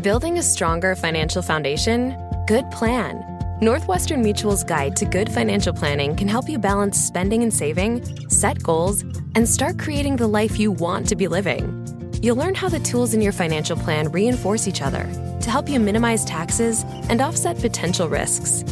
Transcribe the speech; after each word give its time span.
Building 0.00 0.38
a 0.38 0.42
stronger 0.42 0.94
financial 0.94 1.42
foundation? 1.42 2.16
Good 2.46 2.70
plan. 2.70 3.28
Northwestern 3.60 4.22
Mutual's 4.22 4.64
guide 4.64 4.96
to 4.96 5.04
good 5.04 5.30
financial 5.30 5.72
planning 5.72 6.16
can 6.16 6.28
help 6.28 6.48
you 6.48 6.58
balance 6.58 6.98
spending 6.98 7.42
and 7.42 7.52
saving, 7.52 8.28
set 8.28 8.62
goals, 8.62 9.02
and 9.34 9.48
start 9.48 9.78
creating 9.78 10.16
the 10.16 10.26
life 10.26 10.58
you 10.58 10.72
want 10.72 11.06
to 11.08 11.14
be 11.14 11.28
living. 11.28 11.86
You'll 12.22 12.36
learn 12.36 12.54
how 12.54 12.68
the 12.68 12.80
tools 12.80 13.12
in 13.12 13.20
your 13.20 13.32
financial 13.32 13.76
plan 13.76 14.10
reinforce 14.10 14.66
each 14.66 14.80
other 14.80 15.04
to 15.40 15.50
help 15.50 15.68
you 15.68 15.78
minimize 15.78 16.24
taxes 16.24 16.84
and 17.10 17.20
offset 17.20 17.58
potential 17.58 18.08
risks. 18.08 18.64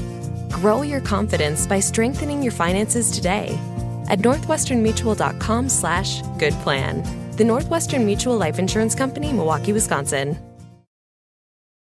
Grow 0.48 0.82
your 0.82 1.00
confidence 1.00 1.66
by 1.66 1.80
strengthening 1.80 2.42
your 2.42 2.52
finances 2.52 3.10
today 3.10 3.58
at 4.08 4.20
northwesternmutual.com 4.20 5.68
slash 5.68 6.22
good 6.38 6.54
plan. 6.64 7.02
The 7.36 7.44
Northwestern 7.44 8.06
Mutual 8.06 8.36
Life 8.36 8.58
Insurance 8.58 8.94
Company, 8.94 9.32
Milwaukee, 9.32 9.72
Wisconsin. 9.72 10.38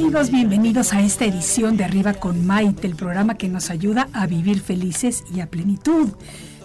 Amigos? 0.00 0.30
Bienvenidos 0.30 0.92
a 0.92 1.00
esta 1.00 1.24
edición 1.24 1.76
de 1.76 1.82
Arriba 1.82 2.14
con 2.14 2.46
Maite, 2.46 2.86
el 2.86 2.94
programa 2.94 3.36
que 3.36 3.48
nos 3.48 3.68
ayuda 3.68 4.08
a 4.12 4.28
vivir 4.28 4.60
felices 4.60 5.24
y 5.34 5.40
a 5.40 5.50
plenitud. 5.50 6.10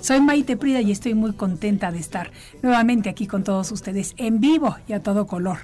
Soy 0.02 0.22
Maite 0.22 0.56
Prida 0.56 0.81
y 0.81 0.92
estoy 0.92 1.16
muy 1.16 1.34
contenta 1.34 1.92
de 1.92 1.98
estar 1.98 2.31
nuevamente 2.62 3.09
aquí 3.09 3.25
con 3.25 3.44
todos 3.44 3.72
ustedes 3.72 4.14
en 4.17 4.40
vivo 4.40 4.78
y 4.88 4.94
a 4.94 5.02
todo 5.02 5.25
color. 5.25 5.58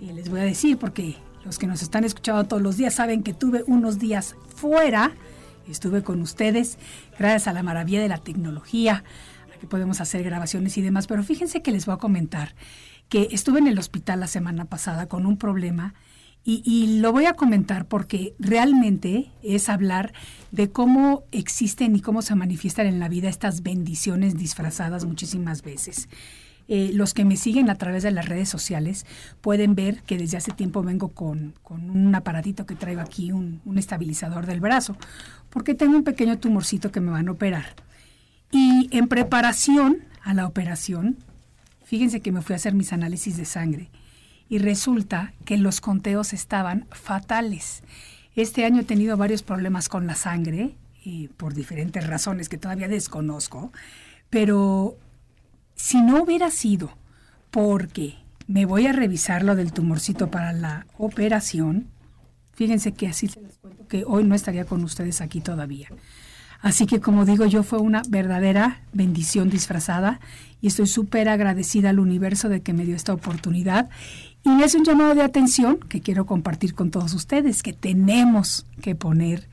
Y 0.00 0.12
les 0.12 0.30
voy 0.30 0.40
a 0.40 0.42
decir, 0.42 0.78
porque 0.78 1.14
los 1.44 1.60
que 1.60 1.68
nos 1.68 1.80
están 1.82 2.02
escuchando 2.02 2.42
todos 2.44 2.60
los 2.60 2.76
días 2.76 2.96
saben 2.96 3.22
que 3.22 3.34
tuve 3.34 3.62
unos 3.68 4.00
días 4.00 4.34
fuera, 4.56 5.12
estuve 5.68 6.02
con 6.02 6.20
ustedes, 6.22 6.76
gracias 7.20 7.46
a 7.46 7.52
la 7.52 7.62
maravilla 7.62 8.02
de 8.02 8.08
la 8.08 8.18
tecnología, 8.18 9.04
a 9.54 9.60
que 9.60 9.68
podemos 9.68 10.00
hacer 10.00 10.24
grabaciones 10.24 10.76
y 10.76 10.82
demás, 10.82 11.06
pero 11.06 11.22
fíjense 11.22 11.62
que 11.62 11.70
les 11.70 11.86
voy 11.86 11.94
a 11.94 11.98
comentar 11.98 12.56
que 13.08 13.28
estuve 13.30 13.60
en 13.60 13.68
el 13.68 13.78
hospital 13.78 14.18
la 14.18 14.26
semana 14.26 14.64
pasada 14.64 15.06
con 15.06 15.24
un 15.24 15.36
problema 15.36 15.94
y, 16.44 16.98
lo 16.98 17.12
voy 17.12 17.26
a 17.26 17.34
comentar 17.34 17.86
porque 17.86 18.34
realmente 18.40 19.30
es 19.44 19.68
hablar 19.68 20.12
de 20.50 20.70
cómo 20.70 21.22
existen 21.30 21.94
y 21.94 22.00
cómo 22.00 22.20
se 22.20 22.34
manifiestan 22.34 22.86
en 22.86 22.98
la 22.98 23.08
vida 23.08 23.28
estas 23.28 23.62
bendiciones 23.62 24.36
disfrazadas 24.36 25.04
muchísimas 25.04 25.62
veces. 25.62 26.08
Eh, 26.66 26.90
los 26.94 27.14
que 27.14 27.24
me 27.24 27.36
siguen 27.36 27.70
a 27.70 27.76
través 27.76 28.02
de 28.02 28.10
las 28.10 28.28
redes 28.28 28.48
sociales 28.48 29.06
pueden 29.40 29.76
ver 29.76 30.02
que 30.02 30.18
desde 30.18 30.36
hace 30.36 30.50
tiempo 30.50 30.82
vengo 30.82 31.08
con, 31.08 31.54
con 31.62 31.90
un 31.90 32.12
aparatito 32.14 32.66
que 32.66 32.74
traigo 32.74 33.00
aquí, 33.00 33.30
un 33.30 33.60
estabilizador 33.76 34.46
del 34.46 34.60
brazo, 34.60 34.96
porque 35.48 35.74
tengo 35.74 35.96
un 35.96 36.04
pequeño 36.04 36.38
tumorcito 36.38 36.90
que 36.90 37.00
me 37.00 37.12
van 37.12 37.28
a 37.28 37.32
operar. 37.32 37.76
Y 38.50 38.88
en 38.90 39.06
preparación 39.06 39.98
a 40.22 40.34
la 40.34 40.46
operación, 40.46 41.18
fíjense 41.84 42.20
que 42.20 42.32
me 42.32 42.42
fui 42.42 42.54
a 42.54 42.56
hacer 42.56 42.74
mis 42.74 42.92
análisis 42.92 43.36
de 43.36 43.44
sangre 43.44 43.90
y 44.52 44.58
resulta 44.58 45.32
que 45.46 45.56
los 45.56 45.80
conteos 45.80 46.34
estaban 46.34 46.86
fatales. 46.90 47.82
Este 48.36 48.66
año 48.66 48.82
he 48.82 48.84
tenido 48.84 49.16
varios 49.16 49.42
problemas 49.42 49.88
con 49.88 50.06
la 50.06 50.14
sangre, 50.14 50.76
y 51.02 51.28
por 51.28 51.54
diferentes 51.54 52.06
razones 52.06 52.50
que 52.50 52.58
todavía 52.58 52.86
desconozco, 52.86 53.72
pero 54.28 54.98
si 55.74 56.02
no 56.02 56.22
hubiera 56.22 56.50
sido 56.50 56.92
porque 57.50 58.16
me 58.46 58.66
voy 58.66 58.86
a 58.86 58.92
revisar 58.92 59.42
lo 59.42 59.56
del 59.56 59.72
tumorcito 59.72 60.30
para 60.30 60.52
la 60.52 60.86
operación, 60.98 61.86
fíjense 62.52 62.92
que 62.92 63.06
así 63.06 63.28
se 63.28 63.40
les 63.40 63.56
cuento 63.56 63.88
que 63.88 64.04
hoy 64.06 64.24
no 64.24 64.34
estaría 64.34 64.66
con 64.66 64.84
ustedes 64.84 65.22
aquí 65.22 65.40
todavía. 65.40 65.88
Así 66.62 66.86
que 66.86 67.00
como 67.00 67.24
digo 67.24 67.44
yo, 67.44 67.62
fue 67.62 67.80
una 67.80 68.02
verdadera 68.08 68.80
bendición 68.92 69.50
disfrazada 69.50 70.20
y 70.60 70.68
estoy 70.68 70.86
súper 70.86 71.28
agradecida 71.28 71.90
al 71.90 71.98
universo 71.98 72.48
de 72.48 72.62
que 72.62 72.72
me 72.72 72.84
dio 72.84 72.94
esta 72.94 73.12
oportunidad 73.12 73.90
y 74.44 74.62
es 74.62 74.74
un 74.74 74.84
llamado 74.84 75.14
de 75.14 75.22
atención 75.22 75.78
que 75.88 76.00
quiero 76.00 76.24
compartir 76.24 76.74
con 76.74 76.90
todos 76.90 77.14
ustedes, 77.14 77.62
que 77.62 77.72
tenemos 77.72 78.64
que 78.80 78.94
poner 78.94 79.48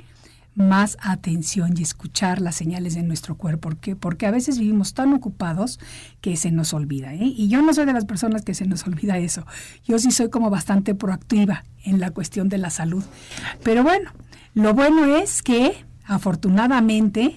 más 0.56 0.98
atención 1.02 1.74
y 1.78 1.84
escuchar 1.84 2.42
las 2.42 2.56
señales 2.56 2.94
de 2.96 3.04
nuestro 3.04 3.36
cuerpo, 3.36 3.70
porque, 3.70 3.96
porque 3.96 4.26
a 4.26 4.32
veces 4.32 4.60
vivimos 4.60 4.94
tan 4.94 5.14
ocupados 5.14 5.80
que 6.22 6.36
se 6.36 6.52
nos 6.52 6.74
olvida. 6.74 7.14
¿eh? 7.14 7.24
Y 7.24 7.48
yo 7.50 7.62
no 7.62 7.74
soy 7.74 7.86
de 7.86 7.94
las 7.94 8.06
personas 8.06 8.44
que 8.44 8.54
se 8.54 8.66
nos 8.66 8.86
olvida 8.88 9.18
eso. 9.18 9.46
Yo 9.86 9.98
sí 10.00 10.12
soy 10.12 10.30
como 10.30 10.50
bastante 10.50 10.96
proactiva 10.96 11.64
en 11.84 12.00
la 12.00 12.12
cuestión 12.12 12.50
de 12.50 12.58
la 12.58 12.70
salud. 12.70 13.04
Pero 13.64 13.84
bueno, 13.84 14.12
lo 14.54 14.74
bueno 14.74 15.06
es 15.06 15.42
que 15.42 15.86
afortunadamente, 16.10 17.36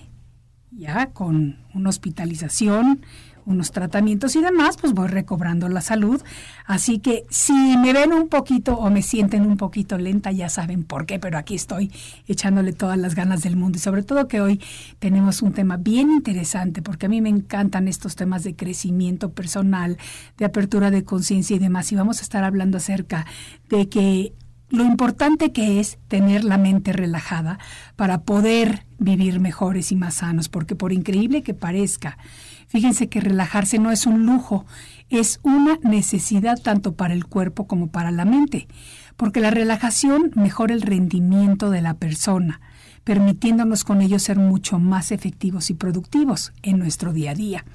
ya 0.70 1.10
con 1.12 1.58
una 1.74 1.90
hospitalización, 1.90 3.04
unos 3.44 3.70
tratamientos 3.70 4.34
y 4.34 4.40
demás, 4.40 4.78
pues 4.80 4.94
voy 4.94 5.08
recobrando 5.08 5.68
la 5.68 5.82
salud. 5.82 6.22
Así 6.64 6.98
que 6.98 7.24
si 7.28 7.52
me 7.52 7.92
ven 7.92 8.14
un 8.14 8.28
poquito 8.28 8.78
o 8.78 8.88
me 8.88 9.02
sienten 9.02 9.44
un 9.44 9.58
poquito 9.58 9.98
lenta, 9.98 10.32
ya 10.32 10.48
saben 10.48 10.84
por 10.84 11.04
qué, 11.04 11.18
pero 11.18 11.36
aquí 11.36 11.54
estoy 11.54 11.92
echándole 12.26 12.72
todas 12.72 12.96
las 12.96 13.14
ganas 13.14 13.42
del 13.42 13.56
mundo 13.56 13.76
y 13.76 13.80
sobre 13.80 14.04
todo 14.04 14.26
que 14.26 14.40
hoy 14.40 14.58
tenemos 15.00 15.42
un 15.42 15.52
tema 15.52 15.76
bien 15.76 16.10
interesante 16.10 16.80
porque 16.80 17.06
a 17.06 17.08
mí 17.10 17.20
me 17.20 17.28
encantan 17.28 17.88
estos 17.88 18.16
temas 18.16 18.42
de 18.42 18.56
crecimiento 18.56 19.32
personal, 19.32 19.98
de 20.38 20.44
apertura 20.46 20.90
de 20.90 21.04
conciencia 21.04 21.56
y 21.56 21.58
demás 21.58 21.92
y 21.92 21.96
vamos 21.96 22.20
a 22.20 22.22
estar 22.22 22.42
hablando 22.42 22.78
acerca 22.78 23.26
de 23.68 23.90
que 23.90 24.32
lo 24.72 24.84
importante 24.84 25.52
que 25.52 25.78
es 25.78 25.98
tener 26.08 26.42
la 26.42 26.58
mente 26.58 26.92
relajada 26.92 27.60
para 27.94 28.22
poder 28.22 28.86
vivir 28.98 29.38
mejores 29.38 29.92
y 29.92 29.96
más 29.96 30.14
sanos, 30.14 30.48
porque 30.48 30.74
por 30.74 30.92
increíble 30.92 31.42
que 31.42 31.54
parezca, 31.54 32.18
Fíjense 32.72 33.10
que 33.10 33.20
relajarse 33.20 33.78
no 33.78 33.90
es 33.90 34.06
un 34.06 34.24
lujo, 34.24 34.64
es 35.10 35.40
una 35.42 35.78
necesidad 35.82 36.58
tanto 36.58 36.94
para 36.94 37.12
el 37.12 37.26
cuerpo 37.26 37.66
como 37.66 37.88
para 37.88 38.10
la 38.10 38.24
mente, 38.24 38.66
porque 39.18 39.40
la 39.40 39.50
relajación 39.50 40.30
mejora 40.36 40.72
el 40.72 40.80
rendimiento 40.80 41.68
de 41.68 41.82
la 41.82 41.92
persona, 41.92 42.62
permitiéndonos 43.04 43.84
con 43.84 44.00
ello 44.00 44.18
ser 44.18 44.38
mucho 44.38 44.78
más 44.78 45.12
efectivos 45.12 45.68
y 45.68 45.74
productivos 45.74 46.54
en 46.62 46.78
nuestro 46.78 47.12
día 47.12 47.32
a 47.32 47.34
día. 47.34 47.66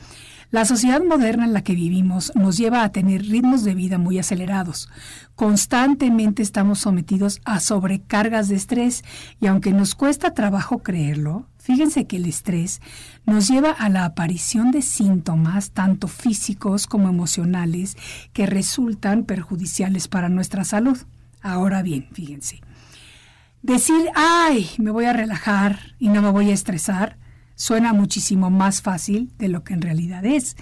La 0.49 0.63
sociedad 0.63 1.03
moderna 1.03 1.43
en 1.43 1.51
la 1.51 1.61
que 1.61 1.75
vivimos 1.75 2.31
nos 2.33 2.55
lleva 2.55 2.83
a 2.83 2.91
tener 2.93 3.23
ritmos 3.23 3.65
de 3.65 3.75
vida 3.75 3.97
muy 3.97 4.17
acelerados. 4.17 4.87
Constantemente 5.35 6.41
estamos 6.41 6.79
sometidos 6.79 7.41
a 7.43 7.59
sobrecargas 7.59 8.47
de 8.47 8.55
estrés 8.55 9.03
y 9.41 9.47
aunque 9.47 9.73
nos 9.73 9.93
cuesta 9.93 10.33
trabajo 10.33 10.79
creerlo, 10.79 11.47
fíjense 11.57 12.07
que 12.07 12.15
el 12.15 12.25
estrés 12.25 12.79
nos 13.25 13.49
lleva 13.49 13.71
a 13.71 13.89
la 13.89 14.05
aparición 14.05 14.71
de 14.71 14.81
síntomas 14.81 15.71
tanto 15.71 16.07
físicos 16.07 16.87
como 16.87 17.09
emocionales 17.09 17.97
que 18.31 18.45
resultan 18.45 19.25
perjudiciales 19.25 20.07
para 20.07 20.29
nuestra 20.29 20.63
salud. 20.63 20.97
Ahora 21.41 21.81
bien, 21.81 22.07
fíjense, 22.13 22.61
decir, 23.61 24.09
ay, 24.15 24.69
me 24.77 24.91
voy 24.91 25.05
a 25.05 25.13
relajar 25.13 25.77
y 25.99 26.07
no 26.07 26.21
me 26.21 26.29
voy 26.31 26.51
a 26.51 26.53
estresar, 26.53 27.17
suena 27.57 27.91
muchísimo 27.91 28.49
más 28.49 28.81
fácil 28.81 29.33
de 29.37 29.49
lo 29.49 29.65
que 29.65 29.73
en 29.73 29.81
realidad 29.81 30.25
es. 30.25 30.55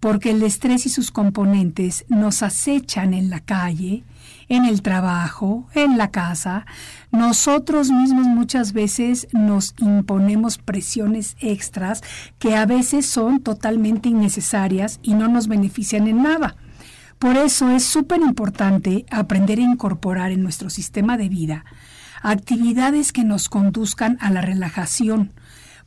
porque 0.00 0.30
el 0.30 0.42
estrés 0.42 0.86
y 0.86 0.88
sus 0.88 1.10
componentes 1.10 2.06
nos 2.08 2.42
acechan 2.42 3.12
en 3.12 3.28
la 3.28 3.40
calle, 3.40 4.02
en 4.48 4.64
el 4.64 4.80
trabajo, 4.80 5.68
en 5.74 5.98
la 5.98 6.10
casa. 6.10 6.64
Nosotros 7.12 7.90
mismos 7.90 8.26
muchas 8.26 8.72
veces 8.72 9.28
nos 9.32 9.74
imponemos 9.76 10.56
presiones 10.56 11.36
extras 11.38 12.00
que 12.38 12.56
a 12.56 12.64
veces 12.64 13.04
son 13.04 13.40
totalmente 13.40 14.08
innecesarias 14.08 15.00
y 15.02 15.12
no 15.12 15.28
nos 15.28 15.48
benefician 15.48 16.08
en 16.08 16.22
nada. 16.22 16.56
Por 17.18 17.36
eso 17.36 17.68
es 17.68 17.84
súper 17.84 18.22
importante 18.22 19.04
aprender 19.10 19.58
a 19.58 19.64
incorporar 19.64 20.32
en 20.32 20.42
nuestro 20.42 20.70
sistema 20.70 21.18
de 21.18 21.28
vida 21.28 21.66
actividades 22.22 23.12
que 23.12 23.24
nos 23.24 23.48
conduzcan 23.48 24.18
a 24.20 24.30
la 24.30 24.40
relajación, 24.40 25.32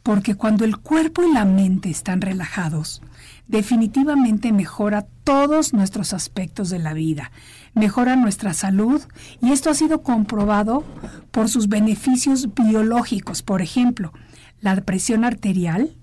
porque 0.03 0.35
cuando 0.35 0.65
el 0.65 0.77
cuerpo 0.77 1.23
y 1.23 1.33
la 1.33 1.45
mente 1.45 1.89
están 1.89 2.21
relajados, 2.21 3.01
definitivamente 3.47 4.51
mejora 4.51 5.07
todos 5.23 5.73
nuestros 5.73 6.13
aspectos 6.13 6.69
de 6.69 6.79
la 6.79 6.93
vida, 6.93 7.31
mejora 7.73 8.17
nuestra 8.17 8.53
salud 8.53 9.01
y 9.41 9.51
esto 9.51 9.69
ha 9.69 9.73
sido 9.73 10.03
comprobado 10.03 10.83
por 11.31 11.49
sus 11.49 11.69
beneficios 11.69 12.53
biológicos. 12.53 13.41
Por 13.41 13.61
ejemplo, 13.61 14.11
la 14.59 14.75
presión 14.81 15.23
arterial 15.23 15.95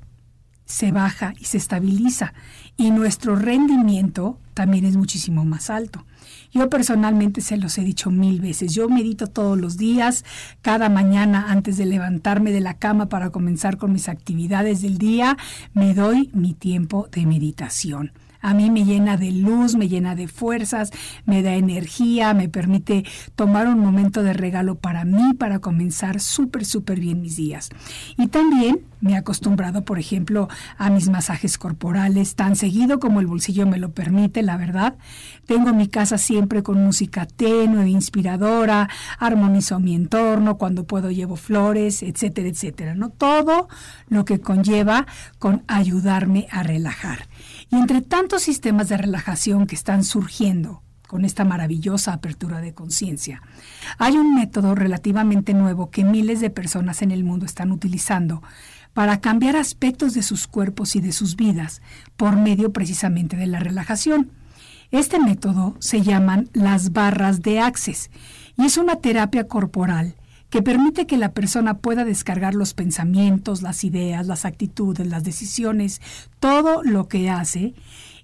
se 0.65 0.93
baja 0.93 1.35
y 1.39 1.45
se 1.45 1.59
estabiliza 1.59 2.33
y 2.77 2.91
nuestro 2.93 3.37
rendimiento 3.37 4.39
también 4.55 4.87
es 4.87 4.97
muchísimo 4.97 5.45
más 5.45 5.69
alto. 5.69 6.07
Yo 6.53 6.69
personalmente 6.69 7.41
se 7.41 7.57
los 7.57 7.79
he 7.79 7.83
dicho 7.83 8.11
mil 8.11 8.41
veces. 8.41 8.75
Yo 8.75 8.89
medito 8.89 9.27
todos 9.29 9.59
los 9.59 9.77
días, 9.77 10.25
cada 10.63 10.89
mañana 10.89 11.47
antes 11.49 11.77
de 11.77 11.87
levantarme 11.87 12.51
de 12.51 12.61
la 12.61 12.75
cama 12.75 13.09
para 13.09 13.31
comenzar 13.31 13.77
con 13.77 13.93
mis 13.93 14.09
actividades 14.09 14.83
del 14.83 14.99
día, 14.99 15.37
me 15.75 15.95
doy 15.95 16.31
mi 16.33 16.55
tiempo 16.55 17.09
de 17.13 17.27
meditación. 17.27 18.13
A 18.41 18.55
mí 18.55 18.71
me 18.71 18.85
llena 18.85 19.17
de 19.17 19.33
luz, 19.33 19.77
me 19.77 19.89
llena 19.89 20.15
de 20.15 20.29
fuerzas, 20.29 20.91
me 21.25 21.43
da 21.43 21.55
energía, 21.55 22.35
me 22.35 22.49
permite 22.49 23.05
tomar 23.35 23.67
un 23.69 23.79
momento 23.79 24.23
de 24.23 24.33
regalo 24.33 24.77
para 24.77 25.05
mí, 25.05 25.35
para 25.35 25.59
comenzar 25.59 26.21
súper, 26.21 26.65
súper 26.65 27.01
bien 27.01 27.21
mis 27.21 27.37
días. 27.37 27.71
Y 28.17 28.29
también 28.29 28.81
me 29.01 29.13
he 29.13 29.17
acostumbrado, 29.17 29.85
por 29.85 29.99
ejemplo, 29.99 30.49
a 30.77 30.91
mis 30.91 31.09
masajes 31.09 31.57
corporales 31.59 32.35
tan 32.35 32.55
seguido 32.55 33.01
como 33.01 33.21
el 33.21 33.27
bolsillo 33.27 33.67
me 33.67 33.79
lo 33.79 33.93
permite, 33.93 34.43
la 34.43 34.57
verdad. 34.57 34.97
Tengo 35.47 35.73
mi 35.73 35.89
casa 35.89 36.19
siempre 36.19 36.63
con 36.63 36.83
música 36.83 37.27
tenue, 37.27 37.89
inspiradora, 37.89 38.89
armonizo 39.19 39.81
mi 39.81 39.95
entorno, 39.95 40.59
cuando 40.59 40.85
puedo 40.85 41.11
llevo 41.11 41.37
flores, 41.37 42.03
etcétera, 42.03 42.49
etcétera. 42.49 42.95
¿no? 42.95 43.09
Todo 43.09 43.69
lo 44.09 44.25
que 44.25 44.41
conlleva 44.41 45.07
con 45.39 45.63
ayudarme 45.67 46.47
a 46.51 46.63
relajar. 46.63 47.27
Y 47.71 47.77
entre 47.77 48.03
tantos 48.31 48.45
sistemas 48.45 48.89
de 48.89 48.97
relajación 48.97 49.67
que 49.67 49.75
están 49.75 50.05
surgiendo 50.05 50.85
con 51.09 51.25
esta 51.25 51.45
maravillosa 51.45 52.13
apertura 52.13 52.61
de 52.61 52.73
conciencia, 52.73 53.43
hay 53.99 54.17
un 54.17 54.37
método 54.37 54.77
relativamente 54.77 55.53
nuevo 55.53 55.91
que 55.91 56.05
miles 56.05 56.39
de 56.39 56.49
personas 56.49 57.03
en 57.03 57.11
el 57.11 57.25
mundo 57.25 57.45
están 57.45 57.73
utilizando 57.73 58.41
para 58.95 59.21
cambiar 59.21 59.57
aspectos 59.57 60.15
de 60.15 60.23
sus 60.23 60.47
cuerpos 60.47 60.95
y 60.95 61.01
de 61.01 61.11
sus 61.11 61.35
vidas 61.35 61.83
por 62.17 62.37
medio 62.37 62.73
precisamente 62.73 63.37
de 63.37 63.49
la 63.49 63.59
relajación. 63.59 64.31
Este 64.93 65.19
método 65.19 65.75
se 65.81 66.03
llaman 66.03 66.51
las 66.53 66.93
barras 66.93 67.43
de 67.43 67.59
Access 67.59 68.13
y 68.57 68.65
es 68.65 68.77
una 68.77 68.95
terapia 68.95 69.49
corporal 69.49 70.15
que 70.51 70.63
permite 70.63 71.07
que 71.07 71.17
la 71.17 71.33
persona 71.33 71.79
pueda 71.79 72.05
descargar 72.05 72.55
los 72.55 72.75
pensamientos, 72.75 73.63
las 73.63 73.83
ideas, 73.83 74.29
las 74.29 74.45
actitudes, 74.45 75.09
las 75.09 75.25
decisiones, 75.25 76.01
todo 76.39 76.85
lo 76.85 77.09
que 77.09 77.29
hace, 77.29 77.75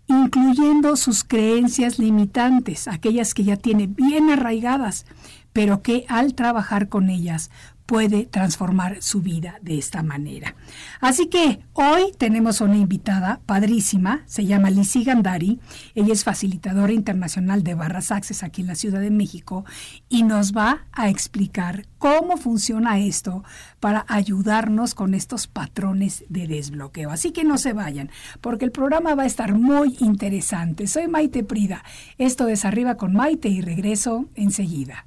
incluyendo 0.08 0.96
sus 0.96 1.24
creencias 1.24 1.98
limitantes, 1.98 2.88
aquellas 2.88 3.34
que 3.34 3.44
ya 3.44 3.56
tiene 3.56 3.86
bien 3.86 4.30
arraigadas, 4.30 5.06
pero 5.52 5.82
que 5.82 6.04
al 6.08 6.34
trabajar 6.34 6.88
con 6.88 7.10
ellas 7.10 7.50
puede 7.86 8.26
transformar 8.26 9.00
su 9.00 9.22
vida 9.22 9.58
de 9.62 9.78
esta 9.78 10.02
manera. 10.02 10.54
Así 11.00 11.28
que 11.28 11.60
hoy 11.72 12.12
tenemos 12.18 12.60
una 12.60 12.76
invitada 12.76 13.40
padrísima, 13.46 14.22
se 14.26 14.44
llama 14.44 14.70
Lizzie 14.70 15.04
Gandari, 15.04 15.60
ella 15.94 16.12
es 16.12 16.24
facilitadora 16.24 16.92
internacional 16.92 17.62
de 17.62 17.74
Barras 17.74 18.10
Access 18.10 18.42
aquí 18.42 18.62
en 18.62 18.66
la 18.66 18.74
Ciudad 18.74 19.00
de 19.00 19.10
México 19.10 19.64
y 20.08 20.24
nos 20.24 20.52
va 20.52 20.86
a 20.92 21.08
explicar 21.08 21.86
cómo 21.98 22.36
funciona 22.36 22.98
esto 22.98 23.44
para 23.80 24.04
ayudarnos 24.08 24.94
con 24.94 25.14
estos 25.14 25.46
patrones 25.46 26.24
de 26.28 26.46
desbloqueo. 26.48 27.10
Así 27.10 27.30
que 27.30 27.44
no 27.44 27.56
se 27.56 27.72
vayan, 27.72 28.10
porque 28.40 28.64
el 28.64 28.72
programa 28.72 29.14
va 29.14 29.22
a 29.22 29.26
estar 29.26 29.54
muy 29.54 29.96
interesante. 30.00 30.88
Soy 30.88 31.08
Maite 31.08 31.44
Prida, 31.44 31.84
esto 32.18 32.48
es 32.48 32.64
Arriba 32.64 32.96
con 32.96 33.12
Maite 33.12 33.48
y 33.48 33.60
regreso 33.60 34.28
enseguida. 34.34 35.06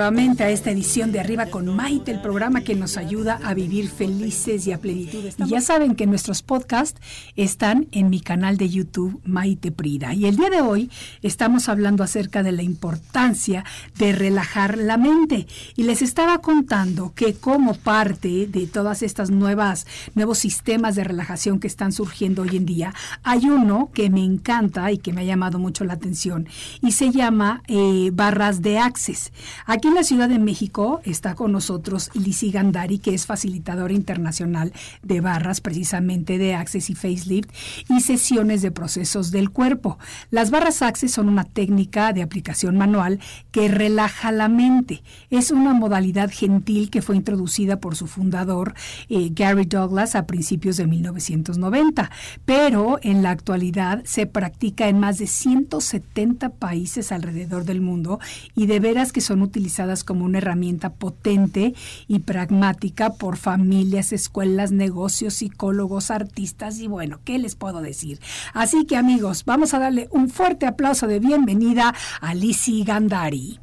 nuevamente 0.00 0.44
a 0.44 0.48
esta 0.48 0.70
edición 0.70 1.12
de 1.12 1.20
Arriba 1.20 1.44
con 1.44 1.76
Maite, 1.76 2.10
el 2.10 2.22
programa 2.22 2.62
que 2.62 2.74
nos 2.74 2.96
ayuda 2.96 3.38
a 3.44 3.52
vivir 3.52 3.90
felices 3.90 4.66
y 4.66 4.72
a 4.72 4.78
plenitud. 4.78 5.26
Y 5.36 5.50
ya 5.50 5.60
saben 5.60 5.94
que 5.94 6.06
nuestros 6.06 6.40
podcasts 6.40 6.98
están 7.36 7.86
en 7.92 8.08
mi 8.08 8.22
canal 8.22 8.56
de 8.56 8.70
YouTube 8.70 9.20
Maite 9.24 9.70
Prida. 9.70 10.14
Y 10.14 10.24
el 10.24 10.36
día 10.36 10.48
de 10.48 10.62
hoy 10.62 10.90
estamos 11.20 11.68
hablando 11.68 12.02
acerca 12.02 12.42
de 12.42 12.52
la 12.52 12.62
importancia 12.62 13.62
de 13.98 14.12
relajar 14.12 14.78
la 14.78 14.96
mente. 14.96 15.46
Y 15.76 15.82
les 15.82 16.00
estaba 16.00 16.38
contando 16.38 17.12
que 17.14 17.34
como 17.34 17.74
parte 17.74 18.46
de 18.46 18.66
todas 18.66 19.02
estas 19.02 19.30
nuevas 19.30 19.86
nuevos 20.14 20.38
sistemas 20.38 20.94
de 20.94 21.04
relajación 21.04 21.60
que 21.60 21.66
están 21.66 21.92
surgiendo 21.92 22.40
hoy 22.40 22.56
en 22.56 22.64
día, 22.64 22.94
hay 23.22 23.50
uno 23.50 23.90
que 23.92 24.08
me 24.08 24.24
encanta 24.24 24.90
y 24.92 24.96
que 24.96 25.12
me 25.12 25.20
ha 25.20 25.24
llamado 25.24 25.58
mucho 25.58 25.84
la 25.84 25.92
atención 25.92 26.48
y 26.80 26.92
se 26.92 27.10
llama 27.10 27.62
eh, 27.68 28.08
barras 28.14 28.62
de 28.62 28.78
Access. 28.78 29.30
Aquí 29.66 29.89
en 29.90 29.96
la 29.96 30.04
Ciudad 30.04 30.28
de 30.28 30.38
México 30.38 31.00
está 31.04 31.34
con 31.34 31.50
nosotros 31.50 32.10
Lizzie 32.14 32.52
Gandari, 32.52 33.00
que 33.00 33.12
es 33.12 33.26
facilitadora 33.26 33.92
internacional 33.92 34.72
de 35.02 35.20
barras, 35.20 35.60
precisamente 35.60 36.38
de 36.38 36.54
Access 36.54 36.90
y 36.90 36.94
Facelift, 36.94 37.50
y 37.88 38.00
sesiones 38.00 38.62
de 38.62 38.70
procesos 38.70 39.32
del 39.32 39.50
cuerpo. 39.50 39.98
Las 40.30 40.52
barras 40.52 40.82
Access 40.82 41.10
son 41.10 41.28
una 41.28 41.42
técnica 41.42 42.12
de 42.12 42.22
aplicación 42.22 42.78
manual 42.78 43.18
que 43.50 43.66
relaja 43.66 44.30
la 44.30 44.48
mente. 44.48 45.02
Es 45.28 45.50
una 45.50 45.74
modalidad 45.74 46.30
gentil 46.32 46.88
que 46.88 47.02
fue 47.02 47.16
introducida 47.16 47.80
por 47.80 47.96
su 47.96 48.06
fundador, 48.06 48.74
eh, 49.08 49.30
Gary 49.32 49.64
Douglas, 49.64 50.14
a 50.14 50.26
principios 50.26 50.76
de 50.76 50.86
1990, 50.86 52.12
pero 52.44 53.00
en 53.02 53.24
la 53.24 53.30
actualidad 53.30 54.04
se 54.04 54.26
practica 54.26 54.88
en 54.88 55.00
más 55.00 55.18
de 55.18 55.26
170 55.26 56.50
países 56.50 57.10
alrededor 57.10 57.64
del 57.64 57.80
mundo 57.80 58.20
y 58.54 58.66
de 58.66 58.78
veras 58.78 59.10
que 59.10 59.20
son 59.20 59.42
utilizadas 59.42 59.79
como 60.04 60.24
una 60.24 60.38
herramienta 60.38 60.90
potente 60.90 61.74
y 62.06 62.20
pragmática 62.20 63.14
por 63.14 63.36
familias, 63.36 64.12
escuelas, 64.12 64.72
negocios, 64.72 65.34
psicólogos, 65.34 66.10
artistas 66.10 66.78
y 66.80 66.86
bueno, 66.86 67.20
¿qué 67.24 67.38
les 67.38 67.56
puedo 67.56 67.80
decir? 67.80 68.20
Así 68.52 68.84
que 68.84 68.96
amigos, 68.96 69.44
vamos 69.44 69.74
a 69.74 69.78
darle 69.78 70.08
un 70.10 70.28
fuerte 70.28 70.66
aplauso 70.66 71.06
de 71.06 71.18
bienvenida 71.18 71.94
a 72.20 72.34
Lizzie 72.34 72.84
Gandari. 72.84 73.58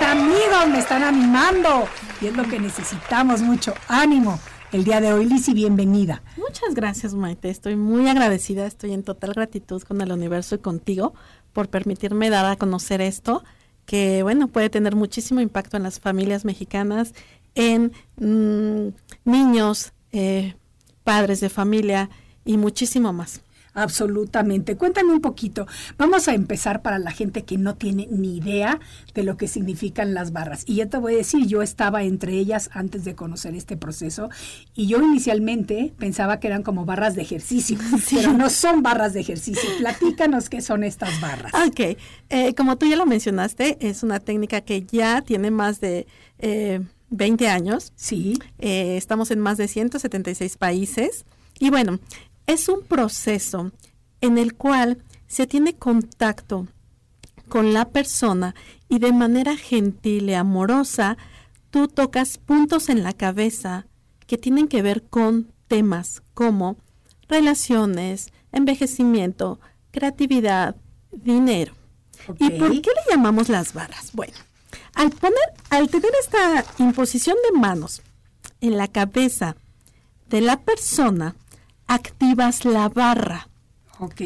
Amigos, 0.00 0.68
me 0.70 0.78
están 0.78 1.02
animando 1.02 1.88
y 2.20 2.26
es 2.26 2.36
lo 2.36 2.44
que 2.44 2.60
necesitamos, 2.60 3.42
mucho 3.42 3.74
ánimo. 3.88 4.38
El 4.72 4.84
día 4.84 5.00
de 5.00 5.12
hoy, 5.12 5.26
Lisi, 5.26 5.54
bienvenida. 5.54 6.22
Muchas 6.36 6.74
gracias, 6.74 7.14
Maite. 7.14 7.48
Estoy 7.48 7.76
muy 7.76 8.08
agradecida, 8.08 8.66
estoy 8.66 8.92
en 8.92 9.04
total 9.04 9.32
gratitud 9.32 9.82
con 9.82 10.00
el 10.00 10.12
universo 10.12 10.56
y 10.56 10.58
contigo 10.58 11.14
por 11.56 11.70
permitirme 11.70 12.28
dar 12.28 12.44
a 12.44 12.56
conocer 12.56 13.00
esto, 13.00 13.42
que 13.86 14.22
bueno, 14.22 14.48
puede 14.48 14.68
tener 14.68 14.94
muchísimo 14.94 15.40
impacto 15.40 15.78
en 15.78 15.84
las 15.84 16.00
familias 16.00 16.44
mexicanas, 16.44 17.14
en 17.54 17.92
mm, 18.18 18.88
niños, 19.24 19.94
eh, 20.12 20.54
padres 21.02 21.40
de 21.40 21.48
familia 21.48 22.10
y 22.44 22.58
muchísimo 22.58 23.14
más. 23.14 23.40
Absolutamente. 23.76 24.76
Cuéntame 24.76 25.12
un 25.12 25.20
poquito. 25.20 25.66
Vamos 25.98 26.28
a 26.28 26.34
empezar 26.34 26.80
para 26.80 26.98
la 26.98 27.10
gente 27.10 27.44
que 27.44 27.58
no 27.58 27.76
tiene 27.76 28.08
ni 28.10 28.38
idea 28.38 28.80
de 29.14 29.22
lo 29.22 29.36
que 29.36 29.48
significan 29.48 30.14
las 30.14 30.32
barras. 30.32 30.64
Y 30.66 30.76
ya 30.76 30.86
te 30.86 30.96
voy 30.96 31.14
a 31.14 31.18
decir, 31.18 31.46
yo 31.46 31.60
estaba 31.60 32.02
entre 32.02 32.32
ellas 32.32 32.70
antes 32.72 33.04
de 33.04 33.14
conocer 33.14 33.54
este 33.54 33.76
proceso 33.76 34.30
y 34.74 34.86
yo 34.86 35.02
inicialmente 35.02 35.92
pensaba 35.98 36.40
que 36.40 36.46
eran 36.46 36.62
como 36.62 36.86
barras 36.86 37.14
de 37.14 37.22
ejercicio, 37.22 37.78
pero 38.10 38.32
no 38.32 38.48
son 38.48 38.82
barras 38.82 39.12
de 39.12 39.20
ejercicio. 39.20 39.68
Platícanos 39.78 40.48
qué 40.48 40.62
son 40.62 40.82
estas 40.82 41.20
barras. 41.20 41.52
Ok, 41.66 41.98
eh, 42.30 42.54
como 42.54 42.78
tú 42.78 42.86
ya 42.86 42.96
lo 42.96 43.06
mencionaste, 43.06 43.76
es 43.80 44.02
una 44.02 44.20
técnica 44.20 44.62
que 44.62 44.82
ya 44.82 45.20
tiene 45.20 45.50
más 45.50 45.80
de... 45.80 46.06
Eh, 46.38 46.80
20 47.10 47.48
años. 47.48 47.92
Sí. 47.94 48.38
Eh, 48.58 48.96
estamos 48.96 49.30
en 49.30 49.40
más 49.40 49.58
de 49.58 49.68
176 49.68 50.56
países. 50.56 51.24
Y 51.58 51.70
bueno, 51.70 51.98
es 52.46 52.68
un 52.68 52.82
proceso 52.82 53.72
en 54.20 54.38
el 54.38 54.54
cual 54.54 55.02
se 55.26 55.46
tiene 55.46 55.74
contacto 55.74 56.68
con 57.48 57.72
la 57.72 57.88
persona 57.88 58.54
y 58.88 58.98
de 58.98 59.12
manera 59.12 59.56
gentil 59.56 60.30
y 60.30 60.34
amorosa 60.34 61.16
tú 61.70 61.88
tocas 61.88 62.38
puntos 62.38 62.88
en 62.88 63.02
la 63.02 63.12
cabeza 63.12 63.86
que 64.26 64.38
tienen 64.38 64.68
que 64.68 64.82
ver 64.82 65.04
con 65.04 65.52
temas 65.68 66.22
como 66.34 66.76
relaciones, 67.28 68.32
envejecimiento, 68.52 69.60
creatividad, 69.90 70.76
dinero. 71.12 71.74
¿Y 72.38 72.50
por 72.50 72.70
qué 72.80 72.90
le 72.90 73.12
llamamos 73.14 73.48
las 73.48 73.72
barras? 73.72 74.10
Bueno, 74.12 74.34
al 74.94 75.10
poner, 75.10 75.38
al 75.70 75.88
tener 75.88 76.10
esta 76.20 76.64
imposición 76.78 77.36
de 77.50 77.58
manos 77.58 78.02
en 78.60 78.76
la 78.76 78.88
cabeza 78.88 79.56
de 80.28 80.40
la 80.40 80.60
persona, 80.60 81.36
activas 81.86 82.64
la 82.64 82.88
barra. 82.88 83.48
Ok. 83.98 84.22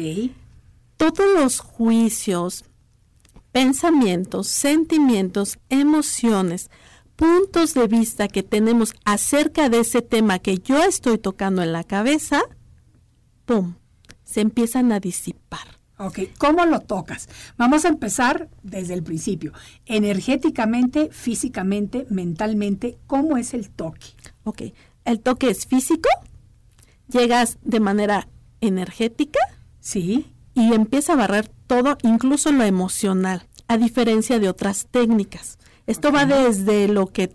Todos 0.97 1.33
los 1.35 1.59
juicios, 1.59 2.65
pensamientos, 3.51 4.47
sentimientos, 4.47 5.59
emociones, 5.69 6.69
puntos 7.15 7.73
de 7.73 7.87
vista 7.87 8.27
que 8.27 8.43
tenemos 8.43 8.93
acerca 9.05 9.69
de 9.69 9.79
ese 9.79 10.01
tema 10.01 10.39
que 10.39 10.57
yo 10.57 10.83
estoy 10.83 11.17
tocando 11.17 11.61
en 11.61 11.71
la 11.71 11.83
cabeza, 11.83 12.41
¡pum! 13.45 13.75
se 14.23 14.41
empiezan 14.41 14.91
a 14.91 14.99
disipar. 14.99 15.81
Ok, 15.97 16.19
¿cómo 16.39 16.65
lo 16.65 16.79
tocas? 16.79 17.29
Vamos 17.57 17.85
a 17.85 17.89
empezar 17.89 18.49
desde 18.63 18.95
el 18.95 19.03
principio. 19.03 19.53
Energéticamente, 19.85 21.09
físicamente, 21.11 22.07
mentalmente, 22.09 22.97
¿cómo 23.05 23.37
es 23.37 23.53
el 23.53 23.69
toque? 23.69 24.07
Ok, 24.43 24.61
el 25.05 25.19
toque 25.19 25.51
es 25.51 25.67
físico, 25.67 26.09
llegas 27.11 27.57
de 27.63 27.79
manera 27.79 28.27
energética. 28.61 29.39
Sí. 29.79 30.31
Y 30.53 30.73
empieza 30.73 31.13
a 31.13 31.17
barrer 31.17 31.47
todo, 31.67 31.97
incluso 32.03 32.51
lo 32.51 32.63
emocional, 32.63 33.47
a 33.67 33.77
diferencia 33.77 34.39
de 34.39 34.49
otras 34.49 34.87
técnicas. 34.89 35.57
Esto 35.87 36.11
va 36.11 36.25
desde 36.25 36.87
lo 36.87 37.07
que 37.07 37.33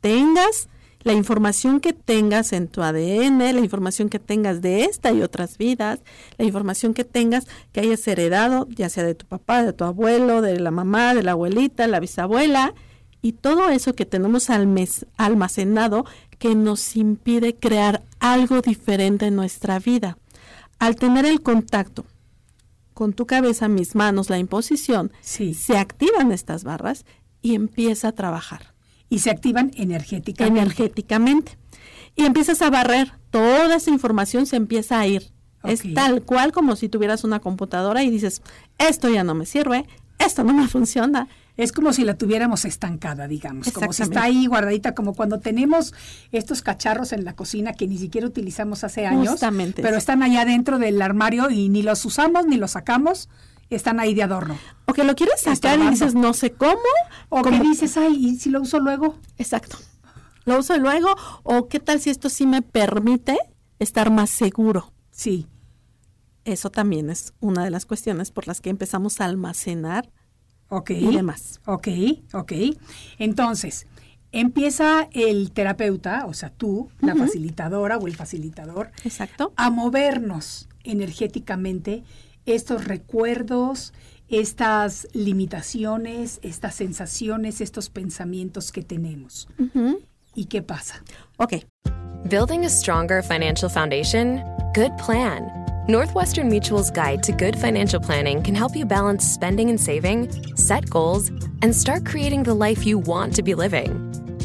tengas, 0.00 0.68
la 1.02 1.12
información 1.12 1.80
que 1.80 1.92
tengas 1.92 2.52
en 2.52 2.68
tu 2.68 2.82
ADN, 2.82 3.38
la 3.38 3.60
información 3.60 4.08
que 4.08 4.18
tengas 4.18 4.60
de 4.60 4.84
esta 4.84 5.12
y 5.12 5.22
otras 5.22 5.56
vidas, 5.56 6.00
la 6.36 6.44
información 6.44 6.92
que 6.92 7.04
tengas 7.04 7.46
que 7.72 7.80
hayas 7.80 8.06
heredado, 8.06 8.68
ya 8.70 8.88
sea 8.88 9.04
de 9.04 9.14
tu 9.14 9.26
papá, 9.26 9.62
de 9.62 9.72
tu 9.72 9.84
abuelo, 9.84 10.42
de 10.42 10.60
la 10.60 10.70
mamá, 10.70 11.14
de 11.14 11.22
la 11.22 11.32
abuelita, 11.32 11.86
la 11.86 12.00
bisabuela, 12.00 12.74
y 13.20 13.32
todo 13.32 13.68
eso 13.70 13.94
que 13.94 14.06
tenemos 14.06 14.48
almacenado 15.16 16.04
que 16.38 16.54
nos 16.54 16.96
impide 16.96 17.54
crear 17.56 18.02
algo 18.20 18.60
diferente 18.60 19.26
en 19.26 19.36
nuestra 19.36 19.78
vida. 19.78 20.18
Al 20.78 20.96
tener 20.96 21.26
el 21.26 21.42
contacto 21.42 22.06
con 22.94 23.12
tu 23.12 23.26
cabeza, 23.26 23.68
mis 23.68 23.94
manos, 23.94 24.30
la 24.30 24.38
imposición, 24.38 25.12
se 25.22 25.76
activan 25.76 26.32
estas 26.32 26.64
barras 26.64 27.04
y 27.42 27.54
empieza 27.54 28.08
a 28.08 28.12
trabajar. 28.12 28.74
Y 29.08 29.20
se 29.20 29.30
activan 29.30 29.70
energéticamente. 29.76 30.60
Energéticamente. 30.60 31.58
Y 32.14 32.24
empiezas 32.24 32.60
a 32.62 32.70
barrer, 32.70 33.12
toda 33.30 33.76
esa 33.76 33.90
información 33.90 34.46
se 34.46 34.56
empieza 34.56 34.98
a 34.98 35.06
ir. 35.06 35.30
Es 35.64 35.82
tal 35.94 36.22
cual 36.22 36.52
como 36.52 36.76
si 36.76 36.88
tuvieras 36.88 37.24
una 37.24 37.40
computadora 37.40 38.02
y 38.02 38.10
dices, 38.10 38.42
esto 38.78 39.08
ya 39.08 39.24
no 39.24 39.34
me 39.34 39.46
sirve, 39.46 39.86
esto 40.18 40.44
no 40.44 40.52
me 40.52 40.68
funciona, 40.68 41.28
es 41.58 41.72
como 41.72 41.92
si 41.92 42.04
la 42.04 42.14
tuviéramos 42.14 42.64
estancada, 42.64 43.26
digamos, 43.26 43.72
como 43.72 43.92
si 43.92 44.04
está 44.04 44.22
ahí 44.22 44.46
guardadita, 44.46 44.94
como 44.94 45.14
cuando 45.14 45.40
tenemos 45.40 45.92
estos 46.30 46.62
cacharros 46.62 47.12
en 47.12 47.24
la 47.24 47.34
cocina 47.34 47.72
que 47.72 47.88
ni 47.88 47.98
siquiera 47.98 48.28
utilizamos 48.28 48.84
hace 48.84 49.06
años, 49.06 49.40
pero 49.74 49.96
están 49.96 50.22
allá 50.22 50.44
dentro 50.44 50.78
del 50.78 51.02
armario 51.02 51.50
y 51.50 51.68
ni 51.68 51.82
los 51.82 52.04
usamos 52.04 52.46
ni 52.46 52.56
los 52.56 52.70
sacamos, 52.70 53.28
están 53.70 53.98
ahí 53.98 54.14
de 54.14 54.22
adorno. 54.22 54.56
O 54.86 54.92
que 54.92 55.02
lo 55.02 55.16
quieres 55.16 55.40
sacar 55.40 55.80
y 55.80 55.90
dices 55.90 56.14
no 56.14 56.32
sé 56.32 56.52
cómo, 56.52 56.78
o 57.28 57.42
que 57.42 57.58
dices, 57.58 57.96
ay, 57.96 58.14
¿y 58.16 58.36
si 58.36 58.50
lo 58.50 58.62
uso 58.62 58.78
luego? 58.78 59.18
Exacto. 59.36 59.78
Lo 60.44 60.60
uso 60.60 60.78
luego, 60.78 61.08
o 61.42 61.66
qué 61.66 61.80
tal 61.80 62.00
si 62.00 62.10
esto 62.10 62.28
sí 62.30 62.46
me 62.46 62.62
permite 62.62 63.36
estar 63.80 64.12
más 64.12 64.30
seguro. 64.30 64.92
Sí. 65.10 65.48
Eso 66.44 66.70
también 66.70 67.10
es 67.10 67.34
una 67.40 67.64
de 67.64 67.70
las 67.70 67.84
cuestiones 67.84 68.30
por 68.30 68.46
las 68.46 68.60
que 68.60 68.70
empezamos 68.70 69.20
a 69.20 69.24
almacenar 69.24 70.08
Ok. 70.68 70.90
Y 70.90 71.16
demás. 71.16 71.60
Ok, 71.66 71.88
ok. 72.32 72.52
Entonces, 73.18 73.86
empieza 74.32 75.08
el 75.12 75.50
terapeuta, 75.52 76.26
o 76.26 76.34
sea, 76.34 76.50
tú, 76.50 76.90
la 77.00 77.14
facilitadora 77.14 77.96
o 77.96 78.06
el 78.06 78.14
facilitador, 78.14 78.90
Exacto. 79.04 79.52
a 79.56 79.70
movernos 79.70 80.68
energéticamente 80.84 82.04
estos 82.44 82.84
recuerdos, 82.84 83.92
estas 84.28 85.08
limitaciones, 85.12 86.38
estas 86.42 86.74
sensaciones, 86.74 87.60
estos 87.60 87.88
pensamientos 87.88 88.72
que 88.72 88.82
tenemos. 88.82 89.48
¿Y 90.34 90.46
qué 90.46 90.62
pasa? 90.62 91.02
Ok. 91.38 91.54
Building 92.24 92.64
a 92.64 92.68
stronger 92.68 93.22
financial 93.22 93.70
foundation? 93.70 94.42
Good 94.74 94.92
plan. 95.04 95.67
Northwestern 95.88 96.50
Mutual's 96.50 96.90
guide 96.90 97.22
to 97.22 97.32
good 97.32 97.58
financial 97.58 97.98
planning 97.98 98.42
can 98.42 98.54
help 98.54 98.76
you 98.76 98.84
balance 98.84 99.26
spending 99.26 99.70
and 99.70 99.80
saving, 99.80 100.54
set 100.54 100.90
goals, 100.90 101.30
and 101.62 101.74
start 101.74 102.04
creating 102.04 102.42
the 102.42 102.52
life 102.52 102.84
you 102.84 102.98
want 102.98 103.34
to 103.34 103.42
be 103.42 103.54
living. 103.54 103.90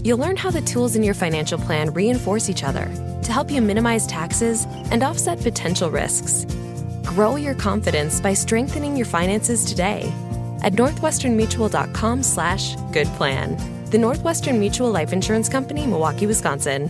You'll 0.06 0.20
learn 0.20 0.38
how 0.38 0.52
the 0.52 0.62
tools 0.62 0.96
in 0.96 1.04
your 1.04 1.14
financial 1.14 1.58
plan 1.58 1.94
reinforce 1.94 2.50
each 2.50 2.64
other 2.64 2.86
to 3.24 3.32
help 3.34 3.52
you 3.52 3.62
minimize 3.62 4.08
taxes 4.08 4.66
and 4.90 5.04
offset 5.04 5.38
potential 5.42 5.92
risks. 5.92 6.46
Grow 7.04 7.36
your 7.36 7.56
confidence 7.56 8.22
by 8.22 8.34
strengthening 8.34 8.96
your 8.96 9.06
finances 9.06 9.66
today 9.66 10.04
at 10.62 10.72
northwesternmutual.com 10.74 12.24
slash 12.24 12.78
good 12.94 13.08
plan. 13.18 13.58
The 13.90 13.98
Northwestern 13.98 14.62
Mutual 14.62 14.92
Life 14.92 15.12
Insurance 15.12 15.50
Company, 15.50 15.86
Milwaukee, 15.88 16.26
Wisconsin. 16.26 16.90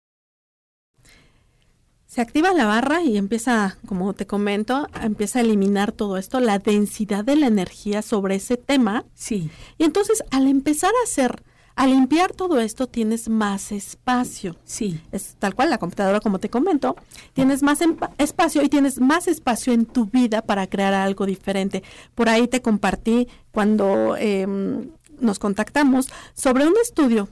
Se 2.11 2.19
activa 2.19 2.51
la 2.51 2.65
barra 2.65 3.01
y 3.01 3.15
empieza, 3.15 3.77
como 3.85 4.11
te 4.11 4.27
comento, 4.27 4.85
empieza 5.01 5.39
a 5.39 5.43
eliminar 5.43 5.93
todo 5.93 6.17
esto, 6.17 6.41
la 6.41 6.59
densidad 6.59 7.23
de 7.23 7.37
la 7.37 7.47
energía 7.47 8.01
sobre 8.01 8.35
ese 8.35 8.57
tema. 8.57 9.05
Sí. 9.13 9.49
Y 9.77 9.85
entonces, 9.85 10.21
al 10.29 10.47
empezar 10.47 10.89
a 10.89 11.03
hacer, 11.05 11.41
a 11.73 11.87
limpiar 11.87 12.33
todo 12.33 12.59
esto, 12.59 12.87
tienes 12.87 13.29
más 13.29 13.71
espacio. 13.71 14.57
Sí. 14.65 14.99
Es 15.13 15.37
tal 15.39 15.55
cual 15.55 15.69
la 15.69 15.77
computadora, 15.77 16.19
como 16.19 16.39
te 16.39 16.49
comento, 16.49 16.97
tienes 17.31 17.63
más 17.63 17.79
espacio 18.17 18.61
y 18.61 18.67
tienes 18.67 18.99
más 18.99 19.29
espacio 19.29 19.71
en 19.71 19.85
tu 19.85 20.07
vida 20.07 20.41
para 20.41 20.67
crear 20.67 20.93
algo 20.93 21.25
diferente. 21.25 21.81
Por 22.13 22.27
ahí 22.27 22.45
te 22.49 22.61
compartí 22.61 23.29
cuando... 23.51 24.17
Eh, 24.19 24.45
nos 25.17 25.37
contactamos 25.39 26.09
sobre 26.33 26.67
un 26.67 26.73
estudio 26.81 27.29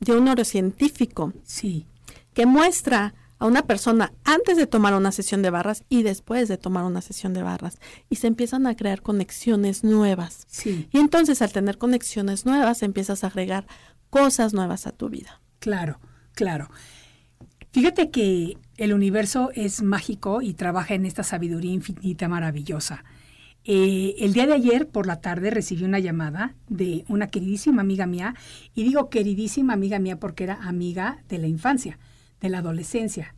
de 0.00 0.14
un 0.14 0.26
neurocientífico 0.26 1.32
Sí, 1.44 1.86
que 2.34 2.44
muestra 2.44 3.14
a 3.42 3.46
una 3.46 3.66
persona 3.66 4.12
antes 4.22 4.56
de 4.56 4.68
tomar 4.68 4.94
una 4.94 5.10
sesión 5.10 5.42
de 5.42 5.50
barras 5.50 5.82
y 5.88 6.04
después 6.04 6.46
de 6.46 6.58
tomar 6.58 6.84
una 6.84 7.00
sesión 7.00 7.34
de 7.34 7.42
barras 7.42 7.80
y 8.08 8.16
se 8.16 8.28
empiezan 8.28 8.68
a 8.68 8.76
crear 8.76 9.02
conexiones 9.02 9.82
nuevas. 9.82 10.46
sí, 10.46 10.88
Y 10.92 10.98
entonces 10.98 11.42
al 11.42 11.52
tener 11.52 11.76
conexiones 11.76 12.46
nuevas 12.46 12.84
empiezas 12.84 13.24
a 13.24 13.26
agregar 13.26 13.66
cosas 14.10 14.54
nuevas 14.54 14.86
a 14.86 14.92
tu 14.92 15.08
vida. 15.08 15.40
claro, 15.58 15.98
claro. 16.34 16.70
Fíjate 17.72 18.10
que 18.10 18.58
el 18.76 18.92
universo 18.92 19.50
es 19.56 19.82
mágico 19.82 20.40
y 20.40 20.54
trabaja 20.54 20.94
en 20.94 21.04
esta 21.04 21.24
sabiduría 21.24 21.72
infinita 21.72 22.28
maravillosa. 22.28 23.02
Eh, 23.64 24.14
el 24.18 24.34
día 24.34 24.46
de 24.46 24.54
ayer 24.54 24.88
por 24.88 25.08
la 25.08 25.20
tarde 25.20 25.50
recibí 25.50 25.82
una 25.82 25.98
llamada 25.98 26.54
de 26.68 27.04
una 27.08 27.26
queridísima 27.26 27.82
amiga 27.82 28.06
mía, 28.06 28.36
y 28.74 28.84
digo 28.84 29.10
queridísima 29.10 29.72
amiga 29.72 29.98
mía 29.98 30.20
porque 30.20 30.44
era 30.44 30.62
amiga 30.62 31.24
de 31.28 31.38
la 31.38 31.48
infancia, 31.48 31.98
de 32.42 32.50
la 32.50 32.58
adolescencia. 32.58 33.34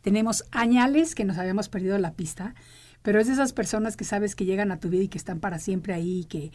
Tenemos 0.00 0.44
añales 0.50 1.14
que 1.14 1.24
nos 1.24 1.38
habíamos 1.38 1.68
perdido 1.68 1.96
la 1.98 2.14
pista, 2.14 2.54
pero 3.02 3.20
es 3.20 3.28
de 3.28 3.34
esas 3.34 3.52
personas 3.52 3.96
que 3.96 4.04
sabes 4.04 4.34
que 4.34 4.44
llegan 4.44 4.72
a 4.72 4.80
tu 4.80 4.88
vida 4.88 5.04
y 5.04 5.08
que 5.08 5.18
están 5.18 5.38
para 5.38 5.60
siempre 5.60 5.94
ahí, 5.94 6.24
que 6.24 6.50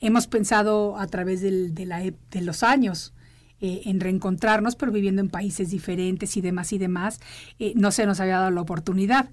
hemos 0.00 0.26
pensado 0.26 0.98
a 0.98 1.06
través 1.06 1.40
del- 1.40 1.74
de, 1.74 1.86
la 1.86 2.02
ep- 2.04 2.18
de 2.30 2.42
los 2.42 2.62
años 2.62 3.14
eh, 3.60 3.82
en 3.86 4.00
reencontrarnos, 4.00 4.76
pero 4.76 4.92
viviendo 4.92 5.22
en 5.22 5.30
países 5.30 5.70
diferentes 5.70 6.36
y 6.36 6.40
demás 6.42 6.72
y 6.72 6.78
demás, 6.78 7.20
eh, 7.58 7.72
no 7.76 7.92
se 7.92 8.04
nos 8.04 8.20
había 8.20 8.38
dado 8.38 8.50
la 8.50 8.60
oportunidad. 8.60 9.30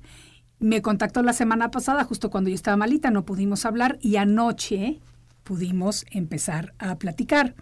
Me 0.59 0.81
contactó 0.83 1.23
la 1.23 1.33
semana 1.33 1.71
pasada, 1.71 2.03
justo 2.03 2.29
cuando 2.29 2.49
yo 2.49 2.55
estaba 2.55 2.77
malita, 2.77 3.09
no 3.09 3.25
pudimos 3.25 3.65
hablar 3.65 3.97
y 3.99 4.17
anoche 4.17 4.99
pudimos 5.43 6.05
empezar 6.11 6.73
a 6.77 6.97
platicar. 6.99 7.55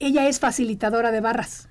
Ella 0.00 0.28
es 0.28 0.40
facilitadora 0.40 1.12
de 1.12 1.20
barras. 1.20 1.67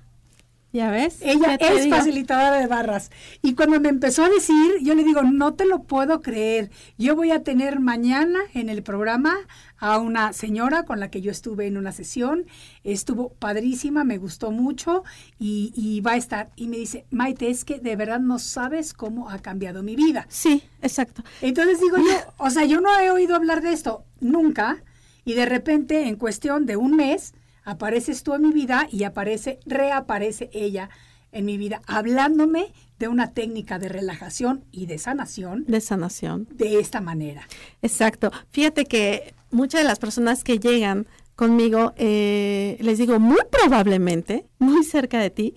¿Ya 0.70 0.90
ves? 0.90 1.18
Ella 1.22 1.56
¿Qué 1.56 1.66
te 1.66 1.76
es 1.76 1.84
digo? 1.84 1.96
facilitadora 1.96 2.58
de 2.60 2.66
barras. 2.66 3.10
Y 3.40 3.54
cuando 3.54 3.80
me 3.80 3.88
empezó 3.88 4.24
a 4.24 4.28
decir, 4.28 4.74
yo 4.82 4.94
le 4.94 5.02
digo, 5.02 5.22
no 5.22 5.54
te 5.54 5.64
lo 5.64 5.84
puedo 5.84 6.20
creer. 6.20 6.70
Yo 6.98 7.16
voy 7.16 7.30
a 7.30 7.42
tener 7.42 7.80
mañana 7.80 8.38
en 8.52 8.68
el 8.68 8.82
programa 8.82 9.34
a 9.78 9.98
una 9.98 10.34
señora 10.34 10.84
con 10.84 11.00
la 11.00 11.10
que 11.10 11.22
yo 11.22 11.30
estuve 11.30 11.66
en 11.66 11.78
una 11.78 11.92
sesión. 11.92 12.44
Estuvo 12.84 13.30
padrísima, 13.30 14.04
me 14.04 14.18
gustó 14.18 14.50
mucho 14.50 15.04
y, 15.38 15.72
y 15.74 16.02
va 16.02 16.12
a 16.12 16.16
estar. 16.16 16.50
Y 16.54 16.68
me 16.68 16.76
dice, 16.76 17.06
Maite, 17.10 17.48
es 17.48 17.64
que 17.64 17.78
de 17.80 17.96
verdad 17.96 18.20
no 18.20 18.38
sabes 18.38 18.92
cómo 18.92 19.30
ha 19.30 19.38
cambiado 19.38 19.82
mi 19.82 19.96
vida. 19.96 20.26
Sí, 20.28 20.62
exacto. 20.82 21.22
Entonces 21.40 21.80
digo 21.80 21.96
yo, 21.96 22.32
o 22.36 22.50
sea, 22.50 22.66
yo 22.66 22.82
no 22.82 22.94
he 23.00 23.10
oído 23.10 23.34
hablar 23.36 23.62
de 23.62 23.72
esto 23.72 24.04
nunca 24.20 24.82
y 25.24 25.32
de 25.34 25.46
repente 25.46 26.08
en 26.08 26.16
cuestión 26.16 26.66
de 26.66 26.76
un 26.76 26.94
mes 26.96 27.34
apareces 27.70 28.22
tú 28.22 28.34
en 28.34 28.42
mi 28.42 28.52
vida 28.52 28.88
y 28.90 29.04
aparece, 29.04 29.60
reaparece 29.66 30.48
ella 30.52 30.88
en 31.32 31.44
mi 31.44 31.58
vida 31.58 31.82
hablándome 31.86 32.72
de 32.98 33.08
una 33.08 33.32
técnica 33.32 33.78
de 33.78 33.88
relajación 33.90 34.64
y 34.72 34.86
de 34.86 34.96
sanación 34.98 35.64
De 35.68 35.80
sanación. 35.80 36.48
de 36.50 36.80
esta 36.80 37.00
manera. 37.02 37.46
Exacto. 37.82 38.30
Fíjate 38.50 38.86
que 38.86 39.34
muchas 39.50 39.82
de 39.82 39.86
las 39.86 39.98
personas 39.98 40.42
que 40.44 40.58
llegan 40.58 41.06
conmigo, 41.36 41.92
eh, 41.96 42.78
les 42.80 42.98
digo, 42.98 43.20
muy 43.20 43.40
probablemente, 43.50 44.46
muy 44.58 44.82
cerca 44.84 45.20
de 45.20 45.30
ti, 45.30 45.54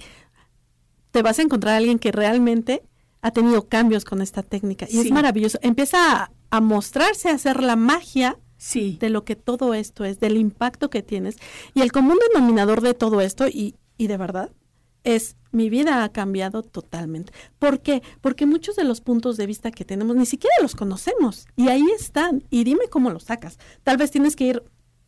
te 1.12 1.22
vas 1.22 1.40
a 1.40 1.42
encontrar 1.42 1.74
a 1.74 1.78
alguien 1.78 1.98
que 2.00 2.12
realmente 2.12 2.84
ha 3.22 3.32
tenido 3.32 3.68
cambios 3.68 4.04
con 4.06 4.22
esta 4.22 4.44
técnica. 4.44 4.86
Y 4.90 4.94
Sí. 4.94 5.00
es 5.00 5.12
maravilloso. 5.12 5.58
Empieza 5.62 5.98
a, 6.24 6.32
a 6.50 6.62
mostrarse, 6.62 7.30
a 7.30 7.34
hacer 7.36 7.64
la 7.64 7.76
magia 7.76 8.38
De 9.00 9.10
lo 9.10 9.24
que 9.26 9.36
todo 9.36 9.74
esto 9.74 10.06
es, 10.06 10.20
del 10.20 10.38
impacto 10.38 10.90
que 10.90 11.02
tienes. 11.02 11.38
Y 11.74 11.82
el 11.82 11.92
común 11.92 12.18
denominador 12.34 12.82
de 12.82 12.94
todo 12.94 13.20
esto, 13.22 13.48
y, 13.48 13.76
y 13.98 14.06
de 14.08 14.18
verdad, 14.18 14.52
es 15.04 15.36
mi 15.52 15.70
vida 15.72 16.04
ha 16.04 16.10
cambiado 16.12 16.62
totalmente. 16.62 17.34
¿Por 17.58 17.82
qué? 17.82 18.04
Porque 18.22 18.46
muchos 18.46 18.76
de 18.76 18.84
los 18.84 19.02
puntos 19.02 19.36
de 19.36 19.48
vista 19.48 19.72
que 19.72 19.84
tenemos 19.84 20.16
ni 20.16 20.28
siquiera 20.28 20.54
los 20.62 20.76
conocemos. 20.76 21.48
Y 21.56 21.70
ahí 21.70 21.84
están. 22.00 22.44
Y 22.52 22.64
dime 22.64 22.88
cómo 22.90 23.10
los 23.10 23.24
sacas. 23.24 23.58
Tal 23.84 23.98
vez 23.98 24.12
tienes 24.12 24.36
que 24.36 24.44
ir 24.46 24.64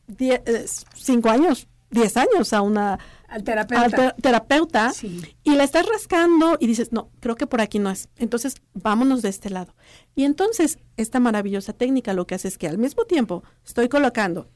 die- 0.07 0.41
eh, 0.45 0.65
cinco 0.95 1.29
años, 1.29 1.67
diez 1.91 2.17
años 2.17 2.53
a 2.53 2.61
una 2.61 2.97
al 3.33 3.43
terapeuta. 3.43 3.83
al 3.83 3.91
ter- 3.91 4.15
terapeuta 4.21 4.91
Sí. 4.93 5.21
y 5.43 5.55
la 5.55 5.63
estás 5.63 5.85
rascando 5.85 6.57
y 6.59 6.67
dices, 6.67 6.91
no, 6.91 7.09
creo 7.19 7.35
que 7.35 7.47
por 7.47 7.61
aquí 7.61 7.79
no 7.79 7.89
es. 7.89 8.09
Entonces, 8.17 8.55
vámonos 8.73 9.21
de 9.21 9.29
este 9.29 9.49
lado. 9.49 9.73
Y 10.15 10.23
entonces, 10.25 10.77
esta 10.97 11.19
maravillosa 11.19 11.73
técnica 11.73 12.13
lo 12.13 12.27
que 12.27 12.35
hace 12.35 12.47
es 12.47 12.57
que 12.57 12.67
al 12.67 12.77
mismo 12.77 13.05
tiempo 13.05 13.43
estoy 13.65 13.89
colocando, 13.89 14.47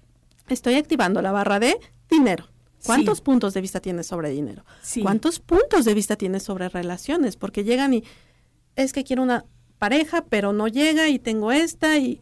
estoy 0.49 0.75
activando 0.75 1.21
la 1.21 1.31
barra 1.31 1.59
de 1.59 1.77
dinero. 2.09 2.45
¿Cuántos 2.85 3.17
Sí. 3.17 3.23
puntos 3.23 3.53
de 3.55 3.61
vista 3.61 3.79
tienes 3.81 4.05
sobre 4.07 4.29
dinero? 4.29 4.63
Sí. 4.83 5.01
¿Cuántos 5.01 5.39
puntos 5.39 5.83
de 5.83 5.93
vista 5.95 6.15
tienes 6.15 6.43
sobre 6.43 6.69
relaciones? 6.69 7.35
Porque 7.35 7.63
llegan 7.63 7.93
y 7.95 8.03
es 8.75 8.93
que 8.93 9.03
quiero 9.03 9.23
una 9.23 9.45
pareja, 9.79 10.23
pero 10.29 10.53
no 10.53 10.67
llega 10.67 11.09
y 11.09 11.17
tengo 11.19 11.51
esta 11.51 11.97
y 11.97 12.21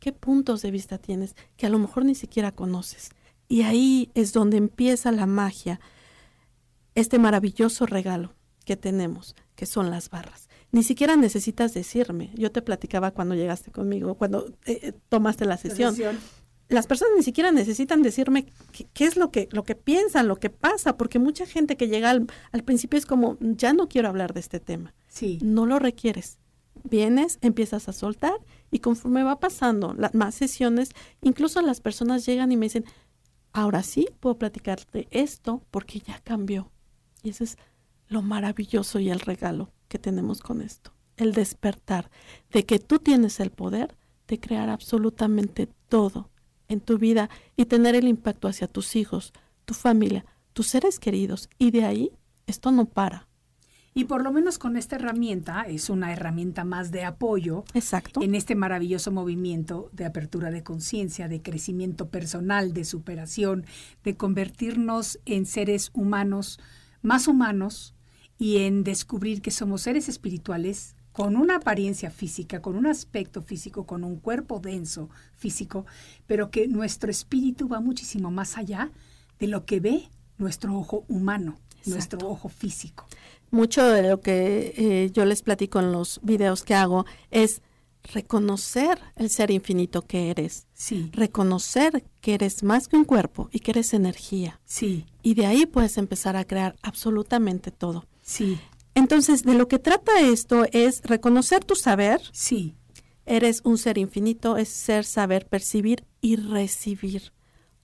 ¿qué 0.00 0.12
puntos 0.12 0.60
de 0.60 0.70
vista 0.70 0.98
tienes 0.98 1.34
que 1.56 1.66
a 1.66 1.70
lo 1.70 1.78
mejor 1.78 2.04
ni 2.04 2.14
siquiera 2.14 2.52
conoces? 2.52 3.10
Y 3.48 3.62
ahí 3.62 4.10
es 4.14 4.32
donde 4.34 4.56
empieza 4.58 5.10
la 5.12 5.26
magia, 5.26 5.80
este 6.94 7.18
maravilloso 7.18 7.86
regalo 7.86 8.34
que 8.64 8.76
tenemos, 8.76 9.34
que 9.56 9.66
son 9.66 9.90
las 9.90 10.10
barras. 10.10 10.48
Ni 10.72 10.82
siquiera 10.82 11.16
necesitas 11.16 11.74
decirme. 11.74 12.30
Yo 12.34 12.50
te 12.50 12.62
platicaba 12.62 13.10
cuando 13.12 13.34
llegaste 13.34 13.70
conmigo, 13.70 14.14
cuando 14.16 14.46
eh, 14.66 14.80
eh, 14.82 14.92
tomaste 15.08 15.44
la 15.44 15.50
La 15.52 15.56
sesión. 15.58 15.94
sesión. 15.94 16.18
Las 16.68 16.86
personas 16.86 17.12
ni 17.16 17.22
siquiera 17.22 17.52
necesitan 17.52 18.02
decirme 18.02 18.46
qué, 18.72 18.86
qué 18.94 19.04
es 19.04 19.16
lo 19.16 19.30
que, 19.30 19.48
lo 19.52 19.64
que 19.64 19.74
piensan, 19.74 20.26
lo 20.28 20.36
que 20.36 20.48
pasa, 20.48 20.96
porque 20.96 21.18
mucha 21.18 21.44
gente 21.46 21.76
que 21.76 21.88
llega 21.88 22.08
al, 22.10 22.26
al 22.52 22.64
principio 22.64 22.98
es 22.98 23.04
como, 23.04 23.36
ya 23.40 23.74
no 23.74 23.86
quiero 23.86 24.08
hablar 24.08 24.32
de 24.32 24.40
este 24.40 24.60
tema. 24.60 24.94
Sí, 25.06 25.38
No 25.42 25.66
lo 25.66 25.78
requieres. 25.78 26.38
Vienes, 26.82 27.38
empiezas 27.42 27.88
a 27.88 27.92
soltar 27.92 28.34
y 28.70 28.80
conforme 28.80 29.22
va 29.22 29.38
pasando 29.38 29.94
las 29.94 30.14
más 30.14 30.34
sesiones, 30.34 30.90
incluso 31.22 31.60
las 31.62 31.80
personas 31.80 32.26
llegan 32.26 32.50
y 32.50 32.56
me 32.56 32.66
dicen, 32.66 32.84
ahora 33.52 33.82
sí 33.82 34.08
puedo 34.18 34.38
platicarte 34.38 35.06
esto 35.10 35.62
porque 35.70 36.00
ya 36.00 36.18
cambió. 36.24 36.72
Y 37.24 37.30
ese 37.30 37.44
es 37.44 37.58
lo 38.08 38.22
maravilloso 38.22 39.00
y 39.00 39.10
el 39.10 39.18
regalo 39.18 39.72
que 39.88 39.98
tenemos 39.98 40.40
con 40.40 40.60
esto. 40.60 40.92
El 41.16 41.32
despertar 41.32 42.10
de 42.52 42.64
que 42.64 42.78
tú 42.78 43.00
tienes 43.00 43.40
el 43.40 43.50
poder 43.50 43.96
de 44.28 44.38
crear 44.38 44.68
absolutamente 44.68 45.68
todo 45.88 46.30
en 46.68 46.80
tu 46.80 46.98
vida 46.98 47.30
y 47.56 47.64
tener 47.64 47.94
el 47.94 48.06
impacto 48.06 48.46
hacia 48.46 48.68
tus 48.68 48.94
hijos, 48.94 49.32
tu 49.64 49.74
familia, 49.74 50.24
tus 50.52 50.68
seres 50.68 50.98
queridos. 50.98 51.48
Y 51.58 51.70
de 51.70 51.84
ahí 51.84 52.10
esto 52.46 52.70
no 52.70 52.84
para. 52.84 53.26
y 53.96 54.04
por 54.06 54.22
lo 54.24 54.32
menos 54.32 54.58
con 54.58 54.76
esta 54.76 54.96
herramienta, 54.96 55.62
es 55.62 55.88
una 55.88 56.12
herramienta 56.12 56.64
más 56.64 56.90
de 56.90 57.04
apoyo 57.04 57.64
Exacto. 57.74 58.22
en 58.22 58.34
este 58.34 58.56
maravilloso 58.56 59.12
movimiento 59.12 59.88
de 59.92 60.04
apertura 60.04 60.50
de 60.50 60.64
conciencia, 60.64 61.28
de 61.28 61.40
crecimiento 61.42 62.08
personal, 62.08 62.74
de 62.74 62.84
superación, 62.84 63.64
de 64.02 64.16
convertirnos 64.16 65.20
en 65.26 65.46
seres 65.46 65.90
humanos, 65.94 66.58
más 67.04 67.28
humanos, 67.28 67.94
y 68.38 68.58
en 68.58 68.82
descubrir 68.82 69.42
que 69.42 69.50
somos 69.50 69.82
seres 69.82 70.08
espirituales 70.08 70.96
con 71.12 71.36
una 71.36 71.56
apariencia 71.56 72.10
física, 72.10 72.60
con 72.60 72.74
un 72.74 72.86
aspecto 72.86 73.40
físico, 73.40 73.86
con 73.86 74.02
un 74.02 74.16
cuerpo 74.16 74.58
denso 74.58 75.08
físico, 75.36 75.86
pero 76.26 76.50
que 76.50 76.66
nuestro 76.66 77.10
espíritu 77.10 77.68
va 77.68 77.78
muchísimo 77.80 78.32
más 78.32 78.58
allá 78.58 78.90
de 79.38 79.46
lo 79.46 79.64
que 79.64 79.78
ve 79.78 80.08
nuestro 80.38 80.76
ojo 80.76 81.04
humano, 81.06 81.60
nuestro 81.86 82.28
ojo 82.28 82.48
físico. 82.48 83.06
mucho 83.52 83.86
de 83.86 84.10
lo 84.10 84.20
que 84.20 84.74
eh, 84.76 85.10
yo 85.12 85.24
les 85.24 85.42
platico 85.42 85.78
en 85.78 85.92
los 85.92 86.18
videos 86.24 86.64
que 86.64 86.74
hago 86.74 87.06
es 87.30 87.62
reconocer 88.12 88.98
el 89.16 89.30
ser 89.30 89.50
infinito 89.50 90.02
que 90.02 90.30
eres, 90.30 90.66
Sí, 90.74 91.10
reconocer 91.12 92.04
que 92.20 92.34
eres 92.34 92.62
más 92.62 92.86
que 92.88 92.96
un 92.96 93.04
cuerpo 93.04 93.48
y 93.52 93.60
que 93.60 93.70
eres 93.72 93.94
energía. 93.94 94.60
sí, 94.64 95.06
Y 95.22 95.34
de 95.34 95.46
ahí 95.46 95.66
puedes 95.66 95.96
empezar 95.98 96.36
a 96.36 96.44
crear 96.44 96.76
absolutamente 96.82 97.70
todo. 97.70 98.06
sí, 98.22 98.58
Entonces, 98.94 99.42
de 99.42 99.54
lo 99.54 99.66
que 99.68 99.78
trata 99.78 100.20
esto 100.20 100.66
es 100.70 101.00
reconocer 101.02 101.64
tu 101.64 101.74
saber, 101.74 102.20
sí, 102.32 102.74
eres 103.26 103.60
un 103.64 103.78
ser 103.78 103.98
infinito, 103.98 104.56
es 104.58 104.68
ser, 104.68 105.04
saber, 105.04 105.46
percibir 105.48 106.04
y 106.20 106.36
recibir. 106.36 107.32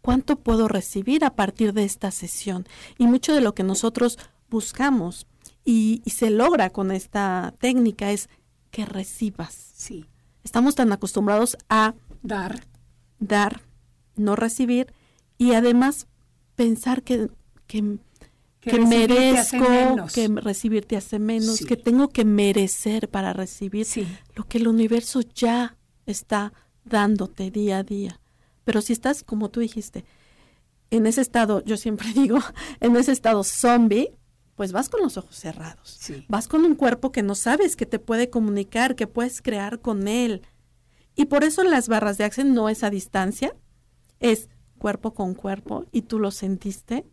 ¿Cuánto 0.03 0.37
puedo 0.37 0.69
recibir 0.69 1.25
a 1.25 1.35
partir 1.35 1.73
de 1.73 1.85
esta 1.85 2.11
sesión? 2.11 2.67
Y 2.99 3.07
mucho 3.07 3.35
de 3.35 3.41
lo 3.41 3.55
que 3.55 3.63
nosotros 3.65 4.19
buscamos 4.49 5.27
y, 5.65 6.01
y 6.05 6.11
se 6.11 6.31
logra 6.31 6.71
con 6.71 6.91
esta 6.91 7.55
técnica 7.59 8.11
es 8.13 8.29
que 8.71 8.85
recibas. 8.87 9.55
sí. 9.75 10.05
Estamos 10.45 10.75
tan 10.75 10.93
acostumbrados 10.93 11.57
a 11.69 11.95
Dar, 12.23 12.61
dar, 13.19 13.63
no 14.17 14.37
recibir 14.37 14.93
y 15.39 15.53
además 15.55 16.07
pensar 16.55 17.03
que, 17.03 17.31
que, 17.67 17.83
merezco, 18.79 19.57
que 20.13 20.29
recibir 20.29 20.85
te 20.85 20.97
hace 20.99 21.19
menos, 21.19 21.57
Sí. 21.57 21.65
que 21.65 21.77
tengo 21.77 22.09
que 22.09 22.25
merecer 22.27 23.09
para 23.09 23.33
recibir 23.33 23.87
Sí. 23.87 24.07
lo 24.35 24.45
que 24.47 24.59
el 24.59 24.69
universo 24.69 25.21
ya 25.35 25.77
está 26.05 26.53
dándote 26.85 27.51
día 27.51 27.79
a 27.79 27.83
día. 27.85 28.21
Pero 28.65 28.83
si 28.83 28.93
estás, 28.93 29.23
como 29.23 29.49
tú 29.51 29.61
dijiste, 29.61 30.05
en 30.91 31.07
ese 31.07 31.23
estado, 31.23 31.65
yo 31.65 31.77
siempre 31.79 32.09
digo, 32.15 32.39
en 32.81 32.97
ese 32.97 33.13
estado 33.13 33.45
zombie, 33.45 34.11
pues 34.61 34.73
vas 34.73 34.91
con 34.91 35.01
los 35.01 35.17
ojos 35.17 35.37
cerrados. 35.37 35.97
Sí. 35.99 36.27
Vas 36.29 36.47
con 36.47 36.67
un 36.67 36.75
cuerpo 36.75 37.13
que 37.13 37.23
no 37.23 37.35
sabes 37.35 37.77
que 37.77 37.87
te 37.87 37.99
puede 37.99 38.29
comunicar, 38.29 38.95
que 38.95 39.07
puedes 39.07 39.41
crear 39.41 39.81
con 39.81 40.07
él. 40.07 40.43
Y 41.17 41.25
por 41.25 41.45
eso 41.45 41.65
las 41.65 41.89
barras 41.89 42.19
de 42.19 42.25
Accent 42.25 42.51
no 42.51 42.69
es 42.69 42.85
a 42.85 42.91
distancia, 42.91 43.57
es 44.19 44.51
cuerpo 44.77 45.15
con 45.15 45.33
cuerpo 45.33 45.87
y 45.93 46.03
tú 46.03 46.19
lo 46.19 46.31
sentiste. 46.31 47.07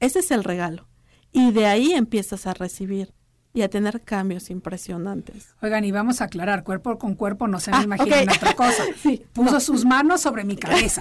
Ese 0.00 0.20
es 0.20 0.30
el 0.30 0.44
regalo. 0.44 0.88
Y 1.30 1.52
de 1.52 1.66
ahí 1.66 1.92
empiezas 1.92 2.46
a 2.46 2.54
recibir 2.54 3.12
y 3.56 3.62
a 3.62 3.68
tener 3.70 4.02
cambios 4.02 4.50
impresionantes. 4.50 5.54
Oigan, 5.62 5.82
y 5.84 5.90
vamos 5.90 6.20
a 6.20 6.24
aclarar, 6.24 6.62
cuerpo 6.62 6.98
con 6.98 7.14
cuerpo 7.14 7.48
no 7.48 7.58
se 7.58 7.70
me 7.70 7.78
Ah, 7.78 7.82
imaginen 7.84 8.28
ok. 8.28 8.36
otra 8.36 8.52
cosa. 8.54 8.84
Sí, 9.02 9.24
Puso 9.32 9.52
no. 9.54 9.60
sus 9.60 9.84
manos 9.84 10.20
sobre 10.20 10.44
mi 10.44 10.56
cabeza. 10.56 11.00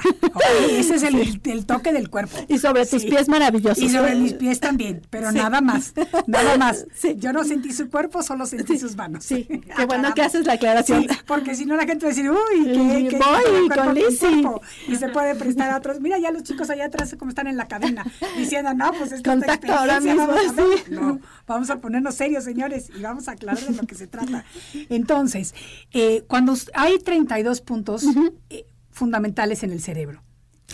Ese 0.69 0.95
es 0.95 1.03
el, 1.03 1.41
el 1.43 1.65
toque 1.65 1.91
del 1.93 2.09
cuerpo. 2.09 2.37
Y 2.47 2.57
sobre 2.57 2.85
tus 2.85 3.01
Sí. 3.03 3.09
pies 3.09 3.27
maravillosos. 3.27 3.83
Y 3.83 3.89
sobre 3.89 4.15
mis 4.15 4.33
pies 4.33 4.59
también, 4.59 5.01
pero 5.09 5.31
nada 5.31 5.59
más, 5.61 5.93
nada 6.27 6.57
más. 6.57 6.85
Yo 7.17 7.33
no 7.33 7.43
sentí 7.43 7.73
su 7.73 7.89
cuerpo, 7.89 8.23
solo 8.23 8.45
sentí 8.45 8.79
sus 8.79 8.95
manos. 8.95 9.25
Sí, 9.25 9.43
qué 9.77 9.85
bueno 9.85 10.13
que 10.13 10.21
haces 10.21 10.45
la 10.45 10.53
aclaración. 10.53 11.05
Porque 11.27 11.55
si 11.55 11.65
no 11.65 11.75
la 11.75 11.85
gente 11.85 12.05
va 12.05 12.11
a 12.11 12.15
decir, 12.15 12.29
uy, 12.31 12.63
qué, 12.65 13.07
qué 13.09 13.17
voy 13.17 13.69
con 13.69 13.93
Lizzy. 13.93 14.43
Y 14.87 14.95
se 14.95 15.09
puede 15.09 15.35
prestar 15.35 15.71
a 15.71 15.77
otros. 15.77 15.99
Mira 15.99 16.17
ya 16.19 16.31
los 16.31 16.43
chicos 16.43 16.69
allá 16.69 16.85
atrás 16.85 17.13
como 17.19 17.29
están 17.29 17.47
en 17.47 17.57
la 17.57 17.67
cadena, 17.67 18.05
diciendo, 18.37 18.73
no, 18.73 18.91
pues 18.93 19.11
es 19.11 19.21
que 19.21 19.29
Contacto 19.29 19.73
ahora 19.73 19.99
mismo, 19.99 20.25
vamos 20.27 20.47
a 20.47 20.51
ver". 20.53 20.77
sí. 20.85 20.91
No, 20.91 21.19
vamos 21.47 21.69
a 21.69 21.77
ponernos 21.79 22.15
serios, 22.15 22.44
señores, 22.45 22.89
y 22.97 23.01
vamos 23.01 23.27
a 23.27 23.33
aclarar 23.33 23.63
de 23.63 23.75
lo 23.75 23.83
que 23.85 23.95
se 23.95 24.07
trata. 24.07 24.45
Entonces, 24.89 25.53
eh, 25.91 26.23
cuando 26.27 26.53
hay 26.73 26.99
32 26.99 27.61
puntos 27.61 28.03
eh, 28.49 28.65
fundamentales 28.91 29.63
en 29.63 29.71
el 29.71 29.81
cerebro, 29.81 30.23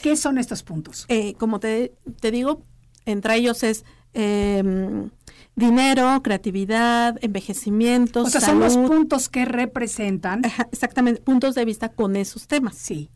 ¿qué 0.02 0.16
son 0.16 0.38
estos 0.38 0.64
puntos? 0.64 1.06
Eh, 1.08 1.34
como 1.36 1.60
te, 1.60 1.94
te 2.20 2.32
digo, 2.32 2.64
entre 3.06 3.36
ellos 3.36 3.64
es 3.64 3.86
eh, 4.14 5.10
dinero, 5.56 6.22
creatividad, 6.24 7.18
envejecimiento, 7.22 8.24
O 8.24 8.30
sea, 8.30 8.42
son 8.42 8.60
los 8.60 8.78
puntos 8.78 9.30
que 9.30 9.46
representan. 9.46 10.46
Ajá, 10.46 10.68
exactamente, 10.72 11.22
puntos 11.22 11.56
de 11.56 11.66
vista 11.66 11.90
con 11.90 12.16
esos 12.16 12.48
temas. 12.48 12.76
Sí. 12.76 13.10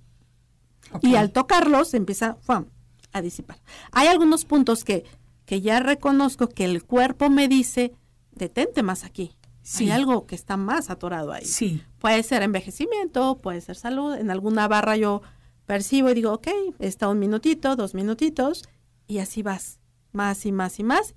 Y 1.01 1.15
al 1.15 1.31
tocarlos 1.31 1.93
empieza 1.93 2.37
¡fum! 2.41 2.65
a 3.11 3.21
disipar. 3.21 3.59
Hay 3.91 4.07
algunos 4.07 4.45
puntos 4.45 4.83
que, 4.83 5.05
que 5.45 5.61
ya 5.61 5.79
reconozco 5.79 6.47
que 6.47 6.65
el 6.65 6.83
cuerpo 6.83 7.29
me 7.29 7.47
dice, 7.47 7.93
detente 8.35 8.83
más 8.83 9.03
aquí. 9.03 9.31
Sí. 9.61 9.85
Hay 9.85 9.91
algo 9.91 10.27
que 10.27 10.35
está 10.35 10.57
más 10.57 10.89
atorado 10.89 11.31
ahí. 11.31 11.45
Sí. 11.45 11.81
Puede 11.99 12.21
ser 12.21 12.43
envejecimiento, 12.43 13.39
puede 13.39 13.61
ser 13.61 13.75
salud. 13.75 14.15
En 14.15 14.29
alguna 14.29 14.67
barra 14.67 14.95
yo 14.95 15.21
percibo 15.65 16.09
y 16.09 16.13
digo, 16.13 16.33
ok, 16.33 16.47
está 16.79 17.09
un 17.09 17.19
minutito, 17.19 17.75
dos 17.75 17.93
minutitos, 17.95 18.63
y 19.07 19.17
así 19.17 19.41
vas, 19.41 19.79
más 20.11 20.45
y 20.45 20.51
más 20.51 20.79
y 20.79 20.83
más, 20.83 21.15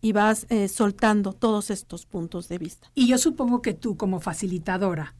y 0.00 0.12
vas 0.12 0.46
eh, 0.50 0.68
soltando 0.68 1.32
todos 1.32 1.70
estos 1.70 2.04
puntos 2.04 2.48
de 2.48 2.58
vista. 2.58 2.90
Y 2.94 3.06
yo 3.06 3.18
supongo 3.18 3.62
que 3.62 3.74
tú 3.74 3.96
como 3.96 4.20
facilitadora 4.20 5.14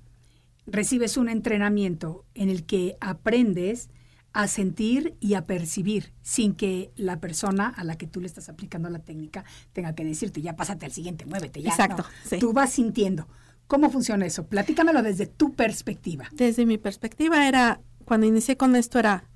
recibes 0.67 1.17
un 1.17 1.29
entrenamiento 1.29 2.25
en 2.35 2.49
el 2.49 2.65
que 2.67 2.97
aprendes 3.01 3.91
a 4.35 4.49
sentir 4.49 5.17
y 5.21 5.35
a 5.35 5.47
percibir 5.47 6.13
sin 6.21 6.55
que 6.55 6.91
la 6.97 7.21
persona 7.21 7.69
a 7.69 7.85
la 7.85 7.97
que 7.97 8.09
tú 8.09 8.21
le 8.21 8.27
estás 8.27 8.49
aplicando 8.49 8.91
la 8.91 8.99
técnica 8.99 9.45
tenga 9.73 9.95
que 9.95 10.05
decirte, 10.05 10.43
ya 10.43 10.57
pásate 10.57 10.85
al 10.85 10.93
siguiente, 10.93 11.25
muévete, 11.25 11.63
ya. 11.63 11.71
Exacto, 11.71 12.03
no. 12.03 12.29
sí. 12.29 12.39
Tú 12.41 12.53
vas 12.53 12.73
sintiendo. 12.73 13.29
¿Cómo 13.69 13.91
funciona 13.91 14.27
eso? 14.27 14.47
Platícamelo 14.47 15.03
desde 15.03 15.27
tu 15.27 15.55
perspectiva. 15.55 16.29
Desde 16.33 16.67
mi 16.67 16.79
perspectiva 16.79 17.47
era, 17.47 17.81
cuando 18.05 18.27
inicié 18.27 18.57
con 18.57 18.75
esto 18.75 18.99
era, 18.99 19.31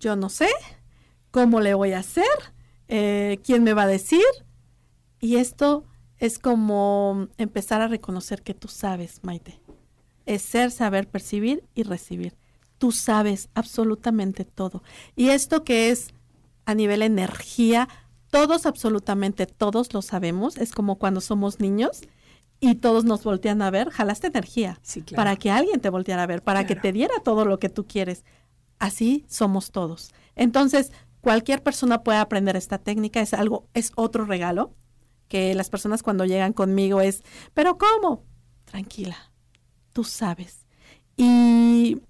yo 0.00 0.16
no 0.16 0.30
sé 0.30 0.48
cómo 1.30 1.60
le 1.60 1.74
voy 1.74 1.92
a 1.92 1.98
hacer, 1.98 2.24
eh, 2.88 3.38
quién 3.44 3.62
me 3.62 3.74
va 3.74 3.82
a 3.82 3.86
decir, 3.86 4.24
y 5.20 5.36
esto 5.36 5.84
es 6.16 6.38
como 6.38 7.28
empezar 7.36 7.82
a 7.82 7.88
reconocer 7.88 8.42
que 8.42 8.54
tú 8.54 8.68
sabes, 8.68 9.20
Maite. 9.22 9.60
Es 10.24 10.40
ser, 10.42 10.70
saber, 10.70 11.08
percibir 11.08 11.62
y 11.74 11.82
recibir. 11.82 12.36
Tú 12.78 12.92
sabes 12.92 13.48
absolutamente 13.54 14.44
todo. 14.44 14.82
Y 15.16 15.30
esto 15.30 15.64
que 15.64 15.90
es 15.90 16.08
a 16.64 16.74
nivel 16.74 17.02
energía, 17.02 17.88
todos, 18.30 18.66
absolutamente 18.66 19.46
todos 19.46 19.92
lo 19.94 20.02
sabemos. 20.02 20.56
Es 20.56 20.72
como 20.72 20.96
cuando 20.96 21.20
somos 21.20 21.60
niños 21.60 22.02
y 22.60 22.76
todos 22.76 23.04
nos 23.04 23.24
voltean 23.24 23.62
a 23.62 23.70
ver. 23.70 23.90
Jalaste 23.90 24.28
energía 24.28 24.78
Sí, 24.82 25.02
claro. 25.02 25.16
para 25.16 25.36
que 25.36 25.50
alguien 25.50 25.80
te 25.80 25.90
volteara 25.90 26.22
a 26.24 26.26
ver, 26.26 26.42
para 26.42 26.66
que 26.66 26.76
te 26.76 26.92
diera 26.92 27.14
todo 27.24 27.44
lo 27.44 27.58
que 27.58 27.68
tú 27.68 27.86
quieres. 27.86 28.24
Así 28.78 29.24
somos 29.28 29.70
todos. 29.72 30.12
Entonces, 30.36 30.92
cualquier 31.20 31.62
persona 31.62 32.02
puede 32.04 32.18
aprender 32.18 32.54
esta 32.56 32.78
técnica. 32.78 33.20
Es 33.20 33.34
algo, 33.34 33.66
es 33.74 33.92
otro 33.96 34.24
regalo 34.24 34.74
que 35.28 35.54
las 35.54 35.68
personas 35.68 36.02
cuando 36.02 36.24
llegan 36.24 36.52
conmigo 36.52 37.00
es, 37.00 37.22
pero 37.54 37.76
¿cómo? 37.76 38.24
Tranquila, 38.64 39.16
tú 39.92 40.04
sabes. 40.04 40.66
Y 41.16 42.00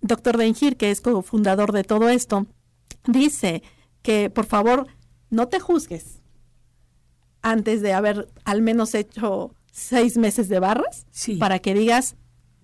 doctor 0.00 0.36
Dengir, 0.36 0.76
que 0.76 0.90
es 0.90 1.00
cofundador 1.00 1.72
de 1.72 1.84
todo 1.84 2.08
esto, 2.08 2.46
dice 3.06 3.62
que 4.02 4.30
por 4.30 4.46
favor 4.46 4.86
no 5.30 5.48
te 5.48 5.60
juzgues 5.60 6.20
antes 7.42 7.80
de 7.80 7.92
haber 7.92 8.28
al 8.44 8.62
menos 8.62 8.94
hecho 8.94 9.54
seis 9.72 10.16
meses 10.18 10.48
de 10.48 10.58
barras 10.58 11.06
Sí. 11.10 11.36
para 11.36 11.58
que 11.60 11.74
digas, 11.74 12.16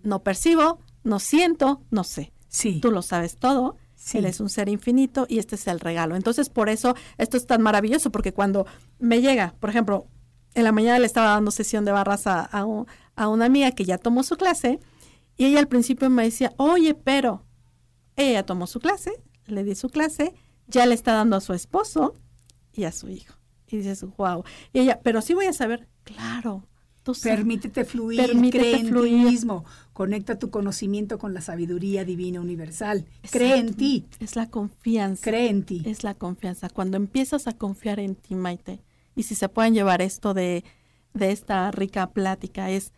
no 0.03 0.23
percibo, 0.23 0.81
no 1.05 1.19
siento, 1.19 1.81
no 1.91 2.05
sé. 2.05 2.33
Sí. 2.49 2.81
Tú 2.81 2.91
lo 2.91 3.03
sabes 3.03 3.37
todo, 3.39 3.77
Sí. 3.95 4.19
eres 4.19 4.41
un 4.41 4.51
ser 4.51 4.69
infinito 4.69 5.27
y 5.29 5.39
este 5.39 5.55
es 5.55 5.67
el 5.67 5.81
regalo. 5.81 6.17
Entonces, 6.17 6.51
por 6.51 6.69
eso 6.69 6.95
esto 7.17 7.37
es 7.37 7.47
tan 7.47 7.63
maravilloso, 7.63 8.11
porque 8.11 8.33
cuando 8.33 8.67
me 8.99 9.21
llega, 9.21 9.55
por 9.61 9.71
ejemplo, 9.71 10.07
en 10.55 10.65
la 10.65 10.73
mañana 10.73 10.99
le 10.99 11.07
estaba 11.07 11.31
dando 11.31 11.51
sesión 11.51 11.85
de 11.85 11.93
barras 11.93 12.27
a, 12.27 12.41
a 12.43 12.65
un- 12.65 12.87
a 13.15 13.29
una 13.29 13.47
amiga 13.47 13.71
que 13.73 13.85
ya 13.85 13.99
tomó 13.99 14.23
su 14.23 14.37
clase 14.37 14.79
y 15.37 15.47
ella 15.47 15.59
al 15.61 15.69
principio 15.69 16.09
me 16.11 16.25
decía, 16.25 16.53
oye, 16.57 16.95
pero 16.95 17.45
ella 18.17 18.45
tomó 18.45 18.67
su 18.67 18.81
clase, 18.81 19.13
le 19.47 19.65
di 19.65 19.75
su 19.75 19.89
clase, 19.91 20.35
ya 20.67 20.87
le 20.87 20.95
está 20.95 21.13
dando 21.13 21.37
a 21.37 21.41
su 21.41 21.53
esposo 21.53 22.15
y 22.73 22.85
a 22.85 22.93
su 22.93 23.09
hijo. 23.09 23.35
Y 23.69 23.79
dices, 23.79 24.05
wow. 24.17 24.45
Y 24.73 24.81
ella, 24.81 25.01
pero 25.03 25.21
sí 25.21 25.35
voy 25.35 25.47
a 25.47 25.53
saber, 25.53 25.89
claro. 26.05 26.65
Tú 27.03 27.15
sabes. 27.15 27.37
Permítete 27.39 27.85
fluir, 27.85 28.21
Permítete 28.21 28.59
cree 28.65 28.81
en 28.81 28.89
fluir. 28.89 29.13
ti 29.27 29.31
mismo, 29.31 29.65
conecta 29.93 30.41
tu 30.41 30.51
conocimiento 30.51 31.19
con 31.19 31.35
la 31.35 31.41
sabiduría 31.41 32.05
divina 32.05 32.41
universal. 32.41 33.07
Cree 33.31 33.59
en 33.59 33.75
ti, 33.75 34.07
Es 34.19 34.35
la 34.35 34.51
confianza. 34.51 35.23
cree 35.23 35.49
en 35.49 35.63
ti. 35.65 35.83
Es 35.85 36.03
la 36.03 36.15
confianza. 36.15 36.69
Cuando 36.69 36.97
empiezas 36.97 37.47
a 37.47 37.53
confiar 37.53 38.01
en 38.01 38.17
ti, 38.17 38.35
Maite, 38.35 38.83
y 39.15 39.23
si 39.23 39.37
se 39.37 39.49
pueden 39.49 39.73
llevar 39.75 40.03
esto 40.03 40.35
de, 40.35 40.65
de 41.15 41.31
esta 41.31 41.71
rica 41.71 42.11
plática, 42.11 42.71
es 42.71 42.93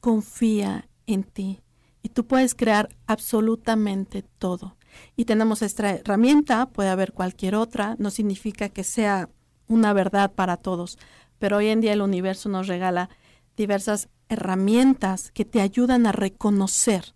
confía 0.00 0.88
en 1.06 1.24
ti. 1.24 1.60
Y 2.02 2.10
tú 2.10 2.26
puedes 2.26 2.54
crear 2.54 2.88
absolutamente 3.06 4.22
todo. 4.22 4.76
Y 5.16 5.24
tenemos 5.24 5.62
esta 5.62 5.90
herramienta, 5.90 6.66
puede 6.66 6.88
haber 6.88 7.12
cualquier 7.12 7.54
otra, 7.54 7.96
no 7.98 8.10
significa 8.10 8.68
que 8.68 8.84
sea 8.84 9.28
una 9.68 9.92
verdad 9.92 10.32
para 10.32 10.56
todos, 10.56 10.98
pero 11.38 11.58
hoy 11.58 11.68
en 11.68 11.80
día 11.80 11.92
el 11.92 12.02
universo 12.02 12.48
nos 12.48 12.66
regala 12.66 13.08
diversas 13.56 14.08
herramientas 14.28 15.30
que 15.32 15.44
te 15.44 15.60
ayudan 15.60 16.06
a 16.06 16.12
reconocer 16.12 17.14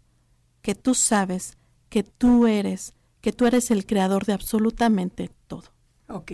que 0.65 0.75
tú 0.75 0.95
sabes, 0.95 1.59
que 1.91 2.03
tú 2.03 2.47
eres, 2.47 2.95
que 3.21 3.33
tú 3.33 3.47
eres 3.47 3.71
el 3.71 3.85
creador 3.85 4.25
de 4.25 4.33
absolutamente. 4.33 5.31
Ok, 6.09 6.33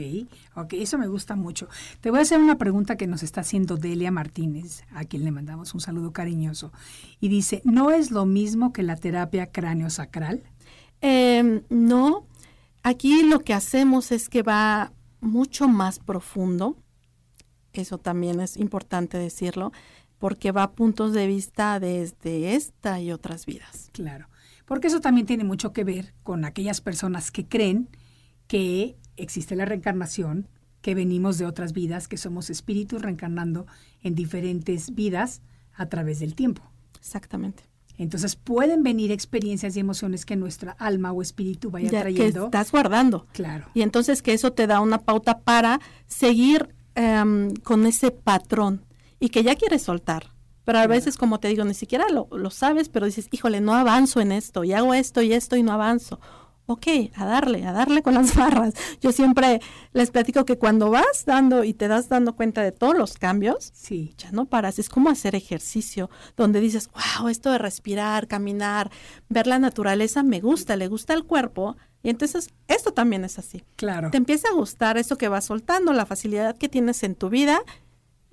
ok, 0.56 0.72
eso 0.74 0.98
me 0.98 1.06
gusta 1.06 1.37
mucho. 1.37 1.68
Te 2.00 2.11
voy 2.11 2.18
a 2.18 2.22
hacer 2.22 2.40
una 2.40 2.59
pregunta 2.59 2.96
que 2.96 3.06
nos 3.06 3.22
está 3.22 3.42
haciendo 3.42 3.76
Delia 3.76 4.11
Martínez, 4.11 4.83
a 4.92 5.04
quien 5.04 5.24
le 5.24 5.30
mandamos 5.30 5.74
un 5.74 5.80
saludo 5.80 6.12
cariñoso. 6.12 6.72
Y 7.20 7.28
dice, 7.28 7.62
¿no 7.64 7.92
es 7.92 8.11
lo 8.11 8.26
mismo 8.26 8.72
que 8.72 8.83
la 8.83 8.96
terapia 8.96 9.46
cráneo-sacral? 9.46 10.42
Eh, 11.02 11.62
no, 11.70 12.26
aquí 12.83 13.22
lo 13.22 13.40
que 13.40 13.54
hacemos 13.54 14.11
es 14.11 14.28
que 14.28 14.42
va 14.42 14.92
mucho 15.20 15.68
más 15.68 16.00
profundo, 16.00 16.76
eso 17.72 17.98
también 17.98 18.40
es 18.40 18.56
importante 18.56 19.18
decirlo, 19.18 19.72
porque 20.18 20.52
va 20.52 20.64
a 20.64 20.72
puntos 20.72 21.12
de 21.12 21.26
vista 21.26 21.78
desde 21.78 22.56
esta 22.56 23.00
y 23.00 23.12
otras 23.12 23.46
vidas. 23.46 23.90
Claro, 23.92 24.26
porque 24.66 24.88
eso 24.88 25.00
también 25.00 25.26
tiene 25.26 25.44
mucho 25.44 25.72
que 25.72 25.85
ver 25.85 26.12
con 26.22 26.44
aquellas 26.44 26.80
personas 26.80 27.30
que 27.30 27.46
creen 27.46 27.88
que 28.46 28.96
existe 29.22 29.56
la 29.56 29.64
reencarnación, 29.64 30.48
que 30.83 30.94
venimos 30.94 31.38
de 31.38 31.46
otras 31.46 31.72
vidas, 31.72 32.09
que 32.09 32.16
somos 32.16 32.48
espíritus 32.50 33.02
reencarnando 33.02 33.66
en 34.02 34.14
diferentes 34.14 34.94
vidas 34.94 35.42
a 35.74 35.87
través 35.87 36.20
del 36.20 36.35
tiempo. 36.35 36.62
Exactamente. 36.98 37.64
Entonces 37.98 38.35
pueden 38.35 38.83
venir 38.83 39.12
experiencias 39.12 39.76
y 39.76 39.80
emociones 39.80 40.24
que 40.24 40.35
nuestra 40.37 40.72
alma 40.78 41.12
o 41.12 41.20
espíritu 41.20 41.70
vaya 41.70 41.90
Ya 41.90 41.98
que 41.98 42.14
trayendo. 42.14 42.44
estás 42.46 42.72
guardando. 42.72 43.26
Claro. 43.33 43.66
Y 43.74 43.83
entonces 43.83 44.22
que 44.22 44.33
eso 44.33 44.52
te 44.52 44.66
da 44.66 44.80
una 44.80 44.98
pauta 44.98 45.40
para 45.40 45.80
seguir 46.06 46.74
em, 46.94 47.52
con 47.56 47.85
ese 47.85 48.11
patrón 48.11 48.87
y 49.18 49.28
que 49.28 49.42
ya 49.42 49.54
quieres 49.54 49.83
soltar. 49.83 50.30
Pero 50.64 50.78
a 50.78 50.87
veces, 50.87 51.16
como 51.16 51.40
te 51.40 51.48
digo, 51.48 51.64
ni 51.64 51.74
siquiera 51.74 52.06
lo, 52.11 52.28
lo 52.30 52.50
sabes, 52.50 52.88
pero 52.88 53.04
dices, 53.06 53.28
híjole, 53.33 53.61
no 53.61 53.74
avanzo 53.74 54.20
en 54.20 54.30
esto 54.33 54.62
y 54.64 54.72
hago 54.72 54.94
esto 54.94 55.20
y 55.20 55.33
esto 55.33 55.56
y 55.56 55.62
no 55.62 55.72
avanzo. 55.72 56.20
Ok, 56.72 56.87
a 57.14 57.24
darle, 57.24 57.66
a 57.66 57.72
darle 57.72 58.02
con 58.02 58.14
las 58.14 58.35
barras. 58.37 58.74
Yo 59.00 59.12
siempre 59.12 59.61
les 59.92 60.11
platico 60.11 60.44
que 60.44 60.56
cuando 60.59 60.90
vas 60.90 61.24
dando 61.26 61.64
y 61.64 61.74
te 61.74 61.88
das 61.88 62.09
dando 62.09 62.35
cuenta 62.37 62.62
de 62.62 62.72
todos 62.72 62.96
los 62.96 63.14
cambios, 63.18 63.70
Sí. 63.74 64.14
ya 64.18 64.30
no 64.33 64.46
paras. 64.46 64.78
Es 64.78 64.88
como 64.88 65.11
hacer 65.11 65.35
ejercicio, 65.35 66.11
donde 66.37 66.61
dices, 66.61 66.88
wow, 67.18 67.28
esto 67.28 67.50
de 67.50 67.59
respirar, 67.59 68.26
caminar, 68.28 68.90
ver 69.28 69.46
la 69.46 69.59
naturaleza 69.59 70.22
me 70.22 70.40
gusta, 70.40 70.76
le 70.76 70.88
gusta 70.88 71.12
al 71.14 71.24
cuerpo. 71.24 71.76
Y 72.02 72.09
entonces, 72.09 72.48
esto 72.66 72.92
también 72.92 73.24
es 73.24 73.38
así. 73.38 73.62
Claro. 73.76 74.11
Te 74.11 74.16
empieza 74.16 74.48
a 74.48 74.54
gustar 74.54 74.96
eso 74.96 75.18
que 75.18 75.28
vas 75.28 75.44
soltando, 75.44 75.92
la 75.92 76.06
facilidad 76.06 76.56
que 76.56 76.68
tienes 76.68 77.02
en 77.02 77.14
tu 77.14 77.28
vida, 77.28 77.61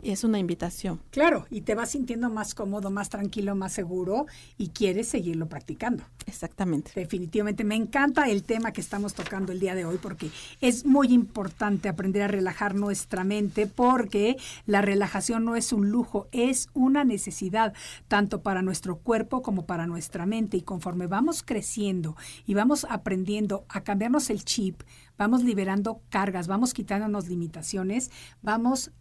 y 0.08 0.12
es 0.12 0.24
una 0.24 0.40
invitación. 0.40 1.02
Claro, 1.12 1.46
y 1.50 1.62
te 1.62 1.76
vas 1.76 1.92
sintiendo 1.92 2.30
más 2.30 2.56
cómodo, 2.56 2.90
más 2.90 3.10
tranquilo, 3.10 3.56
más 3.56 3.74
seguro 3.74 4.26
y 4.58 4.70
quieres 4.70 5.10
seguirlo 5.10 5.50
practicando. 5.50 6.06
Exactamente. 6.26 6.92
Definitivamente 6.96 7.66
me 7.66 7.76
encanta 7.76 8.30
el 8.30 8.44
tema 8.44 8.72
que 8.72 8.80
estamos 8.80 9.14
tocando 9.14 9.52
el 9.52 9.60
día 9.60 9.76
de 9.76 9.84
hoy 9.84 9.98
porque 10.02 10.30
es 10.62 10.86
muy 10.86 11.10
importante 11.10 11.90
aprender 11.90 12.24
a 12.24 12.28
relajar 12.30 12.74
nuestra 12.74 13.26
mente 13.26 13.68
porque 13.68 14.38
la 14.66 14.82
relajación 14.82 15.44
no 15.44 15.58
es 15.58 15.74
un 15.74 15.90
lujo, 15.90 16.30
es 16.32 16.70
una 16.74 17.04
necesidad 17.04 17.74
tanto 18.08 18.42
para 18.42 18.62
nuestro 18.62 19.00
cuerpo 19.00 19.42
como 19.42 19.66
para 19.66 19.88
nuestra 19.88 20.26
mente 20.26 20.56
y 20.56 20.62
conforme 20.62 21.08
vamos 21.08 21.44
creciendo 21.44 22.16
y 22.46 22.54
vamos 22.54 22.88
aprendiendo 22.90 23.66
a 23.68 23.84
cambiarnos 23.84 24.30
el 24.30 24.46
chip, 24.46 24.84
vamos 25.18 25.44
liberando 25.44 26.02
cargas, 26.10 26.48
vamos 26.48 26.74
quitándonos 26.74 27.28
limitaciones, 27.28 28.10
vamos 28.42 28.92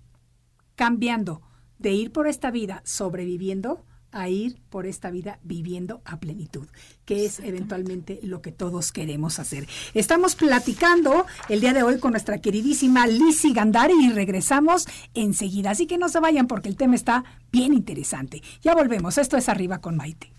cambiando 0.77 1.43
de 1.79 1.93
ir 1.93 2.13
por 2.13 2.27
esta 2.27 2.51
vida 2.51 2.83
sobreviviendo 2.85 3.85
a 4.17 4.31
ir 4.31 4.63
por 4.71 4.87
esta 4.87 5.11
vida 5.11 5.39
viviendo 5.43 6.01
a 6.07 6.19
plenitud, 6.19 6.67
que 7.05 7.27
es 7.27 7.39
eventualmente 7.41 8.19
lo 8.23 8.41
que 8.41 8.51
todos 8.51 8.91
queremos 8.91 9.39
hacer. 9.39 9.69
Estamos 9.93 10.37
platicando 10.37 11.27
el 11.51 11.61
día 11.61 11.75
de 11.75 11.83
hoy 11.83 11.99
con 11.99 12.13
nuestra 12.13 12.39
queridísima 12.39 13.07
Lizzy 13.07 13.53
Gandari 13.53 13.95
y 14.07 14.11
regresamos 14.11 14.87
enseguida. 15.13 15.73
Así 15.73 15.87
que 15.87 15.99
no 15.99 16.09
se 16.09 16.21
vayan 16.21 16.47
porque 16.47 16.71
el 16.71 16.77
tema 16.77 16.95
está 16.95 17.25
bien 17.53 17.75
interesante. 17.75 18.43
Ya 18.63 18.75
volvemos. 18.75 19.19
Esto 19.19 19.37
es 19.37 19.51
Arriba 19.51 19.81
con 19.83 19.97
Maite. 19.97 20.33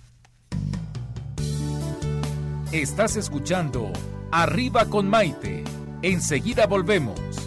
Estás 2.71 3.15
escuchando 3.15 3.93
Arriba 4.32 4.86
con 4.86 5.08
Maite. 5.08 5.63
Enseguida 6.02 6.65
volvemos. 6.65 7.46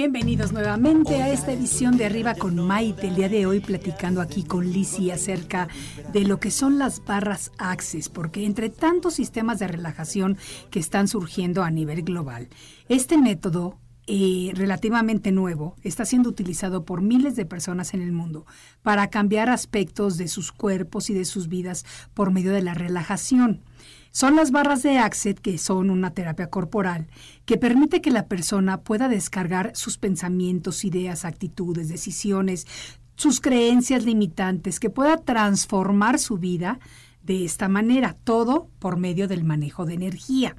Bienvenidos 0.00 0.52
nuevamente 0.52 1.20
a 1.20 1.28
esta 1.28 1.52
edición 1.52 1.98
de 1.98 2.06
Arriba 2.06 2.34
con 2.34 2.56
Maite. 2.56 3.08
El 3.08 3.16
día 3.16 3.28
de 3.28 3.44
hoy 3.44 3.60
platicando 3.60 4.22
aquí 4.22 4.44
con 4.44 4.72
Lizzy 4.72 5.10
acerca 5.10 5.68
de 6.14 6.24
lo 6.24 6.40
que 6.40 6.50
son 6.50 6.78
las 6.78 7.04
barras 7.04 7.52
Access, 7.58 8.08
porque 8.08 8.46
entre 8.46 8.70
tantos 8.70 9.12
sistemas 9.12 9.58
de 9.58 9.68
relajación 9.68 10.38
que 10.70 10.78
están 10.80 11.06
surgiendo 11.06 11.62
a 11.62 11.70
nivel 11.70 12.00
global, 12.00 12.48
este 12.88 13.18
método 13.18 13.76
eh, 14.12 14.50
relativamente 14.56 15.30
nuevo 15.30 15.76
está 15.84 16.04
siendo 16.04 16.28
utilizado 16.28 16.84
por 16.84 17.00
miles 17.00 17.36
de 17.36 17.46
personas 17.46 17.94
en 17.94 18.02
el 18.02 18.10
mundo 18.10 18.44
para 18.82 19.08
cambiar 19.08 19.48
aspectos 19.48 20.16
de 20.16 20.26
sus 20.26 20.50
cuerpos 20.50 21.10
y 21.10 21.14
de 21.14 21.24
sus 21.24 21.46
vidas 21.46 21.84
por 22.12 22.32
medio 22.32 22.52
de 22.52 22.60
la 22.60 22.74
relajación. 22.74 23.62
Son 24.10 24.34
las 24.34 24.50
barras 24.50 24.82
de 24.82 24.98
Access, 24.98 25.38
que 25.40 25.58
son 25.58 25.90
una 25.90 26.12
terapia 26.12 26.50
corporal, 26.50 27.06
que 27.44 27.56
permite 27.56 28.00
que 28.00 28.10
la 28.10 28.26
persona 28.26 28.80
pueda 28.80 29.08
descargar 29.08 29.70
sus 29.76 29.96
pensamientos, 29.96 30.84
ideas, 30.84 31.24
actitudes, 31.24 31.88
decisiones, 31.88 32.66
sus 33.14 33.40
creencias 33.40 34.04
limitantes, 34.04 34.80
que 34.80 34.90
pueda 34.90 35.18
transformar 35.18 36.18
su 36.18 36.36
vida 36.36 36.80
de 37.22 37.44
esta 37.44 37.68
manera, 37.68 38.16
todo 38.24 38.66
por 38.80 38.96
medio 38.96 39.28
del 39.28 39.44
manejo 39.44 39.86
de 39.86 39.94
energía. 39.94 40.56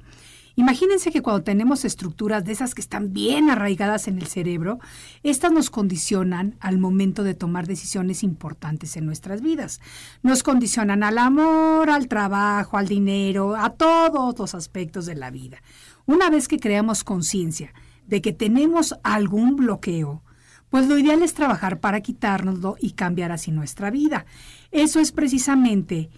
Imagínense 0.54 1.10
que 1.10 1.22
cuando 1.22 1.42
tenemos 1.42 1.84
estructuras 1.84 2.44
de 2.44 2.52
esas 2.52 2.74
que 2.74 2.80
están 2.80 3.12
bien 3.12 3.48
arraigadas 3.48 4.06
en 4.08 4.18
el 4.18 4.26
cerebro, 4.26 4.78
estas 5.22 5.52
nos 5.52 5.70
condicionan 5.70 6.56
al 6.60 6.78
momento 6.78 7.22
de 7.22 7.34
tomar 7.34 7.66
decisiones 7.66 8.22
importantes 8.22 8.96
en 8.96 9.06
nuestras 9.06 9.40
vidas. 9.40 9.80
Nos 10.22 10.42
condicionan 10.42 11.02
al 11.02 11.18
amor, 11.18 11.88
al 11.90 12.08
trabajo, 12.08 12.76
al 12.76 12.88
dinero, 12.88 13.56
a 13.56 13.70
todos 13.70 14.38
los 14.38 14.54
aspectos 14.54 15.06
de 15.06 15.14
la 15.14 15.30
vida. 15.30 15.62
Una 16.04 16.28
vez 16.30 16.48
que 16.48 16.58
creamos 16.58 17.04
conciencia 17.04 17.72
de 18.06 18.20
que 18.20 18.32
tenemos 18.32 18.94
algún 19.02 19.56
bloqueo, 19.56 20.22
pues 20.68 20.88
lo 20.88 20.98
ideal 20.98 21.22
es 21.22 21.34
trabajar 21.34 21.80
para 21.80 22.00
quitárnoslo 22.00 22.76
y 22.80 22.92
cambiar 22.92 23.30
así 23.30 23.50
nuestra 23.50 23.90
vida. 23.90 24.26
Eso 24.70 25.00
es 25.00 25.12
precisamente 25.12 26.10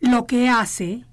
lo 0.00 0.26
que 0.26 0.48
hace 0.48 1.04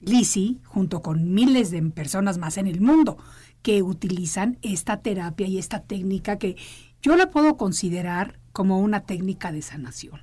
Lizzy, 0.00 0.60
junto 0.64 1.02
con 1.02 1.32
miles 1.34 1.70
de 1.70 1.82
personas 1.82 2.38
más 2.38 2.58
en 2.58 2.66
el 2.66 2.80
mundo, 2.80 3.18
que 3.62 3.82
utilizan 3.82 4.58
esta 4.62 5.00
terapia 5.00 5.46
y 5.46 5.58
esta 5.58 5.82
técnica 5.82 6.38
que 6.38 6.56
yo 7.02 7.16
la 7.16 7.30
puedo 7.30 7.56
considerar 7.56 8.38
como 8.52 8.80
una 8.80 9.00
técnica 9.00 9.52
de 9.52 9.62
sanación. 9.62 10.20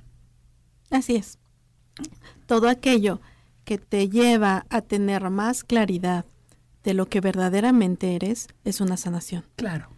Así 0.90 1.16
es. 1.16 1.38
Todo 2.46 2.68
aquello 2.68 3.20
que 3.64 3.78
te 3.78 4.08
lleva 4.08 4.66
a 4.68 4.80
tener 4.82 5.30
más 5.30 5.64
claridad 5.64 6.24
de 6.82 6.94
lo 6.94 7.06
que 7.06 7.20
verdaderamente 7.20 8.14
eres 8.14 8.48
es 8.64 8.80
una 8.80 8.96
sanación. 8.96 9.44
Claro. 9.56 9.88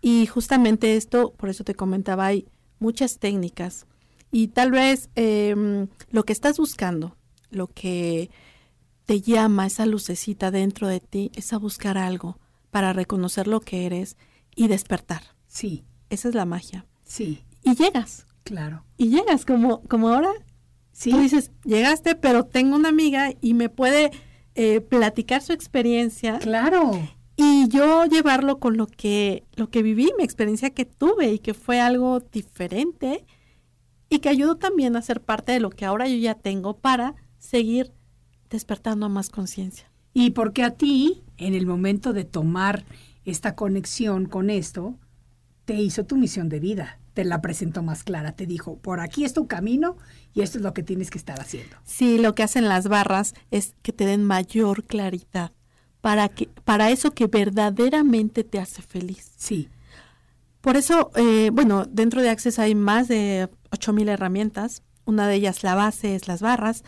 Y 0.00 0.26
justamente 0.26 0.96
esto, 0.96 1.32
por 1.36 1.50
eso 1.50 1.64
te 1.64 1.74
comentaba, 1.74 2.26
hay 2.26 2.46
muchas 2.78 3.18
técnicas. 3.18 3.86
Y 4.32 4.48
tal 4.48 4.70
vez 4.70 5.10
em, 5.14 5.88
lo 6.10 6.24
que 6.24 6.32
estás 6.32 6.56
buscando, 6.56 7.16
lo 7.50 7.66
que 7.66 8.30
te 9.10 9.22
llama 9.22 9.66
esa 9.66 9.86
lucecita 9.86 10.52
dentro 10.52 10.86
de 10.86 11.00
ti, 11.00 11.32
es 11.34 11.52
a 11.52 11.58
buscar 11.58 11.98
algo 11.98 12.38
para 12.70 12.92
reconocer 12.92 13.48
lo 13.48 13.58
que 13.60 13.84
eres 13.84 14.16
y 14.54 14.68
despertar. 14.68 15.22
Sí, 15.48 15.82
Esa 16.10 16.28
es 16.28 16.36
la 16.36 16.44
magia. 16.44 16.86
sí, 17.02 17.42
Y 17.64 17.74
llegas, 17.74 18.28
claro. 18.44 18.84
y 18.96 19.08
llegas 19.08 19.44
como, 19.44 19.82
como 19.88 20.10
ahora. 20.10 20.30
Sí, 20.92 21.10
Tú 21.10 21.18
dices, 21.18 21.50
llegaste, 21.64 22.14
pero 22.14 22.44
tengo 22.44 22.76
una 22.76 22.90
amiga 22.90 23.32
y 23.40 23.54
me 23.54 23.68
puede 23.68 24.12
eh, 24.54 24.80
platicar 24.80 25.42
su 25.42 25.52
experiencia 25.54 26.38
claro. 26.38 26.92
y 27.34 27.66
yo 27.66 28.04
llevarlo 28.04 28.60
con 28.60 28.76
lo 28.76 28.86
que, 28.86 29.42
lo 29.56 29.70
que 29.70 29.82
viví, 29.82 30.12
mi 30.18 30.22
experiencia 30.22 30.70
que 30.70 30.84
tuve 30.84 31.32
y 31.32 31.38
que 31.40 31.54
fue 31.54 31.80
algo 31.80 32.20
diferente 32.20 33.26
y 34.08 34.20
que 34.20 34.28
ayudó 34.28 34.54
también 34.56 34.94
a 34.94 35.02
ser 35.02 35.20
parte 35.20 35.50
de 35.50 35.58
lo 35.58 35.70
que 35.70 35.84
ahora 35.84 36.06
yo 36.06 36.14
ya 36.14 36.36
tengo 36.36 36.76
para 36.76 37.16
seguir 37.38 37.90
despertando 38.50 39.06
a 39.06 39.08
más 39.08 39.30
conciencia. 39.30 39.90
Y 40.12 40.30
porque 40.30 40.62
a 40.62 40.72
ti, 40.72 41.22
en 41.36 41.54
el 41.54 41.66
momento 41.66 42.12
de 42.12 42.24
tomar 42.24 42.84
esta 43.24 43.54
conexión 43.54 44.26
con 44.26 44.50
esto, 44.50 44.98
te 45.64 45.74
hizo 45.74 46.04
tu 46.04 46.16
misión 46.16 46.48
de 46.48 46.58
vida, 46.58 46.98
te 47.14 47.24
la 47.24 47.40
presentó 47.40 47.82
más 47.82 48.02
clara, 48.02 48.32
te 48.32 48.46
dijo, 48.46 48.76
por 48.78 49.00
aquí 49.00 49.24
es 49.24 49.32
tu 49.32 49.46
camino 49.46 49.96
y 50.34 50.42
esto 50.42 50.58
es 50.58 50.64
lo 50.64 50.74
que 50.74 50.82
tienes 50.82 51.10
que 51.10 51.18
estar 51.18 51.40
haciendo. 51.40 51.76
Sí, 51.84 52.18
lo 52.18 52.34
que 52.34 52.42
hacen 52.42 52.68
las 52.68 52.88
barras 52.88 53.34
es 53.50 53.74
que 53.82 53.92
te 53.92 54.04
den 54.04 54.24
mayor 54.24 54.84
claridad 54.84 55.52
para 56.00 56.28
que 56.28 56.48
para 56.64 56.90
eso 56.90 57.12
que 57.12 57.26
verdaderamente 57.26 58.42
te 58.42 58.58
hace 58.58 58.82
feliz. 58.82 59.32
Sí, 59.36 59.68
Por 60.60 60.76
eso, 60.76 61.10
eh, 61.16 61.50
bueno, 61.52 61.86
dentro 61.86 62.20
de 62.20 62.28
Access 62.28 62.58
hay 62.58 62.74
más 62.74 63.08
de 63.08 63.48
8000 63.70 64.08
herramientas. 64.10 64.82
Una 65.06 65.26
de 65.26 65.36
ellas, 65.36 65.62
la 65.62 65.74
base, 65.74 66.14
es 66.14 66.28
las 66.28 66.42
barras. 66.42 66.84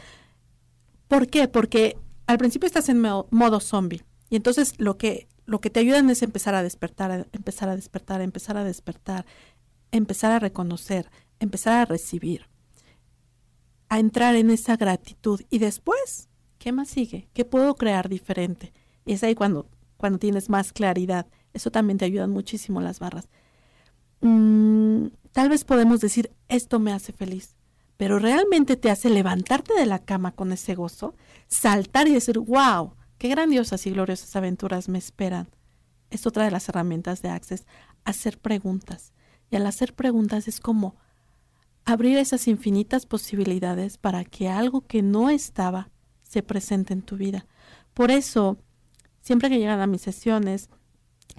¿Por 1.12 1.26
qué? 1.26 1.46
Porque 1.46 1.98
al 2.26 2.38
principio 2.38 2.66
estás 2.66 2.88
en 2.88 2.98
mo- 2.98 3.26
modo 3.30 3.60
zombie. 3.60 4.02
Y 4.30 4.36
entonces 4.36 4.72
lo 4.78 4.96
que, 4.96 5.28
lo 5.44 5.60
que 5.60 5.68
te 5.68 5.80
ayudan 5.80 6.08
es 6.08 6.22
empezar 6.22 6.54
a 6.54 6.62
despertar, 6.62 7.10
a 7.10 7.26
empezar 7.32 7.68
a 7.68 7.76
despertar, 7.76 8.22
a 8.22 8.24
empezar 8.24 8.56
a 8.56 8.64
despertar. 8.64 9.26
empezar 9.90 10.32
a 10.32 10.38
reconocer, 10.38 11.10
empezar 11.38 11.74
a 11.74 11.84
recibir, 11.84 12.48
a 13.90 13.98
entrar 13.98 14.36
en 14.36 14.48
esa 14.50 14.78
gratitud 14.78 15.42
y 15.50 15.58
después, 15.58 16.30
¿qué 16.58 16.72
más 16.72 16.88
sigue? 16.88 17.28
¿Qué 17.34 17.44
puedo 17.44 17.74
crear 17.74 18.08
diferente? 18.08 18.72
Y 19.04 19.12
es 19.12 19.22
ahí 19.22 19.34
cuando, 19.34 19.68
cuando 19.98 20.18
tienes 20.18 20.48
más 20.48 20.72
claridad. 20.72 21.26
Eso 21.52 21.70
también 21.70 21.98
te 21.98 22.06
ayuda 22.06 22.26
muchísimo 22.26 22.80
las 22.80 23.00
barras. 23.00 23.28
Mm, 24.22 25.08
tal 25.32 25.50
vez 25.50 25.64
podemos 25.64 26.00
decir, 26.00 26.30
esto 26.48 26.78
me 26.78 26.92
hace 26.94 27.12
feliz, 27.12 27.54
pero 28.02 28.18
realmente 28.18 28.76
te 28.76 28.90
hace 28.90 29.10
levantarte 29.10 29.74
de 29.74 29.86
la 29.86 30.00
cama 30.00 30.32
con 30.32 30.50
ese 30.50 30.74
gozo, 30.74 31.14
saltar 31.46 32.08
y 32.08 32.12
decir, 32.12 32.40
wow, 32.40 32.96
qué 33.16 33.28
grandiosas 33.28 33.86
y 33.86 33.92
gloriosas 33.92 34.34
aventuras 34.34 34.88
me 34.88 34.98
esperan. 34.98 35.48
Es 36.10 36.26
otra 36.26 36.44
de 36.44 36.50
las 36.50 36.68
herramientas 36.68 37.22
de 37.22 37.28
Access, 37.28 37.64
hacer 38.02 38.38
preguntas. 38.38 39.12
Y 39.52 39.54
al 39.54 39.64
hacer 39.66 39.94
preguntas 39.94 40.48
es 40.48 40.58
como 40.58 40.96
abrir 41.84 42.18
esas 42.18 42.48
infinitas 42.48 43.06
posibilidades 43.06 43.98
para 43.98 44.24
que 44.24 44.48
algo 44.48 44.80
que 44.80 45.00
no 45.00 45.30
estaba 45.30 45.88
se 46.24 46.42
presente 46.42 46.92
en 46.94 47.02
tu 47.02 47.16
vida. 47.16 47.46
Por 47.94 48.10
eso, 48.10 48.58
siempre 49.20 49.48
que 49.48 49.60
llegan 49.60 49.78
a 49.78 49.86
mis 49.86 50.02
sesiones, 50.02 50.70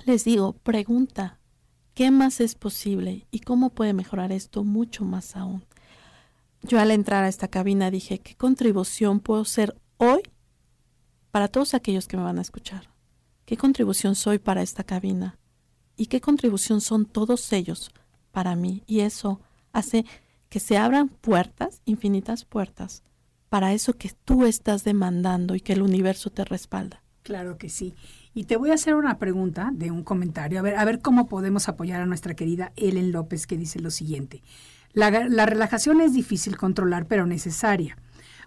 les 0.05 0.23
digo, 0.23 0.53
pregunta, 0.53 1.41
¿qué 1.93 2.09
más 2.09 2.39
es 2.39 2.55
posible 2.55 3.27
y 3.31 3.39
cómo 3.41 3.71
puede 3.71 3.91
mejorar 3.91 4.31
esto 4.31 4.63
mucho 4.63 5.03
más 5.03 5.35
aún? 5.35 5.65
Yo 6.63 6.79
al 6.79 6.91
entrar 6.91 7.25
a 7.25 7.27
esta 7.27 7.49
cabina 7.49 7.91
dije, 7.91 8.19
¿qué 8.19 8.35
contribución 8.35 9.19
puedo 9.19 9.43
ser 9.43 9.75
hoy 9.97 10.21
para 11.29 11.49
todos 11.49 11.73
aquellos 11.73 12.07
que 12.07 12.15
me 12.15 12.23
van 12.23 12.37
a 12.37 12.41
escuchar? 12.41 12.89
¿Qué 13.45 13.57
contribución 13.57 14.15
soy 14.15 14.39
para 14.39 14.61
esta 14.61 14.85
cabina? 14.85 15.37
¿Y 15.97 16.05
qué 16.05 16.21
contribución 16.21 16.79
son 16.79 17.05
todos 17.05 17.51
ellos 17.51 17.91
para 18.31 18.55
mí? 18.55 18.83
Y 18.87 19.01
eso 19.01 19.41
hace 19.73 20.05
que 20.47 20.61
se 20.61 20.77
abran 20.77 21.09
puertas, 21.09 21.81
infinitas 21.83 22.45
puertas, 22.45 23.03
para 23.49 23.73
eso 23.73 23.93
que 23.93 24.11
tú 24.23 24.45
estás 24.45 24.85
demandando 24.85 25.55
y 25.55 25.59
que 25.59 25.73
el 25.73 25.81
universo 25.81 26.29
te 26.29 26.45
respalda. 26.45 27.03
Claro 27.23 27.57
que 27.57 27.69
sí. 27.69 27.93
Y 28.33 28.45
te 28.45 28.55
voy 28.55 28.71
a 28.71 28.75
hacer 28.75 28.95
una 28.95 29.19
pregunta 29.19 29.71
de 29.73 29.91
un 29.91 30.03
comentario, 30.03 30.59
a 30.59 30.61
ver, 30.61 30.75
a 30.75 30.85
ver 30.85 31.01
cómo 31.01 31.27
podemos 31.27 31.67
apoyar 31.67 32.01
a 32.01 32.05
nuestra 32.05 32.35
querida 32.35 32.71
Ellen 32.77 33.11
López, 33.11 33.47
que 33.47 33.57
dice 33.57 33.79
lo 33.79 33.91
siguiente. 33.91 34.41
La, 34.93 35.11
la 35.11 35.45
relajación 35.45 36.01
es 36.01 36.13
difícil 36.13 36.57
controlar, 36.57 37.07
pero 37.07 37.25
necesaria. 37.25 37.97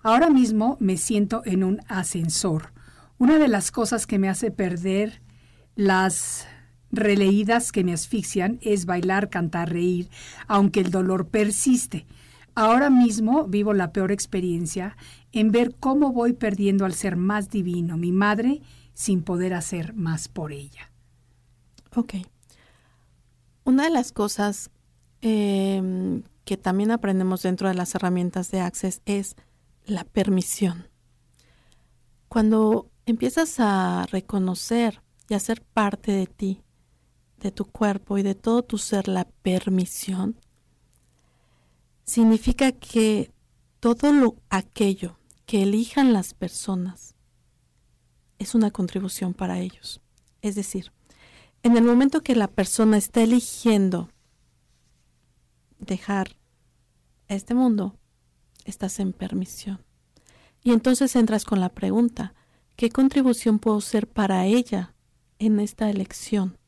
Ahora 0.02 0.30
mismo 0.30 0.76
me 0.80 0.96
siento 0.96 1.42
en 1.44 1.64
un 1.64 1.80
ascensor. 1.88 2.72
Una 3.18 3.38
de 3.38 3.48
las 3.48 3.70
cosas 3.70 4.06
que 4.06 4.18
me 4.18 4.28
hace 4.28 4.50
perder 4.50 5.22
las 5.74 6.46
releídas 6.90 7.72
que 7.72 7.84
me 7.84 7.92
asfixian 7.92 8.58
es 8.62 8.86
bailar, 8.86 9.28
cantar, 9.30 9.70
reír, 9.70 10.08
aunque 10.46 10.80
el 10.80 10.90
dolor 10.90 11.28
persiste. 11.28 12.06
Ahora 12.54 12.88
mismo 12.88 13.46
vivo 13.46 13.74
la 13.74 13.92
peor 13.92 14.12
experiencia 14.12 14.96
en 15.32 15.52
ver 15.52 15.74
cómo 15.78 16.12
voy 16.12 16.32
perdiendo 16.32 16.84
al 16.84 16.94
ser 16.94 17.16
más 17.16 17.50
divino, 17.50 17.98
mi 17.98 18.12
madre, 18.12 18.62
sin 18.94 19.22
poder 19.22 19.52
hacer 19.52 19.92
más 19.94 20.28
por 20.28 20.52
ella. 20.52 20.90
Ok. 21.94 22.14
Una 23.64 23.84
de 23.84 23.90
las 23.90 24.12
cosas 24.12 24.70
em, 25.28 26.22
que 26.44 26.56
también 26.56 26.92
aprendemos 26.92 27.42
dentro 27.42 27.66
de 27.66 27.74
las 27.74 27.96
herramientas 27.96 28.52
de 28.52 28.60
Access 28.60 29.02
es 29.06 29.34
la 29.84 30.04
permisión. 30.04 30.88
Cuando 32.28 32.92
empiezas 33.06 33.58
a 33.58 34.06
reconocer 34.06 35.02
y 35.28 35.34
a 35.34 35.40
ser 35.40 35.62
parte 35.62 36.12
de 36.12 36.26
ti 36.28 36.62
de 37.38 37.50
tu 37.50 37.64
cuerpo 37.64 38.18
y 38.18 38.22
de 38.22 38.36
todo 38.36 38.62
tu 38.62 38.78
ser 38.78 39.08
la 39.08 39.24
permisión, 39.42 40.40
significa 42.04 42.70
que 42.70 43.32
todo 43.80 44.12
lo 44.12 44.36
aquello 44.48 45.18
que 45.44 45.64
elijan 45.64 46.12
las 46.12 46.34
personas 46.34 47.16
es 48.38 48.54
una 48.54 48.70
contribución 48.70 49.34
para 49.34 49.58
ellos. 49.58 50.00
Es 50.40 50.54
decir, 50.54 50.92
en 51.64 51.76
el 51.76 51.82
momento 51.82 52.22
que 52.22 52.36
la 52.36 52.46
persona 52.46 52.96
está 52.96 53.22
eligiendo 53.22 54.08
dejar 55.78 56.36
este 57.28 57.54
mundo, 57.54 57.96
estás 58.64 59.00
en 59.00 59.12
permisión. 59.12 59.80
Y 60.62 60.72
entonces 60.72 61.14
entras 61.16 61.44
con 61.44 61.60
la 61.60 61.68
pregunta, 61.68 62.34
¿qué 62.76 62.90
contribución 62.90 63.58
puedo 63.58 63.80
ser 63.80 64.08
para 64.08 64.46
ella 64.46 64.94
en 65.38 65.60
esta 65.60 65.90
elección? 65.90 66.58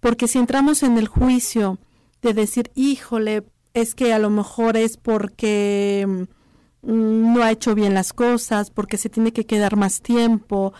Porque 0.00 0.28
si 0.28 0.38
entramos 0.38 0.82
en 0.82 0.98
el 0.98 1.08
juicio 1.08 1.78
de 2.22 2.34
decir, 2.34 2.70
híjole, 2.74 3.44
es 3.74 3.94
que 3.94 4.12
a 4.12 4.18
lo 4.18 4.30
mejor 4.30 4.76
es 4.76 4.96
porque 4.96 6.06
mm, 6.82 7.32
no 7.32 7.42
ha 7.42 7.50
hecho 7.50 7.74
bien 7.74 7.94
las 7.94 8.12
cosas, 8.12 8.70
porque 8.70 8.98
se 8.98 9.08
tiene 9.08 9.32
que 9.32 9.46
quedar 9.46 9.76
más 9.76 10.00
tiempo, 10.00 10.72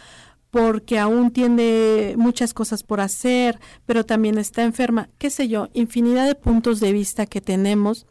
porque 0.56 0.98
aún 0.98 1.32
tiene 1.32 2.14
muchas 2.16 2.54
cosas 2.54 2.82
por 2.82 3.02
hacer, 3.02 3.60
pero 3.84 4.06
también 4.06 4.38
está 4.38 4.62
enferma, 4.62 5.10
qué 5.18 5.28
sé 5.28 5.48
yo, 5.48 5.68
infinidad 5.74 6.26
de 6.26 6.34
puntos 6.34 6.80
de 6.80 6.94
vista 6.94 7.26
que 7.26 7.42
tenemos 7.42 8.06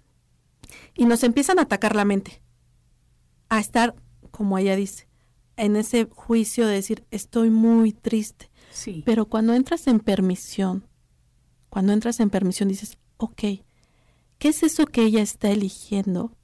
y 0.95 1.05
nos 1.05 1.23
empiezan 1.23 1.57
a 1.57 1.63
atacar 1.63 1.95
la 1.95 2.05
mente, 2.05 2.43
a 3.49 3.59
estar, 3.59 3.95
como 4.29 4.59
ella 4.59 4.75
dice, 4.75 5.07
en 5.57 5.75
ese 5.75 6.07
juicio 6.13 6.67
de 6.67 6.75
decir, 6.75 7.03
estoy 7.09 7.49
muy 7.49 7.93
triste. 7.93 8.51
Sí. 8.69 9.01
Pero 9.07 9.25
cuando 9.25 9.55
entras 9.55 9.87
en 9.87 9.99
permisión, 9.99 10.87
cuando 11.69 11.93
entras 11.93 12.19
en 12.19 12.29
permisión 12.29 12.69
dices, 12.69 12.99
ok, 13.17 13.41
¿qué 14.37 14.49
es 14.49 14.61
eso 14.61 14.85
que 14.85 15.01
ella 15.01 15.23
está 15.23 15.49
eligiendo? 15.49 16.37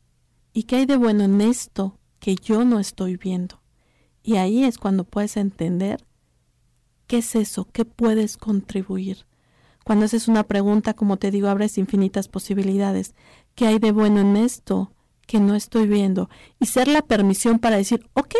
¿Y 0.51 0.63
qué 0.63 0.77
hay 0.77 0.85
de 0.87 0.97
bueno 0.97 1.25
en 1.25 1.41
esto 1.41 1.99
que 2.19 2.33
yo 2.33 2.65
no 2.65 2.79
estoy 2.79 3.17
viendo? 3.17 3.60
Y 4.23 4.35
ahí 4.35 4.63
es 4.63 4.77
cuando 4.77 5.03
puedes 5.03 5.37
entender 5.37 6.05
qué 7.07 7.19
es 7.19 7.35
eso, 7.35 7.67
qué 7.71 7.85
puedes 7.85 8.37
contribuir. 8.37 9.25
Cuando 9.83 10.05
haces 10.05 10.27
una 10.27 10.43
pregunta, 10.43 10.93
como 10.93 11.17
te 11.17 11.31
digo, 11.31 11.47
abres 11.47 11.77
infinitas 11.77 12.27
posibilidades. 12.27 13.15
¿Qué 13.55 13.67
hay 13.67 13.79
de 13.79 13.91
bueno 13.91 14.19
en 14.21 14.37
esto 14.37 14.93
que 15.25 15.39
no 15.39 15.55
estoy 15.55 15.87
viendo? 15.87 16.29
Y 16.59 16.67
ser 16.67 16.87
la 16.87 17.01
permisión 17.01 17.59
para 17.59 17.77
decir, 17.77 18.07
ok, 18.13 18.35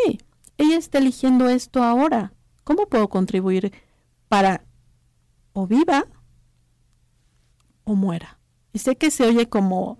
ella 0.57 0.77
está 0.77 0.99
eligiendo 0.99 1.49
esto 1.49 1.83
ahora. 1.83 2.33
¿Cómo 2.63 2.87
puedo 2.87 3.09
contribuir 3.09 3.73
para 4.27 4.63
o 5.53 5.67
viva 5.67 6.05
o 7.83 7.95
muera. 7.95 8.39
Y 8.73 8.79
sé 8.79 8.95
que 8.95 9.11
se 9.11 9.25
oye 9.25 9.49
como 9.49 9.99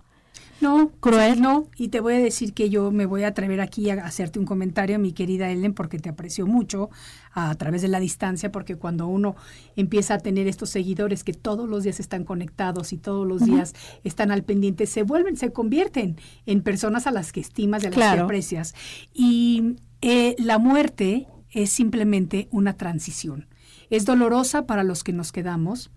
no, 0.62 0.92
cruel. 1.00 1.42
No, 1.42 1.68
y 1.76 1.88
te 1.88 2.00
voy 2.00 2.14
a 2.14 2.18
decir 2.18 2.54
que 2.54 2.70
yo 2.70 2.90
me 2.90 3.04
voy 3.04 3.24
a 3.24 3.28
atrever 3.28 3.60
aquí 3.60 3.90
a 3.90 4.04
hacerte 4.04 4.38
un 4.38 4.46
comentario, 4.46 4.98
mi 4.98 5.12
querida 5.12 5.50
Ellen, 5.50 5.74
porque 5.74 5.98
te 5.98 6.08
aprecio 6.08 6.46
mucho 6.46 6.88
a, 7.32 7.54
través 7.56 7.82
de 7.82 7.88
la 7.88 8.00
distancia, 8.00 8.50
porque 8.52 8.76
cuando 8.76 9.06
uno 9.06 9.36
empieza 9.76 10.14
a 10.14 10.18
tener 10.18 10.46
estos 10.46 10.70
seguidores 10.70 11.24
que 11.24 11.34
todos 11.34 11.68
los 11.68 11.82
días 11.82 12.00
están 12.00 12.24
conectados 12.24 12.92
y 12.92 12.96
todos 12.96 13.26
los 13.26 13.44
días 13.44 13.74
están 14.04 14.30
al 14.30 14.44
pendiente, 14.44 14.86
se 14.86 15.02
vuelven, 15.02 15.36
se 15.36 15.52
convierten 15.52 16.16
en 16.46 16.62
personas 16.62 17.06
a 17.06 17.10
las 17.10 17.32
que 17.32 17.40
estimas 17.40 17.82
y 17.82 17.88
a 17.88 17.90
las 17.90 18.14
que 18.14 18.20
aprecias. 18.20 18.74
Y 19.12 19.76
eh, 20.00 20.36
la 20.38 20.58
muerte 20.58 21.26
es 21.50 21.70
simplemente 21.70 22.48
una 22.50 22.76
transición. 22.76 23.48
Es 23.90 24.04
dolorosa 24.04 24.66
para 24.66 24.84
los 24.84 25.04
que 25.04 25.12
nos 25.12 25.32
quedamos, 25.32 25.90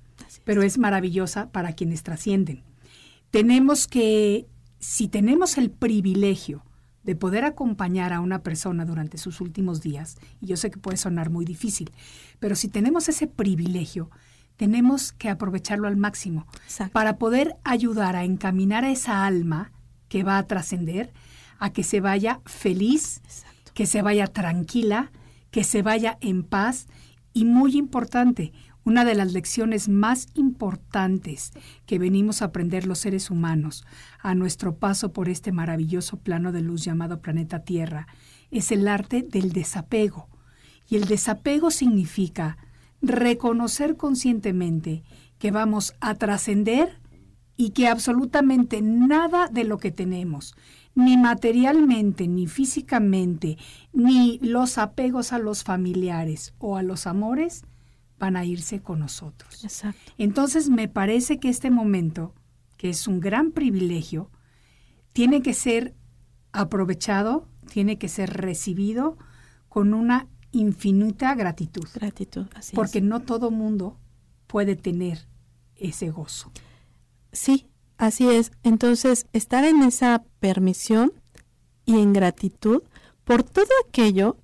pero 0.43 0.63
es 0.63 0.78
maravillosa 0.78 1.51
para 1.51 1.73
quienes 1.73 2.04
trascienden. 2.04 2.63
Tenemos 3.32 3.88
que, 3.88 4.47
si 4.85 5.07
tenemos 5.07 5.57
el 5.57 5.71
privilegio 5.71 6.63
de 7.01 7.15
poder 7.15 7.43
acompañar 7.43 8.13
a 8.13 8.19
una 8.19 8.43
persona 8.43 8.85
durante 8.85 9.17
sus 9.17 9.41
últimos 9.41 9.81
días, 9.81 10.15
y 10.39 10.45
yo 10.45 10.57
sé 10.57 10.69
que 10.69 10.77
puede 10.77 10.97
sonar 10.97 11.31
muy 11.31 11.43
difícil, 11.43 11.91
pero 12.39 12.55
si 12.55 12.67
tenemos 12.67 13.09
ese 13.09 13.25
privilegio, 13.25 14.11
tenemos 14.57 15.11
que 15.11 15.29
aprovecharlo 15.29 15.87
al 15.87 15.97
máximo 15.97 16.45
para 16.91 17.17
poder 17.17 17.55
ayudar 17.63 18.15
a 18.15 18.25
encaminar 18.25 18.86
a 18.86 18.91
esa 18.91 19.25
alma 19.25 19.71
que 20.07 20.23
va 20.23 20.38
a 20.38 20.45
trascender 20.45 21.11
a 21.57 21.71
que 21.71 21.83
se 21.83 21.99
vaya 21.99 22.41
feliz, 22.45 23.21
que 23.73 23.88
se 23.88 24.03
vaya 24.03 24.27
tranquila, 24.27 25.11
que 25.49 25.63
se 25.63 25.81
vaya 25.81 26.19
en 26.21 26.43
paz 26.43 26.88
y 27.33 27.45
muy 27.45 27.75
importante, 27.75 28.53
una 28.86 29.03
de 29.03 29.15
las 29.15 29.33
lecciones 29.33 29.89
más 29.89 30.27
importantes 30.36 31.51
que 31.88 31.99
venimos 31.99 32.41
a 32.41 32.45
aprender 32.45 32.86
los 32.86 32.99
seres 32.99 33.31
humanos 33.31 33.83
a 34.19 34.36
nuestro 34.36 34.77
paso 34.77 35.11
por 35.11 35.27
este 35.27 35.51
maravilloso 35.51 36.17
plano 36.17 36.51
de 36.51 36.61
luz 36.61 36.83
llamado 36.86 37.19
planeta 37.19 37.63
Tierra 37.63 38.07
es 38.51 38.71
el 38.71 38.88
arte 38.88 39.23
del 39.23 39.51
desapego. 39.51 40.29
Y 40.88 40.97
el 40.97 41.05
desapego 41.05 41.71
significa 41.71 42.57
reconocer 43.01 43.97
conscientemente 43.97 45.03
que 45.39 45.49
vamos 45.49 45.95
a 45.99 46.13
trascender 46.13 46.99
y 47.57 47.71
que 47.71 47.88
absolutamente 47.88 48.81
nada 48.83 49.47
de 49.47 49.63
lo 49.63 49.79
que 49.79 49.91
tenemos, 49.91 50.55
ni 50.93 51.17
materialmente, 51.17 52.27
ni 52.27 52.45
físicamente, 52.47 53.57
ni 53.93 54.38
los 54.39 54.77
apegos 54.77 55.33
a 55.33 55.39
los 55.39 55.63
familiares 55.63 56.53
o 56.59 56.77
a 56.77 56.83
los 56.83 57.07
amores, 57.07 57.63
van 58.20 58.38
a 58.38 58.45
irse 58.45 58.82
con 58.82 58.99
nosotros. 58.99 59.63
Exacto. 59.63 60.11
Entonces 60.18 60.70
me 60.70 60.88
parece 60.88 61.39
que 61.39 61.49
este 61.49 61.70
momento 61.70 62.34
que 62.78 62.89
es 62.89 63.07
un 63.07 63.20
gran 63.20 63.51
privilegio, 63.51 64.30
tiene 65.13 65.41
que 65.41 65.53
ser 65.53 65.95
aprovechado, 66.51 67.47
tiene 67.72 67.97
que 67.97 68.09
ser 68.09 68.32
recibido 68.34 69.18
con 69.70 69.93
una 69.93 70.28
infinita 70.51 71.34
gratitud. 71.36 71.88
Gratitud, 71.93 72.47
así 72.55 72.76
Porque 72.76 72.99
es. 72.99 73.03
no 73.03 73.22
todo 73.22 73.51
mundo 73.51 73.97
puede 74.47 74.76
tener 74.76 75.28
ese 75.76 76.09
gozo. 76.09 76.51
Sí, 77.32 77.68
así 77.97 78.30
es. 78.30 78.51
Entonces, 78.63 79.28
estar 79.34 79.66
en 79.66 79.84
esa 79.84 80.24
permisión 80.39 81.11
y 81.86 81.99
en 81.99 82.13
gratitud 82.13 82.84
por 83.24 83.43
todo 83.43 83.68
aquello 83.88 84.38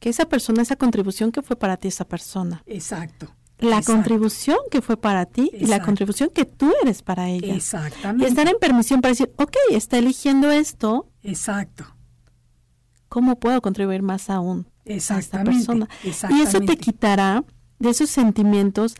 que 0.00 0.08
esa 0.08 0.24
persona, 0.24 0.62
esa 0.62 0.76
contribución 0.76 1.30
que 1.30 1.42
fue 1.42 1.56
para 1.56 1.76
ti 1.76 1.88
esa 1.88 2.04
persona. 2.06 2.62
Exacto. 2.66 3.28
La 3.58 3.76
Exacto. 3.78 3.92
contribución 3.92 4.56
que 4.70 4.80
fue 4.80 4.96
para 4.96 5.26
ti 5.26 5.50
y 5.52 5.66
la 5.66 5.82
contribución 5.82 6.30
que 6.34 6.46
tú 6.46 6.72
eres 6.82 7.02
para 7.02 7.28
ella. 7.28 7.48
Y 7.48 7.56
Exactamente. 7.58 8.26
estar 8.26 8.48
en 8.48 8.56
permisión 8.58 9.02
para 9.02 9.10
decir, 9.12 9.30
ok, 9.36 9.54
está 9.72 9.98
eligiendo 9.98 10.50
esto, 10.50 11.10
Exacto. 11.22 11.84
¿cómo 13.10 13.38
puedo 13.38 13.60
contribuir 13.60 14.02
más 14.02 14.30
aún 14.30 14.66
a 14.86 14.92
esta 14.92 15.18
Exactamente. 15.18 15.52
persona? 15.58 15.88
Y 16.02 16.08
eso 16.08 16.26
te 16.28 16.34
Exactamente. 16.42 16.76
quitará 16.78 17.44
de 17.78 17.90
esos 17.90 18.08
sentimientos 18.08 18.94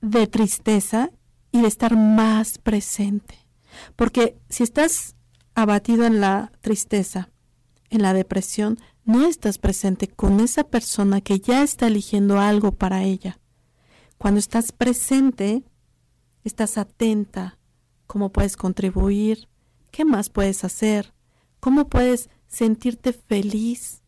de 0.00 0.26
tristeza 0.26 1.10
y 1.52 1.60
de 1.60 1.68
estar 1.68 1.96
más 1.96 2.56
presente. 2.58 3.46
Porque 3.96 4.38
si 4.48 4.62
estás 4.62 5.14
abatido 5.54 6.06
en 6.06 6.20
la 6.20 6.52
tristeza, 6.62 7.28
en 7.90 8.00
la 8.02 8.14
depresión, 8.14 8.78
no 9.06 9.24
estás 9.24 9.58
presente 9.58 10.08
con 10.08 10.40
esa 10.40 10.64
persona 10.64 11.20
que 11.20 11.38
ya 11.38 11.62
está 11.62 11.86
eligiendo 11.86 12.40
algo 12.40 12.72
para 12.72 13.04
ella. 13.04 13.38
Cuando 14.18 14.40
estás 14.40 14.72
presente, 14.72 15.62
estás 16.42 16.76
atenta, 16.76 17.56
cómo 18.06 18.32
puedes 18.32 18.56
contribuir, 18.56 19.48
qué 19.92 20.04
más 20.04 20.28
puedes 20.28 20.64
hacer, 20.64 21.14
cómo 21.60 21.88
puedes 21.88 22.28
sentirte 22.48 23.12
feliz 23.12 24.02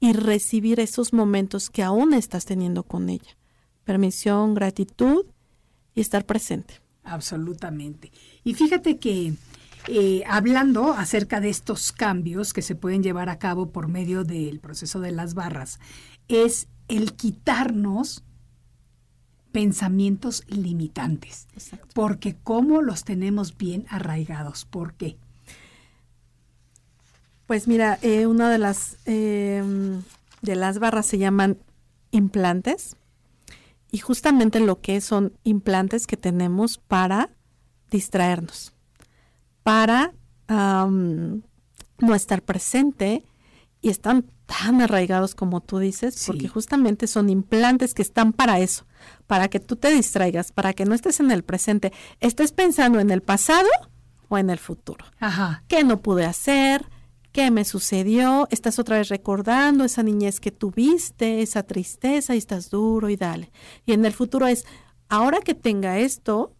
y 0.00 0.12
recibir 0.14 0.80
esos 0.80 1.12
momentos 1.12 1.70
que 1.70 1.84
aún 1.84 2.12
estás 2.12 2.44
teniendo 2.44 2.82
con 2.82 3.08
ella. 3.08 3.38
Permisión, 3.84 4.54
gratitud 4.54 5.26
y 5.94 6.00
estar 6.00 6.26
presente. 6.26 6.80
Absolutamente. 7.04 8.10
Y 8.42 8.54
fíjate 8.54 8.98
que 8.98 9.34
eh, 9.88 10.22
hablando 10.26 10.92
acerca 10.92 11.40
de 11.40 11.50
estos 11.50 11.92
cambios 11.92 12.52
que 12.52 12.62
se 12.62 12.74
pueden 12.74 13.02
llevar 13.02 13.28
a 13.28 13.38
cabo 13.38 13.70
por 13.70 13.88
medio 13.88 14.24
del 14.24 14.60
proceso 14.60 15.00
de 15.00 15.12
las 15.12 15.34
barras, 15.34 15.78
es 16.28 16.68
el 16.88 17.14
quitarnos 17.14 18.22
pensamientos 19.52 20.44
limitantes. 20.48 21.48
Exacto. 21.54 21.88
Porque 21.94 22.36
cómo 22.42 22.82
los 22.82 23.04
tenemos 23.04 23.56
bien 23.56 23.86
arraigados. 23.88 24.64
¿Por 24.64 24.94
qué? 24.94 25.16
Pues 27.46 27.66
mira, 27.66 27.98
eh, 28.02 28.26
una 28.26 28.48
de 28.50 28.58
las 28.58 28.96
eh, 29.06 29.62
de 30.42 30.56
las 30.56 30.78
barras 30.78 31.06
se 31.06 31.18
llaman 31.18 31.58
implantes 32.10 32.96
y 33.90 33.98
justamente 33.98 34.60
lo 34.60 34.80
que 34.80 35.00
son 35.00 35.32
implantes 35.44 36.06
que 36.06 36.16
tenemos 36.16 36.78
para 36.78 37.30
distraernos, 37.90 38.72
para 39.62 40.12
no 40.48 42.14
estar 42.14 42.42
presente 42.42 43.24
y 43.80 43.88
están 43.88 44.26
tan 44.46 44.80
arraigados 44.80 45.34
como 45.34 45.60
tú 45.60 45.78
dices, 45.78 46.14
Sí. 46.14 46.26
porque 46.26 46.48
justamente 46.48 47.06
son 47.06 47.30
implantes 47.30 47.94
que 47.94 48.02
están 48.02 48.32
para 48.32 48.58
eso, 48.58 48.84
para 49.26 49.48
que 49.48 49.60
tú 49.60 49.76
te 49.76 49.90
distraigas, 49.90 50.50
para 50.52 50.72
que 50.72 50.84
no 50.84 50.94
estés 50.94 51.20
en 51.20 51.30
el 51.30 51.44
presente, 51.44 51.92
estés 52.18 52.52
pensando 52.52 52.98
en 52.98 53.10
el 53.10 53.22
pasado 53.22 53.68
o 54.28 54.38
en 54.38 54.50
el 54.50 54.58
futuro. 54.58 55.04
Ajá. 55.20 55.62
¿Qué 55.68 55.84
no 55.84 56.02
pude 56.02 56.24
hacer? 56.26 56.84
¿Qué 57.32 57.50
me 57.52 57.64
sucedió? 57.64 58.48
Estás 58.50 58.80
otra 58.80 58.98
vez 58.98 59.08
recordando 59.08 59.84
esa 59.84 60.02
niñez 60.02 60.40
que 60.40 60.50
tuviste, 60.50 61.42
esa 61.42 61.62
tristeza 61.62 62.34
y 62.34 62.38
estás 62.38 62.70
duro 62.70 63.08
y 63.08 63.16
dale. 63.16 63.52
Y 63.86 63.92
en 63.92 64.04
el 64.04 64.12
futuro 64.12 64.48
es, 64.48 64.66
ahora 65.08 65.38
que 65.40 65.54
tenga 65.54 65.98
esto, 65.98 66.56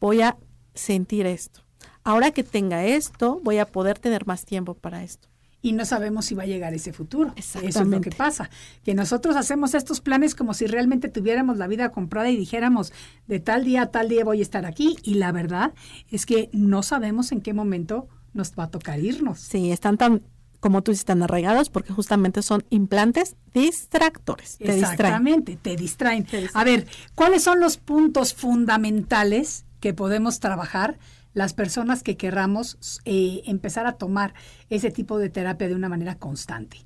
voy 0.00 0.20
a 0.20 0.36
sentir 0.74 1.26
esto. 1.26 1.60
Ahora 2.04 2.30
que 2.30 2.44
tenga 2.44 2.84
esto, 2.84 3.40
voy 3.42 3.58
a 3.58 3.66
poder 3.66 3.98
tener 3.98 4.26
más 4.26 4.44
tiempo 4.44 4.74
para 4.74 5.02
esto. 5.02 5.28
y 5.64 5.72
no 5.72 5.86
sabemos 5.86 6.26
si 6.26 6.34
va 6.34 6.42
a 6.42 6.46
llegar 6.46 6.74
ese 6.74 6.92
futuro. 6.92 7.32
Eso 7.36 7.58
es 7.60 7.74
lo 7.76 8.02
que 8.02 8.10
pasa, 8.10 8.50
que 8.84 8.94
nosotros 8.94 9.34
hacemos 9.34 9.72
estos 9.72 10.02
planes 10.02 10.34
como 10.34 10.52
si 10.52 10.66
realmente 10.66 11.08
tuviéramos 11.08 11.56
la 11.56 11.66
vida 11.66 11.90
comprada 11.90 12.28
y 12.28 12.36
dijéramos, 12.36 12.92
de 13.26 13.40
tal 13.40 13.64
día 13.64 13.80
a 13.80 13.90
tal 13.90 14.10
día 14.10 14.24
voy 14.24 14.40
a 14.40 14.42
estar 14.42 14.66
aquí, 14.66 14.98
y 15.02 15.14
la 15.14 15.32
verdad 15.32 15.72
es 16.10 16.26
que 16.26 16.50
no 16.52 16.82
sabemos 16.82 17.32
en 17.32 17.40
qué 17.40 17.54
momento 17.54 18.08
nos 18.34 18.52
va 18.52 18.64
a 18.64 18.70
tocar 18.70 19.00
irnos. 19.00 19.40
Sí, 19.40 19.72
están 19.72 19.96
tan, 19.96 20.20
como 20.60 20.82
tú 20.82 20.90
dices, 20.90 21.06
tan 21.06 21.22
arraigados 21.22 21.70
porque 21.70 21.94
justamente 21.94 22.42
son 22.42 22.62
implantes 22.68 23.36
distractores. 23.54 24.58
Te 24.58 24.64
distraen. 24.64 24.92
Exactamente, 24.92 25.56
te 25.56 25.76
distraen. 25.76 26.24
Te 26.26 26.42
distraen. 26.42 26.68
A 26.68 26.70
ver, 26.70 26.86
¿cuáles 27.14 27.42
son 27.42 27.60
los 27.60 27.78
puntos 27.78 28.34
fundamentales 28.34 29.64
que 29.80 29.94
podemos 29.94 30.40
trabajar 30.40 30.98
las 31.34 31.52
personas 31.52 32.02
que 32.02 32.16
querramos 32.16 33.00
eh, 33.04 33.42
empezar 33.46 33.86
a 33.86 33.98
tomar 33.98 34.34
ese 34.70 34.90
tipo 34.90 35.18
de 35.18 35.28
terapia 35.28 35.68
de 35.68 35.74
una 35.74 35.88
manera 35.88 36.16
constante? 36.18 36.78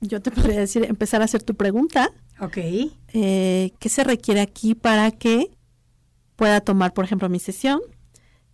Yo 0.00 0.20
te 0.20 0.30
podría 0.30 0.60
decir, 0.60 0.84
empezar 0.84 1.22
a 1.22 1.24
hacer 1.24 1.42
tu 1.42 1.54
pregunta. 1.54 2.12
¿Ok? 2.40 2.58
eh, 3.12 3.72
qué 3.78 3.88
se 3.88 4.04
requiere 4.04 4.40
aquí 4.40 4.74
para 4.74 5.10
que 5.12 5.56
pueda 6.36 6.60
tomar, 6.60 6.92
por 6.92 7.04
ejemplo, 7.04 7.28
mi 7.28 7.38
sesión, 7.38 7.80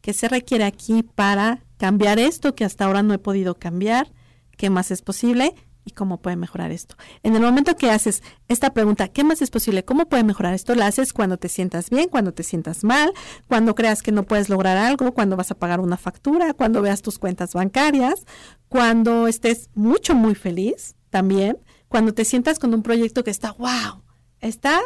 qué 0.03 0.13
se 0.13 0.29
requiere 0.29 0.65
aquí 0.65 1.03
para 1.03 1.65
cambiar 1.79 2.19
esto 2.19 2.55
que 2.55 2.65
hasta 2.65 2.85
ahora 2.85 3.03
no 3.03 3.15
he 3.15 3.19
podido 3.19 3.55
cambiar, 3.55 4.13
qué 4.57 4.69
más 4.69 4.91
es 4.91 5.03
posible 5.03 5.55
cómo 5.93 6.21
puede 6.21 6.37
mejorar 6.37 6.71
esto. 6.71 6.97
En 7.23 7.35
el 7.35 7.43
momento 7.43 7.77
que 7.77 7.91
haces 7.91 8.23
esta 8.49 8.73
pregunta, 8.73 9.09
¿qué 9.09 9.25
más 9.25 9.43
es 9.43 9.51
posible? 9.51 9.85
¿Cómo 9.85 10.09
puede 10.09 10.25
mejorar 10.25 10.55
esto? 10.55 10.75
La 10.75 10.87
haces 10.87 11.13
cuando 11.13 11.37
te 11.37 11.49
sientas 11.49 11.91
bien, 11.91 12.09
cuando 12.09 12.33
te 12.33 12.43
sientas 12.43 12.85
mal, 12.85 13.13
cuando 13.49 13.75
creas 13.75 14.03
que 14.03 14.13
no 14.13 14.25
puedes 14.25 14.49
lograr 14.49 14.77
algo, 14.77 15.13
cuando 15.13 15.37
vas 15.37 15.51
a 15.51 15.55
pagar 15.55 15.81
una 15.81 15.97
factura, 15.97 16.55
cuando 16.55 16.83
veas 16.83 17.03
tus 17.03 17.19
cuentas 17.19 17.55
bancarias, 17.55 18.27
cuando 18.69 19.27
estés 19.27 19.71
mucho, 19.75 20.15
muy 20.15 20.35
feliz 20.35 20.95
también, 21.11 21.59
cuando 21.89 22.15
te 22.15 22.25
sientas 22.25 22.59
con 22.59 22.73
un 22.73 22.83
proyecto 22.83 23.25
que 23.25 23.31
está, 23.31 23.53
wow, 23.53 24.03
está 24.41 24.81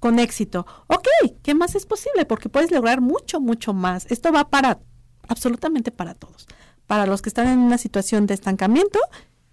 con 0.00 0.18
éxito. 0.18 0.66
Ok, 0.88 1.08
¿qué 1.42 1.54
más 1.54 1.74
es 1.74 1.86
posible? 1.86 2.26
Porque 2.26 2.50
puedes 2.50 2.70
lograr 2.70 3.00
mucho, 3.00 3.40
mucho 3.40 3.72
más. 3.72 4.04
Esto 4.10 4.32
va 4.32 4.50
para, 4.50 4.80
absolutamente 5.28 5.92
para 5.92 6.14
todos. 6.14 6.46
Para 6.86 7.06
los 7.06 7.22
que 7.22 7.30
están 7.30 7.48
en 7.48 7.58
una 7.58 7.78
situación 7.78 8.26
de 8.26 8.34
estancamiento 8.34 8.98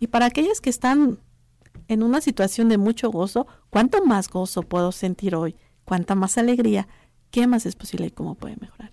y 0.01 0.07
para 0.07 0.25
aquellos 0.25 0.61
que 0.61 0.71
están 0.71 1.19
en 1.87 2.01
una 2.01 2.21
situación 2.21 2.69
de 2.69 2.79
mucho 2.79 3.11
gozo, 3.11 3.45
¿cuánto 3.69 4.03
más 4.03 4.29
gozo 4.29 4.63
puedo 4.63 4.91
sentir 4.91 5.35
hoy? 5.35 5.55
¿Cuánta 5.85 6.15
más 6.15 6.39
alegría? 6.39 6.87
¿Qué 7.29 7.45
más 7.45 7.67
es 7.67 7.75
posible 7.75 8.07
y 8.07 8.11
cómo 8.11 8.33
puede 8.33 8.57
mejorar? 8.59 8.91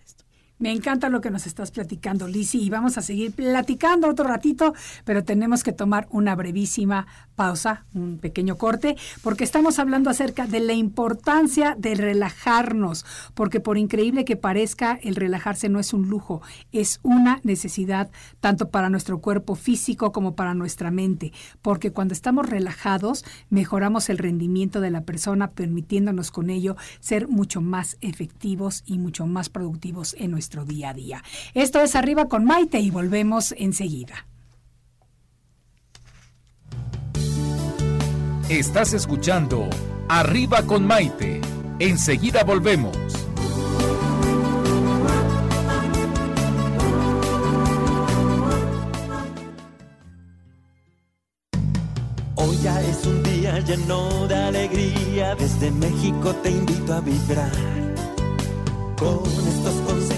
Me 0.60 0.72
encanta 0.72 1.08
lo 1.08 1.20
que 1.20 1.30
nos 1.30 1.46
estás 1.46 1.70
platicando, 1.70 2.26
Lizzy, 2.26 2.60
y 2.60 2.68
vamos 2.68 2.98
a 2.98 3.02
seguir 3.02 3.30
platicando 3.30 4.08
otro 4.08 4.26
ratito, 4.26 4.74
pero 5.04 5.22
tenemos 5.22 5.62
que 5.62 5.72
tomar 5.72 6.08
una 6.10 6.34
brevísima 6.34 7.06
pausa, 7.36 7.84
un 7.94 8.18
pequeño 8.18 8.56
corte, 8.56 8.96
porque 9.22 9.44
estamos 9.44 9.78
hablando 9.78 10.10
acerca 10.10 10.48
de 10.48 10.58
la 10.58 10.72
importancia 10.72 11.76
de 11.78 11.94
relajarnos, 11.94 13.06
porque 13.34 13.60
por 13.60 13.78
increíble 13.78 14.24
que 14.24 14.34
parezca, 14.34 14.98
el 15.00 15.14
relajarse 15.14 15.68
no 15.68 15.78
es 15.78 15.92
un 15.92 16.08
lujo, 16.08 16.42
es 16.72 16.98
una 17.04 17.38
necesidad 17.44 18.10
tanto 18.40 18.68
para 18.70 18.90
nuestro 18.90 19.20
cuerpo 19.20 19.54
físico 19.54 20.10
como 20.10 20.34
para 20.34 20.54
nuestra 20.54 20.90
mente, 20.90 21.32
porque 21.62 21.92
cuando 21.92 22.14
estamos 22.14 22.48
relajados, 22.48 23.24
mejoramos 23.48 24.08
el 24.08 24.18
rendimiento 24.18 24.80
de 24.80 24.90
la 24.90 25.02
persona, 25.02 25.52
permitiéndonos 25.52 26.32
con 26.32 26.50
ello 26.50 26.76
ser 26.98 27.28
mucho 27.28 27.60
más 27.60 27.96
efectivos 28.00 28.82
y 28.86 28.98
mucho 28.98 29.24
más 29.28 29.50
productivos 29.50 30.16
en 30.18 30.32
nuestro 30.48 30.64
día 30.64 30.90
a 30.90 30.94
día. 30.94 31.22
Esto 31.52 31.82
es 31.82 31.94
Arriba 31.94 32.26
con 32.26 32.44
Maite 32.44 32.80
y 32.80 32.90
volvemos 32.90 33.54
enseguida. 33.58 34.26
Estás 38.48 38.94
escuchando 38.94 39.68
Arriba 40.08 40.62
con 40.62 40.86
Maite. 40.86 41.42
Enseguida 41.80 42.44
volvemos. 42.44 42.96
Hoy 52.36 52.56
ya 52.62 52.80
es 52.80 53.04
un 53.04 53.22
día 53.22 53.60
lleno 53.60 54.26
de 54.28 54.34
alegría, 54.34 55.34
desde 55.34 55.70
México 55.72 56.34
te 56.36 56.50
invito 56.52 56.94
a 56.94 57.00
vibrar. 57.00 57.52
Con 58.98 59.22
estos 59.46 59.74
consejos, 59.86 60.17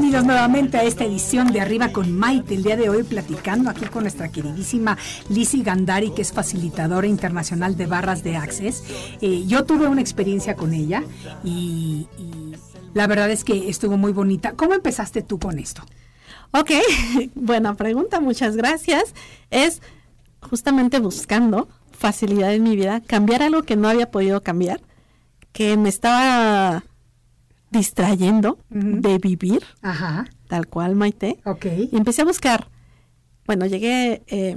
Bienvenidos 0.00 0.24
nuevamente 0.24 0.78
a 0.78 0.84
esta 0.84 1.04
edición 1.04 1.52
de 1.52 1.60
Arriba 1.60 1.92
con 1.92 2.16
Maite. 2.16 2.54
El 2.54 2.62
día 2.62 2.74
de 2.74 2.88
hoy 2.88 3.02
platicando 3.02 3.68
aquí 3.68 3.84
con 3.84 4.04
nuestra 4.04 4.32
queridísima 4.32 4.96
Lizzie 5.28 5.62
Gandari, 5.62 6.12
que 6.12 6.22
es 6.22 6.32
facilitadora 6.32 7.06
internacional 7.06 7.76
de 7.76 7.84
barras 7.84 8.24
de 8.24 8.34
Access. 8.34 8.82
Eh, 9.20 9.44
yo 9.46 9.66
tuve 9.66 9.88
una 9.88 10.00
experiencia 10.00 10.56
con 10.56 10.72
ella 10.72 11.04
y, 11.44 12.08
y 12.16 12.54
la 12.94 13.06
verdad 13.08 13.30
es 13.30 13.44
que 13.44 13.68
estuvo 13.68 13.98
muy 13.98 14.12
bonita. 14.12 14.52
¿Cómo 14.52 14.72
empezaste 14.72 15.20
tú 15.20 15.38
con 15.38 15.58
esto? 15.58 15.82
Ok, 16.52 16.70
buena 17.34 17.74
pregunta, 17.74 18.20
muchas 18.20 18.56
gracias. 18.56 19.14
Es 19.50 19.82
justamente 20.40 20.98
buscando 20.98 21.68
facilidad 21.90 22.54
en 22.54 22.62
mi 22.62 22.74
vida, 22.74 23.02
cambiar 23.06 23.42
algo 23.42 23.64
que 23.64 23.76
no 23.76 23.86
había 23.86 24.10
podido 24.10 24.42
cambiar, 24.42 24.80
que 25.52 25.76
me 25.76 25.90
estaba 25.90 26.84
distrayendo 27.70 28.58
de 28.68 29.18
vivir, 29.18 29.62
Ajá. 29.82 30.26
tal 30.48 30.66
cual, 30.66 30.96
Maite. 30.96 31.38
Ok. 31.44 31.66
Y 31.92 31.96
empecé 31.96 32.22
a 32.22 32.24
buscar. 32.24 32.68
Bueno, 33.46 33.66
llegué 33.66 34.22
eh, 34.26 34.56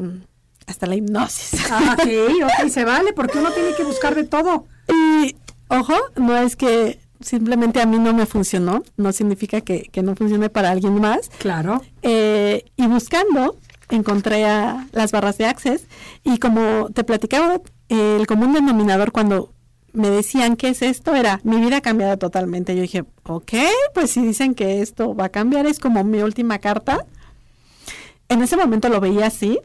hasta 0.68 0.88
la 0.88 0.96
hipnosis. 0.96 1.72
Ah, 1.72 1.96
ok, 2.00 2.08
ok, 2.46 2.70
se 2.70 2.84
vale, 2.86 3.14
porque 3.14 3.40
uno 3.40 3.52
tiene 3.52 3.76
que 3.76 3.84
buscar 3.84 4.16
de 4.16 4.24
todo. 4.24 4.66
y, 4.90 5.36
ojo, 5.70 5.94
no 6.16 6.36
es 6.38 6.56
que 6.56 7.00
simplemente 7.20 7.82
a 7.82 7.86
mí 7.86 7.98
no 8.00 8.14
me 8.14 8.26
funcionó, 8.26 8.84
no 8.98 9.12
significa 9.14 9.62
que, 9.62 9.84
que 9.92 10.04
no 10.04 10.16
funcione 10.16 10.50
para 10.50 10.72
alguien 10.72 11.00
más. 11.00 11.30
Claro. 11.40 11.82
Eh, 12.02 12.66
y 12.76 12.88
buscando, 12.88 13.58
encontré 13.90 14.46
a 14.46 14.88
las 14.92 15.12
barras 15.12 15.38
de 15.38 15.46
Access 15.46 15.88
y 16.24 16.38
como 16.40 16.90
te 16.94 17.04
platicaba, 17.04 17.62
el 17.90 18.26
común 18.28 18.54
denominador 18.54 19.12
cuando 19.12 19.54
me 19.94 20.10
decían 20.10 20.56
qué 20.56 20.70
es 20.70 20.82
esto 20.82 21.16
era 21.16 21.40
mi 21.44 21.58
vida 21.58 21.78
ha 21.78 21.82
cambiado 21.82 22.18
totalmente. 22.18 22.76
Yo 22.76 22.82
dije, 22.82 23.06
ok, 23.24 23.54
pues 23.94 24.12
si 24.12 24.22
dicen 24.22 24.56
que 24.56 24.82
esto 24.82 25.16
va 25.16 25.26
a 25.26 25.30
cambiar, 25.30 25.66
es 25.66 25.80
como 25.80 26.04
mi 26.04 26.22
última 26.22 26.60
carta. 26.60 27.06
En 28.28 28.42
ese 28.42 28.58
momento 28.58 28.90
lo 28.90 29.00
veía 29.00 29.28
así. 29.28 29.60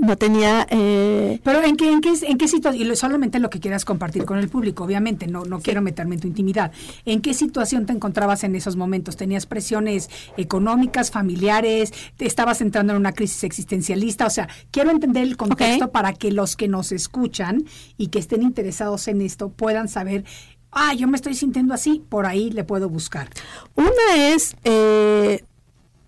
No 0.00 0.16
tenía... 0.16 0.66
eh, 0.70 1.40
Pero 1.42 1.62
¿en 1.62 1.76
qué, 1.76 1.92
en 1.92 2.00
qué, 2.00 2.12
en 2.22 2.38
qué 2.38 2.48
situación? 2.48 2.90
Y 2.92 2.96
solamente 2.96 3.38
lo 3.38 3.50
que 3.50 3.60
quieras 3.60 3.84
compartir 3.84 4.24
con 4.24 4.38
el 4.38 4.48
público, 4.48 4.84
obviamente, 4.84 5.26
no, 5.26 5.44
no 5.44 5.60
quiero 5.60 5.82
meterme 5.82 6.14
en 6.14 6.20
tu 6.20 6.28
intimidad. 6.28 6.72
¿En 7.04 7.20
qué 7.20 7.34
situación 7.34 7.86
te 7.86 7.92
encontrabas 7.92 8.44
en 8.44 8.54
esos 8.54 8.76
momentos? 8.76 9.16
¿Tenías 9.16 9.46
presiones 9.46 10.08
económicas, 10.36 11.10
familiares? 11.10 11.92
¿Te 12.16 12.26
estabas 12.26 12.60
entrando 12.60 12.92
en 12.92 12.98
una 12.98 13.12
crisis 13.12 13.44
existencialista? 13.44 14.26
O 14.26 14.30
sea, 14.30 14.48
quiero 14.70 14.90
entender 14.90 15.24
el 15.24 15.36
contexto 15.36 15.90
para 15.90 16.12
que 16.12 16.30
los 16.30 16.56
que 16.56 16.68
nos 16.68 16.92
escuchan 16.92 17.64
y 17.96 18.08
que 18.08 18.18
estén 18.18 18.42
interesados 18.42 19.08
en 19.08 19.20
esto 19.20 19.48
puedan 19.48 19.88
saber, 19.88 20.24
ah, 20.70 20.94
yo 20.94 21.08
me 21.08 21.16
estoy 21.16 21.34
sintiendo 21.34 21.74
así, 21.74 22.02
por 22.08 22.26
ahí 22.26 22.50
le 22.50 22.64
puedo 22.64 22.88
buscar. 22.88 23.28
Una 23.74 24.16
es, 24.16 24.54
eh, 24.64 25.44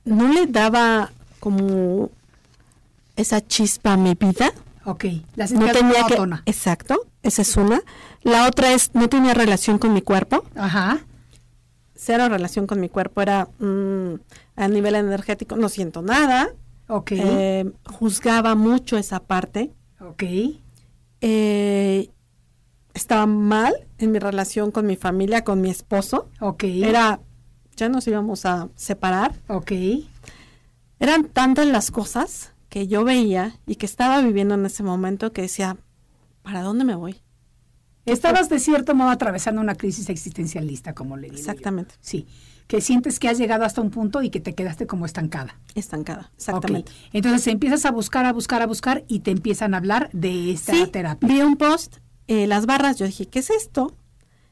no 0.05 0.29
le 0.29 0.47
daba 0.47 1.13
como 1.41 2.11
esa 3.21 3.41
chispa 3.47 3.93
a 3.93 3.97
mi 3.97 4.15
vida. 4.15 4.53
Ok, 4.85 5.05
la 5.37 5.47
No 5.49 5.71
tenía 5.73 6.05
que, 6.07 6.17
exacto, 6.47 7.07
esa 7.23 7.43
es 7.43 7.57
una. 7.57 7.83
La 8.23 8.47
otra 8.47 8.73
es, 8.73 8.91
no 8.95 9.09
tenía 9.09 9.35
relación 9.35 9.79
con 9.79 9.93
mi 9.93 10.03
cuerpo. 10.03 10.45
Ajá, 10.55 11.01
Cero 11.95 12.29
relación 12.31 12.67
con 12.67 12.81
mi 12.81 12.89
cuerpo. 12.89 13.21
Era 13.21 13.49
mm, 13.59 14.15
a 14.57 14.69
nivel 14.69 14.95
energético, 14.95 15.57
no 15.57 15.69
siento 15.69 16.01
nada. 16.01 16.49
ok, 16.89 17.13
Eh, 17.13 17.71
juzgaba 17.85 18.55
mucho 18.55 18.97
esa 18.97 19.21
parte. 19.21 19.71
ok, 20.01 20.23
Eh, 21.21 22.11
estaba 22.95 23.27
mal 23.27 23.75
en 23.99 24.13
mi 24.13 24.19
relación 24.19 24.71
con 24.71 24.87
mi 24.87 24.97
familia, 24.97 25.45
con 25.45 25.61
mi 25.61 25.69
esposo. 25.71 26.29
ok, 26.41 26.65
Era, 26.65 27.21
ya 27.77 27.89
nos 27.91 28.07
íbamos 28.07 28.47
a 28.47 28.69
separar. 28.77 29.35
ok, 29.49 29.73
Eran 30.99 31.25
tantas 31.29 31.67
las 31.67 31.91
cosas 31.91 32.50
que 32.71 32.87
yo 32.89 33.05
veía 33.05 33.59
y 33.67 33.75
que 33.77 33.85
estaba 33.85 34.23
viviendo 34.23 34.55
en 34.55 34.65
ese 34.65 34.83
momento 34.83 35.33
que 35.35 35.43
decía, 35.43 35.77
¿para 36.43 36.63
dónde 36.63 36.85
me 36.85 36.95
voy? 36.95 37.21
Estabas 38.07 38.49
de 38.49 38.59
cierto 38.59 38.95
modo 38.95 39.11
atravesando 39.11 39.61
una 39.61 39.75
crisis 39.75 40.09
existencialista, 40.09 40.95
como 40.95 41.17
le 41.19 41.25
digo. 41.29 41.35
yo. 41.35 41.41
Exactamente. 41.41 41.95
Sí, 42.01 42.27
que 42.67 42.81
sientes 42.81 43.19
que 43.19 43.29
has 43.29 43.37
llegado 43.39 43.65
hasta 43.65 43.81
un 43.83 43.91
punto 43.91 44.23
y 44.23 44.31
que 44.31 44.41
te 44.41 44.55
quedaste 44.55 44.87
como 44.87 45.05
estancada. 45.05 45.59
Estancada, 45.75 46.31
exactamente. 46.37 46.91
Ok. 46.93 46.99
Entonces 47.13 47.47
empiezas 47.49 47.85
a 47.85 47.91
buscar, 47.91 48.25
a 48.25 48.33
buscar, 48.33 48.63
a 48.63 48.67
buscar 48.67 49.05
y 49.09 49.21
te 49.21 49.31
empiezan 49.33 49.75
a 49.75 49.79
hablar 49.79 50.09
de 50.13 50.53
esta 50.53 50.73
Sí, 50.73 50.87
terapia. 50.87 51.29
vi 51.29 51.43
un 51.43 51.57
post, 51.57 51.97
eh, 52.29 52.47
las 52.47 52.67
barras, 52.67 52.97
yo 52.99 53.07
dije, 53.07 53.27
¿qué 53.27 53.41
es 53.41 53.51
esto? 53.51 53.95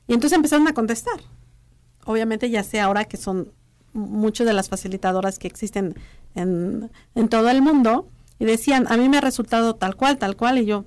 Y 0.09 0.15
entonces 0.15 0.37
empezaron 0.37 0.67
a 0.69 0.75
contestar. 0.75 1.21
Obviamente 2.05 2.51
ya 2.51 2.63
sé 2.65 2.81
ahora 2.81 3.05
que 3.05 3.17
son 3.17 3.53
muchas 3.93 4.47
de 4.47 4.53
las 4.53 4.69
facilitadoras 4.69 5.39
que 5.39 5.47
existen 5.49 5.95
en, 6.39 6.91
en 7.15 7.29
todo 7.29 7.49
el 7.51 7.63
mundo 7.63 8.09
y 8.39 8.45
decían, 8.45 8.87
a 8.91 8.97
mí 8.97 9.09
me 9.09 9.19
ha 9.19 9.21
resultado 9.21 9.75
tal 9.75 9.97
cual, 9.97 10.19
tal 10.19 10.37
cual, 10.37 10.59
y 10.59 10.65
yo, 10.67 10.85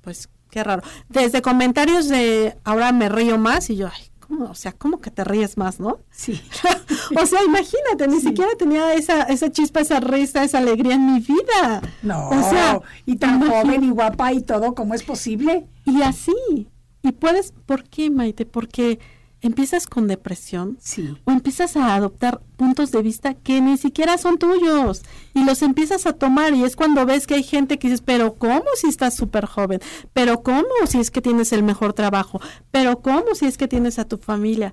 pues 0.00 0.28
qué 0.50 0.62
raro. 0.64 0.82
Desde 1.08 1.42
comentarios 1.42 2.08
de, 2.08 2.56
ahora 2.64 2.92
me 2.92 3.08
río 3.08 3.38
más 3.38 3.70
y 3.70 3.76
yo, 3.76 3.88
ay, 3.92 4.04
¿cómo? 4.20 4.46
O 4.50 4.54
sea, 4.54 4.72
¿cómo 4.72 5.00
que 5.00 5.10
te 5.10 5.24
ríes 5.24 5.56
más, 5.56 5.80
no? 5.80 5.98
Sí. 6.10 6.40
o 7.20 7.26
sea, 7.26 7.42
imagínate, 7.44 8.08
ni 8.08 8.20
Sí. 8.20 8.28
siquiera 8.28 8.50
tenía 8.58 8.94
esa, 8.94 9.22
esa 9.24 9.50
chispa, 9.50 9.80
esa 9.80 10.00
risa, 10.00 10.44
esa 10.44 10.58
alegría 10.58 10.94
en 10.94 11.12
mi 11.14 11.20
vida. 11.20 11.80
No, 12.02 12.28
o 12.28 12.50
sea, 12.50 12.80
y 13.06 13.16
tan 13.16 13.46
joven 13.48 13.84
y 13.84 13.90
guapa 13.90 14.32
y 14.32 14.42
todo, 14.42 14.74
¿cómo 14.74 14.94
es 14.94 15.02
posible? 15.02 15.66
Y 15.84 16.02
así. 16.02 16.68
Y 17.02 17.12
puedes, 17.12 17.52
¿por 17.66 17.84
qué, 17.84 18.10
Maite? 18.10 18.46
Porque 18.46 18.98
empiezas 19.44 19.86
con 19.86 20.08
depresión 20.08 20.78
Sí. 20.80 21.18
o 21.24 21.30
empiezas 21.30 21.76
a 21.76 21.94
adoptar 21.94 22.40
puntos 22.56 22.90
de 22.92 23.02
vista 23.02 23.34
que 23.34 23.60
ni 23.60 23.76
siquiera 23.76 24.16
son 24.16 24.38
tuyos 24.38 25.02
y 25.34 25.44
los 25.44 25.60
empiezas 25.60 26.06
a 26.06 26.14
tomar 26.14 26.54
y 26.54 26.64
es 26.64 26.76
cuando 26.76 27.04
ves 27.04 27.26
que 27.26 27.34
hay 27.34 27.42
gente 27.42 27.78
que 27.78 27.88
dices, 27.88 28.00
pero 28.00 28.36
¿cómo 28.36 28.64
si 28.74 28.88
estás 28.88 29.14
súper 29.14 29.44
joven? 29.44 29.80
¿Pero 30.14 30.42
cómo 30.42 30.64
si 30.86 30.98
es 30.98 31.10
que 31.10 31.20
tienes 31.20 31.52
el 31.52 31.62
mejor 31.62 31.92
trabajo? 31.92 32.40
¿Pero 32.70 33.02
cómo 33.02 33.34
si 33.34 33.44
es 33.44 33.58
que 33.58 33.68
tienes 33.68 33.98
a 33.98 34.06
tu 34.06 34.16
familia? 34.16 34.72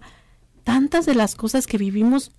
Tantas 0.63 1.05
de 1.05 1.15
las 1.15 1.35
cosas 1.35 1.67
que 1.67 1.77
vivimos 1.77 2.31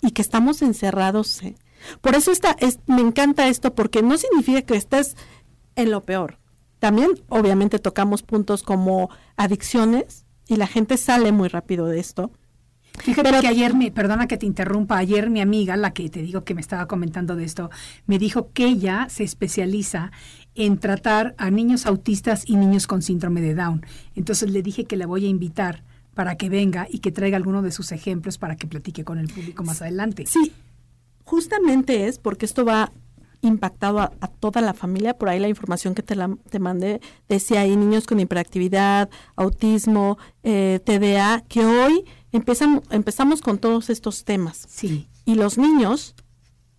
y 0.00 0.12
que 0.12 0.22
estamos 0.22 0.62
encerrados. 0.62 1.42
¿eh? 1.42 1.56
Por 2.00 2.14
eso 2.14 2.30
está, 2.30 2.56
es, 2.60 2.78
me 2.86 3.00
encanta 3.00 3.48
esto, 3.48 3.74
porque 3.74 4.00
no 4.02 4.16
significa 4.16 4.62
que 4.62 4.76
estés 4.76 5.16
en 5.74 5.90
lo 5.90 6.04
peor. 6.04 6.38
También, 6.78 7.10
obviamente, 7.28 7.80
tocamos 7.80 8.22
puntos 8.22 8.62
como 8.62 9.10
adicciones 9.36 10.24
y 10.52 10.56
la 10.56 10.66
gente 10.66 10.96
sale 10.98 11.32
muy 11.32 11.48
rápido 11.48 11.86
de 11.86 11.98
esto. 11.98 12.30
Fíjate 12.98 13.30
Pero- 13.30 13.40
que 13.40 13.48
ayer, 13.48 13.74
me, 13.74 13.90
perdona 13.90 14.28
que 14.28 14.36
te 14.36 14.44
interrumpa, 14.44 14.98
ayer 14.98 15.30
mi 15.30 15.40
amiga, 15.40 15.76
la 15.78 15.92
que 15.94 16.10
te 16.10 16.20
digo 16.20 16.44
que 16.44 16.54
me 16.54 16.60
estaba 16.60 16.86
comentando 16.86 17.36
de 17.36 17.44
esto, 17.44 17.70
me 18.06 18.18
dijo 18.18 18.50
que 18.52 18.66
ella 18.66 19.06
se 19.08 19.24
especializa 19.24 20.12
en 20.54 20.76
tratar 20.76 21.34
a 21.38 21.50
niños 21.50 21.86
autistas 21.86 22.44
y 22.46 22.56
niños 22.56 22.86
con 22.86 23.00
síndrome 23.00 23.40
de 23.40 23.54
Down. 23.54 23.86
Entonces 24.14 24.50
le 24.50 24.62
dije 24.62 24.84
que 24.84 24.96
la 24.96 25.06
voy 25.06 25.24
a 25.24 25.28
invitar 25.28 25.84
para 26.12 26.36
que 26.36 26.50
venga 26.50 26.86
y 26.90 26.98
que 26.98 27.10
traiga 27.10 27.38
alguno 27.38 27.62
de 27.62 27.72
sus 27.72 27.90
ejemplos 27.92 28.36
para 28.36 28.56
que 28.56 28.66
platique 28.66 29.04
con 29.04 29.18
el 29.18 29.28
público 29.28 29.64
más 29.64 29.80
adelante. 29.80 30.26
Sí, 30.26 30.52
justamente 31.24 32.06
es 32.08 32.18
porque 32.18 32.44
esto 32.44 32.66
va 32.66 32.92
impactado 33.42 34.00
a, 34.00 34.12
a 34.20 34.28
toda 34.28 34.60
la 34.60 34.72
familia. 34.72 35.18
Por 35.18 35.28
ahí 35.28 35.38
la 35.38 35.48
información 35.48 35.94
que 35.94 36.02
te, 36.02 36.16
la, 36.16 36.34
te 36.48 36.58
mandé 36.58 37.00
decía 37.28 37.60
ahí 37.60 37.76
niños 37.76 38.06
con 38.06 38.20
hiperactividad, 38.20 39.10
autismo, 39.36 40.16
eh, 40.42 40.80
TDA, 40.84 41.44
que 41.48 41.64
hoy 41.64 42.04
empiezan, 42.30 42.82
empezamos 42.90 43.42
con 43.42 43.58
todos 43.58 43.90
estos 43.90 44.24
temas. 44.24 44.66
Sí, 44.68 45.08
Y 45.24 45.34
los 45.34 45.58
niños, 45.58 46.14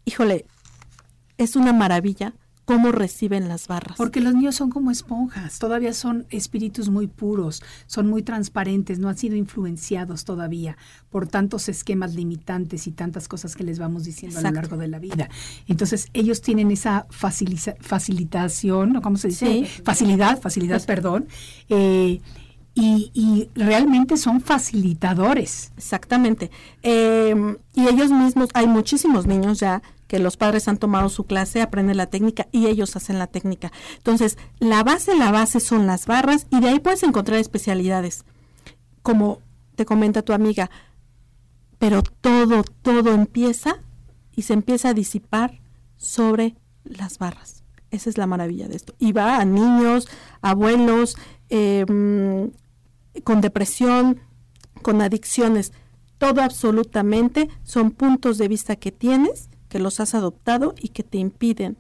híjole, 0.05 0.45
es 1.37 1.55
una 1.55 1.73
maravilla 1.73 2.33
cómo 2.65 2.91
reciben 2.91 3.47
las 3.49 3.67
barras. 3.67 3.97
porque 3.97 4.21
los 4.21 4.33
niños 4.33 4.55
son 4.55 4.69
como 4.69 4.89
esponjas, 4.91 5.59
todavía 5.59 5.93
son 5.93 6.25
espíritus 6.29 6.89
muy 6.89 7.07
puros, 7.07 7.61
son 7.87 8.07
muy 8.09 8.23
transparentes, 8.23 8.99
no 8.99 9.09
han 9.09 9.17
sido 9.17 9.35
influenciados 9.35 10.23
todavía 10.23 10.77
por 11.09 11.27
tantos 11.27 11.67
esquemas 11.69 12.15
limitantes 12.15 12.87
y 12.87 12.91
tantas 12.91 13.27
cosas 13.27 13.55
que 13.55 13.63
les 13.63 13.79
vamos 13.79 14.05
diciendo 14.05 14.39
a 14.39 14.41
lo 14.43 14.51
largo 14.51 14.77
de 14.77 14.87
la 14.87 14.99
vida. 14.99 15.29
Entonces, 15.67 16.07
ellos 16.13 16.41
tienen 16.41 16.71
esa 16.71 17.05
facilitación, 17.09 18.93
¿no? 18.93 19.01
¿cómo 19.01 19.17
se 19.17 19.27
dice? 19.29 19.45
Sí. 19.45 19.65
Facilidad, 19.83 20.39
facilidad, 20.41 20.83
perdón. 20.85 21.27
eh, 21.69 22.21
y, 22.75 23.11
y 23.13 23.49
realmente 23.53 24.17
son 24.17 24.41
facilitadores. 24.41 25.71
Exactamente. 25.77 26.49
Eh, 26.81 27.35
y 27.75 27.87
ellos 27.87 28.09
mismos, 28.09 28.49
hay 28.55 28.65
muchísimos 28.65 29.27
niños 29.27 29.59
ya 29.59 29.83
que 30.13 30.19
los 30.19 30.37
padres 30.37 30.67
han 30.67 30.77
tomado 30.77 31.09
su 31.09 31.23
clase, 31.23 31.59
aprenden 31.59 31.97
la 31.97 32.05
técnica 32.05 32.47
y 32.51 32.67
ellos 32.67 32.95
hacen 32.95 33.17
la 33.17 33.25
técnica. 33.25 33.71
Entonces, 33.97 34.37
la 34.59 34.83
base, 34.83 35.17
la 35.17 35.31
base 35.31 35.59
son 35.59 35.87
las 35.87 36.05
barras 36.05 36.45
y 36.51 36.59
de 36.59 36.69
ahí 36.69 36.79
puedes 36.79 37.01
encontrar 37.01 37.39
especialidades. 37.39 38.23
Como 39.01 39.39
te 39.73 39.85
comenta 39.85 40.21
tu 40.21 40.31
amiga, 40.31 40.69
pero 41.79 42.03
todo, 42.03 42.63
todo 42.83 43.11
empieza 43.11 43.77
y 44.35 44.43
se 44.43 44.53
empieza 44.53 44.89
a 44.89 44.93
disipar 44.93 45.59
sobre 45.97 46.57
las 46.83 47.17
barras. 47.17 47.63
Esa 47.89 48.11
es 48.11 48.19
la 48.19 48.27
maravilla 48.27 48.67
de 48.67 48.75
esto. 48.75 48.93
Y 48.99 49.13
va 49.13 49.37
a 49.37 49.45
niños, 49.45 50.07
abuelos, 50.43 51.17
eh, 51.49 51.87
con 53.23 53.41
depresión, 53.41 54.19
con 54.83 55.01
adicciones. 55.01 55.73
todo 56.19 56.43
absolutamente 56.43 57.49
son 57.63 57.89
puntos 57.89 58.37
de 58.37 58.47
vista 58.47 58.75
que 58.75 58.91
tienes, 58.91 59.49
que 59.73 59.79
los 59.79 59.99
has 59.99 60.13
adoptado 60.13 60.75
y 60.79 60.89
que 60.89 61.01
te 61.01 61.17
impiden 61.17 61.77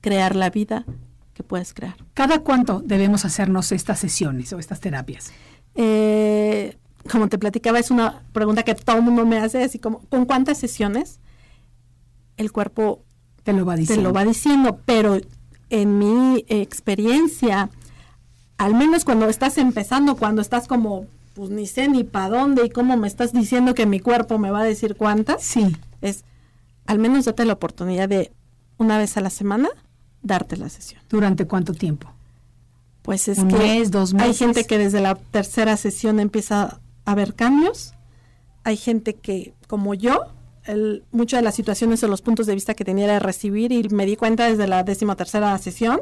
crear 0.00 0.34
la 0.34 0.48
vida 0.48 0.86
que 1.34 1.42
puedes 1.42 1.74
crear. 1.74 1.94
¿Cada 2.14 2.38
cuánto 2.38 2.80
debemos 2.80 3.26
hacernos 3.26 3.70
estas 3.70 3.98
sesiones 3.98 4.50
o 4.54 4.58
estas 4.58 4.80
terapias? 4.80 5.30
Eh, 5.74 6.78
como 7.12 7.28
te 7.28 7.36
platicaba, 7.36 7.78
es 7.78 7.90
una 7.90 8.22
pregunta 8.32 8.62
que 8.62 8.74
todo 8.74 8.96
el 8.96 9.02
mundo 9.02 9.26
me 9.26 9.36
hace, 9.36 9.62
así 9.62 9.78
como, 9.78 9.98
¿con 10.08 10.24
cuántas 10.24 10.56
sesiones? 10.56 11.20
El 12.38 12.50
cuerpo 12.50 13.02
te 13.42 13.52
lo 13.52 13.66
va 13.66 13.76
diciendo. 13.76 14.00
Te 14.00 14.08
lo 14.08 14.14
va 14.14 14.24
diciendo, 14.24 14.80
pero 14.86 15.20
en 15.68 15.98
mi 15.98 16.46
experiencia, 16.48 17.68
al 18.56 18.72
menos 18.72 19.04
cuando 19.04 19.28
estás 19.28 19.58
empezando, 19.58 20.16
cuando 20.16 20.40
estás 20.40 20.66
como, 20.66 21.08
pues 21.34 21.50
ni 21.50 21.66
sé 21.66 21.88
ni 21.88 22.04
para 22.04 22.30
dónde 22.30 22.64
y 22.64 22.70
cómo 22.70 22.96
me 22.96 23.06
estás 23.06 23.34
diciendo 23.34 23.74
que 23.74 23.84
mi 23.84 24.00
cuerpo 24.00 24.38
me 24.38 24.50
va 24.50 24.62
a 24.62 24.64
decir 24.64 24.96
cuántas, 24.96 25.42
sí. 25.42 25.76
es 26.00 26.24
al 26.86 26.98
menos 26.98 27.24
date 27.24 27.44
la 27.44 27.54
oportunidad 27.54 28.08
de 28.08 28.32
una 28.78 28.98
vez 28.98 29.16
a 29.16 29.20
la 29.20 29.30
semana 29.30 29.70
darte 30.22 30.56
la 30.56 30.68
sesión. 30.68 31.02
¿Durante 31.08 31.46
cuánto 31.46 31.72
tiempo? 31.74 32.10
Pues 33.02 33.28
es 33.28 33.38
¿Un 33.38 33.48
que 33.48 33.58
mes, 33.58 33.90
dos 33.90 34.14
meses? 34.14 34.28
hay 34.28 34.34
gente 34.34 34.64
que 34.64 34.78
desde 34.78 35.00
la 35.00 35.14
tercera 35.14 35.76
sesión 35.76 36.20
empieza 36.20 36.80
a 37.04 37.14
ver 37.14 37.34
cambios. 37.34 37.94
Hay 38.64 38.76
gente 38.76 39.14
que, 39.14 39.52
como 39.68 39.92
yo, 39.94 40.24
el, 40.64 41.04
muchas 41.12 41.40
de 41.40 41.44
las 41.44 41.54
situaciones 41.54 42.02
o 42.02 42.08
los 42.08 42.22
puntos 42.22 42.46
de 42.46 42.54
vista 42.54 42.74
que 42.74 42.84
tenía 42.84 43.04
era 43.04 43.18
recibir 43.18 43.72
y 43.72 43.86
me 43.90 44.06
di 44.06 44.16
cuenta 44.16 44.48
desde 44.48 44.66
la 44.66 44.82
décima 44.84 45.16
tercera 45.16 45.56
sesión 45.58 46.00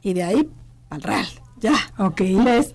y 0.00 0.14
de 0.14 0.22
ahí 0.22 0.48
al 0.90 1.02
real, 1.02 1.26
ya. 1.58 1.74
Ok. 1.98 2.22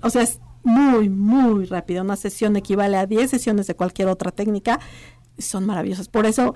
O 0.01 0.09
sea, 0.09 0.23
es 0.23 0.39
muy, 0.63 1.09
muy 1.09 1.65
rápido. 1.65 2.03
Una 2.03 2.17
sesión 2.17 2.55
equivale 2.57 2.97
a 2.97 3.05
10 3.05 3.29
sesiones 3.29 3.67
de 3.67 3.75
cualquier 3.75 4.09
otra 4.09 4.31
técnica. 4.31 4.79
Son 5.37 5.65
maravillosas. 5.65 6.09
Por 6.09 6.25
eso 6.25 6.53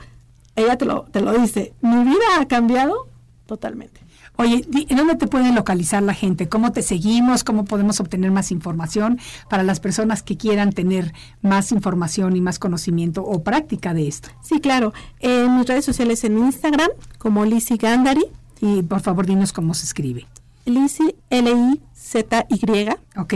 ella 0.58 0.78
te 0.78 0.86
lo, 0.86 1.04
te 1.04 1.22
lo 1.22 1.32
dice. 1.34 1.74
Mi 1.82 2.04
vida 2.04 2.26
ha 2.40 2.48
cambiado 2.48 3.08
totalmente. 3.46 4.02
Oye, 4.40 4.68
¿en 4.72 4.98
dónde 4.98 5.16
te 5.16 5.26
pueden 5.26 5.56
localizar 5.56 6.04
la 6.04 6.14
gente? 6.14 6.48
¿Cómo 6.48 6.72
te 6.72 6.84
seguimos? 6.84 7.44
¿Cómo 7.44 7.66
podemos 7.66 8.00
obtener 8.00 8.30
más 8.30 8.52
información 8.52 9.20
para 9.50 9.64
las 9.64 9.80
personas 9.80 10.22
que 10.22 10.38
quieran 10.38 10.74
tener 10.74 11.14
más 11.42 11.72
información 11.72 12.36
y 12.36 12.42
más 12.42 12.60
conocimiento 12.60 13.24
o 13.24 13.44
práctica 13.44 13.96
de 13.96 14.08
esto? 14.08 14.30
Sí, 14.44 14.60
claro. 14.60 14.94
En 15.20 15.58
mis 15.58 15.66
redes 15.66 15.86
sociales 15.86 16.24
en 16.24 16.38
Instagram, 16.38 16.90
como 17.18 17.46
Lizzy 17.46 17.78
Gandari. 17.78 18.26
Y 18.62 18.84
por 18.84 19.02
favor, 19.02 19.26
dinos 19.26 19.54
cómo 19.54 19.74
se 19.74 19.86
escribe. 19.86 20.28
Lizzy, 20.66 21.16
L-I-Z-Y. 21.32 22.90
Ok. 23.16 23.34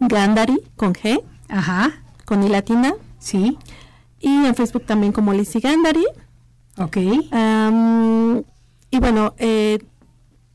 Gandari, 0.00 0.60
con 0.76 0.94
G. 0.94 1.22
Ajá. 1.48 1.92
Con 2.24 2.42
I 2.42 2.48
latina. 2.48 2.94
Sí. 3.18 3.58
Y 4.20 4.28
en 4.28 4.54
Facebook 4.54 4.86
también 4.86 5.12
como 5.12 5.32
Lizzy 5.32 5.58
Gandari. 5.60 6.04
Ok. 6.78 6.96
Um, 7.32 8.44
y 8.90 8.98
bueno, 9.00 9.34
eh, 9.38 9.78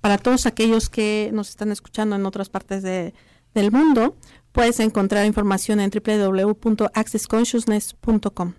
para 0.02 0.18
todos 0.18 0.46
aquellos 0.46 0.90
que 0.90 1.30
nos 1.34 1.50
están 1.50 1.72
escuchando 1.72 2.16
en 2.16 2.26
otras 2.26 2.50
partes 2.50 2.84
de, 2.84 3.14
del 3.54 3.72
mundo, 3.72 4.18
puedes 4.52 4.80
encontrar 4.80 5.26
información 5.26 5.80
en 5.80 5.90
www.accessconsciousness.com. 5.90 8.54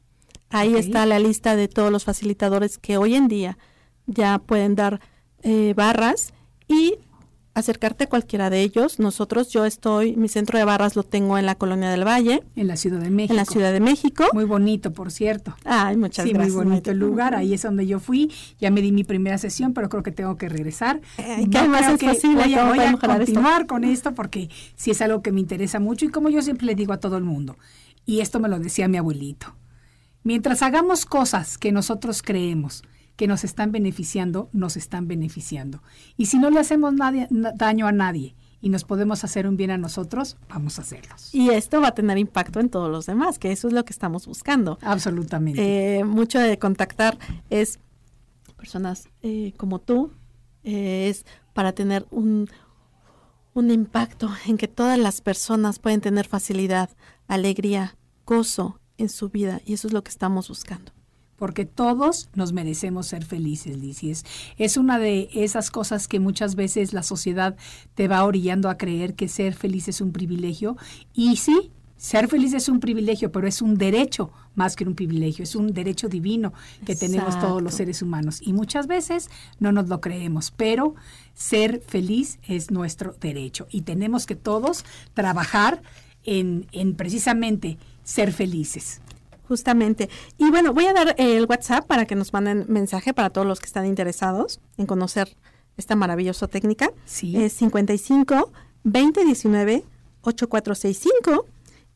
Ahí 0.51 0.75
está 0.75 1.07
la 1.07 1.19
lista 1.19 1.57
de 1.57 1.69
todos 1.69 1.91
los 1.91 2.05
facilitadores 2.05 2.79
que 2.79 2.99
hoy 2.99 3.15
en 3.15 3.29
día 3.29 3.57
ya 4.07 4.39
pueden 4.39 4.75
dar 4.75 5.01
eh, 5.43 5.73
barras 5.77 6.33
y 6.69 6.99
acercarte 7.57 8.05
a 8.05 8.07
cualquiera 8.09 8.51
de 8.51 8.61
ellos. 8.61 8.99
Nosotros, 8.99 9.49
yo 9.49 9.65
estoy, 9.65 10.15
mi 10.15 10.29
centro 10.29 10.59
de 10.59 10.65
barras 10.67 10.95
lo 10.95 11.03
tengo 11.05 11.39
en 11.39 11.47
la 11.47 11.55
Colonia 11.55 11.91
del 11.91 12.07
Valle, 12.07 12.43
En 12.55 12.67
la 12.67 12.77
Ciudad 12.77 13.01
de 13.01 13.09
México. 13.09 13.33
en 13.33 13.37
la 13.37 13.47
Ciudad 13.47 13.73
de 13.73 13.81
México. 13.81 14.25
Muy 14.35 14.45
bonito, 14.45 14.93
por 14.93 15.11
cierto. 15.11 15.57
Ay, 15.65 15.97
muchas 15.97 16.27
sí, 16.27 16.33
gracias. 16.33 16.55
muy 16.55 16.65
bonito 16.65 16.91
el 16.91 16.99
lugar. 16.99 17.35
Ahí 17.35 17.55
es 17.55 17.63
donde 17.63 17.87
yo 17.87 17.99
fui. 17.99 18.31
Ya 18.61 18.71
me 18.71 18.83
di 18.83 18.93
mi 18.93 19.05
primera 19.05 19.39
sesión, 19.39 19.73
pero 19.73 19.89
creo 19.89 20.03
que 20.03 20.13
tengo 20.13 20.37
que 20.37 20.51
regresar. 20.51 21.01
Que 21.17 21.59
además 21.59 21.85
creo 21.97 22.13
es 22.13 22.19
posible, 22.19 22.45
voy 22.45 22.79
a, 22.81 22.93
continuar 22.99 23.67
con 23.67 23.85
esto 23.85 24.15
porque 24.15 24.51
sí 24.75 24.91
es 24.91 25.01
algo 25.01 25.23
que 25.23 25.33
me 25.33 25.41
interesa 25.41 25.81
mucho 25.81 26.05
y 26.05 26.09
como 26.09 26.29
yo 26.29 26.43
siempre 26.43 26.67
le 26.67 26.75
digo 26.75 26.93
a 26.93 27.01
todo 27.01 27.17
el 27.17 27.25
mundo, 27.25 27.57
y 28.05 28.21
esto 28.21 28.39
me 28.39 28.49
lo 28.49 28.59
decía 28.59 28.89
mi 28.89 28.99
abuelito, 28.99 29.55
mientras 30.23 30.63
hagamos 30.63 31.07
cosas 31.07 31.57
que 31.57 31.73
nosotros 31.73 32.23
creemos 32.23 32.83
que 33.17 33.27
nos 33.27 33.45
están 33.45 33.73
beneficiando, 33.73 34.49
nos 34.53 34.77
están 34.77 35.09
beneficiando. 35.09 35.83
Y 36.17 36.27
si 36.27 36.39
no 36.39 36.51
le 36.51 36.61
hacemos 36.61 36.93
nadie- 36.95 37.29
daño 37.31 37.87
a 37.87 37.93
nadie 37.93 38.35
y 38.61 38.69
nos 38.69 38.85
podemos 38.85 39.25
hacer 39.25 39.47
un 39.47 39.57
bien 39.57 39.71
a 39.71 39.79
nosotros, 39.79 40.37
vamos 40.49 40.79
a 40.79 40.83
hacerlos. 40.83 41.35
Y 41.35 41.51
esto 41.51 41.81
va 41.81 41.89
a 41.89 41.95
tener 41.95 42.19
impacto 42.19 42.61
en 42.61 42.69
todos 42.69 42.91
los 42.91 43.07
demás, 43.07 43.39
que 43.39 43.53
eso 43.53 43.69
es 43.69 43.75
lo 43.75 43.85
que 43.85 43.93
estamos 43.93 44.27
buscando. 44.27 44.79
Absolutamente. 44.83 45.99
Eh, 45.99 46.05
mucho 46.05 46.39
de 46.39 46.59
contactar 46.59 47.19
es 47.51 47.79
personas 48.57 49.09
eh, 49.23 49.53
como 49.57 49.79
tú, 49.81 50.11
eh, 50.65 51.09
es 51.09 51.25
para 51.55 51.73
tener 51.73 52.07
un, 52.11 52.49
un 53.55 53.71
impacto 53.71 54.31
en 54.47 54.57
que 54.59 54.69
todas 54.69 54.99
las 54.99 55.21
personas 55.21 55.79
pueden 55.79 56.01
tener 56.01 56.27
facilidad, 56.27 56.91
alegría, 57.29 57.97
gozo 58.27 58.81
en 58.99 59.09
su 59.09 59.29
vida, 59.29 59.61
y 59.65 59.75
eso 59.75 59.87
es 59.89 59.93
lo 59.95 60.03
que 60.03 60.11
estamos 60.11 60.49
buscando. 60.49 60.93
Porque 61.37 61.67
todos 61.67 62.29
nos 62.35 62.53
merecemos 62.53 63.07
ser 63.07 63.25
felices, 63.25 63.77
Liz. 63.79 64.03
y 64.03 64.11
Es, 64.11 64.25
es 64.59 64.77
una 64.77 64.99
de 64.99 65.29
esas 65.35 65.71
cosas 65.71 66.09
que 66.09 66.21
muchas 66.21 66.55
veces 66.55 66.93
la 66.93 67.03
sociedad 67.03 67.57
te 67.95 68.09
va 68.09 68.25
orillando 68.25 68.69
a 68.69 68.79
creer 68.79 69.15
que 69.15 69.29
ser 69.29 69.55
feliz 69.55 69.89
es 69.89 70.01
un 70.01 70.13
privilegio. 70.13 70.77
Y 71.13 71.37
sí, 71.37 71.71
ser 71.97 72.29
feliz 72.29 72.53
es 72.53 72.69
un 72.69 72.81
privilegio, 72.81 73.33
pero 73.33 73.47
es 73.47 73.63
un 73.63 73.77
derecho 73.77 74.31
más 74.55 74.77
que 74.77 74.85
un 74.85 74.95
privilegio, 74.95 75.43
es 75.43 75.55
un 75.55 75.73
derecho 75.73 76.09
divino 76.09 76.53
que 76.85 76.95
tenemos 76.95 77.39
todos 77.41 77.63
los 77.63 77.75
seres 77.75 78.03
humanos. 78.03 78.41
Y 78.43 78.53
muchas 78.53 78.87
veces 78.87 79.31
no 79.59 79.73
nos 79.73 79.89
lo 79.89 80.01
creemos, 80.01 80.51
pero 80.51 80.95
ser 81.35 81.83
feliz 81.87 82.39
es 82.47 82.71
nuestro 82.71 83.15
derecho. 83.21 83.67
Y 83.71 83.83
tenemos 83.83 84.27
que 84.27 84.37
todos 84.37 84.85
trabajar 85.15 85.83
en, 86.25 86.67
en 86.73 86.95
precisamente 86.95 87.79
ser 88.05 88.33
felices. 88.33 89.01
Justamente. 89.49 90.09
Y 90.39 90.51
bueno, 90.51 90.73
voy 90.73 90.87
a 90.87 90.93
dar 90.93 91.15
el 91.19 91.47
WhatsApp 91.47 91.87
para 91.87 92.07
que 92.07 92.15
nos 92.15 92.33
manden 92.33 92.67
mensaje 92.69 93.15
para 93.15 93.31
todos 93.31 93.47
los 93.47 93.61
que 93.61 93.67
están 93.67 93.87
interesados 93.87 94.61
en 94.77 94.87
conocer 94.87 95.37
esta 95.77 95.95
maravillosa 95.95 96.49
técnica. 96.49 96.91
Sí. 97.05 97.37
Es 97.37 97.53
55 97.55 98.51
2019 98.85 99.85
8465 100.23 101.47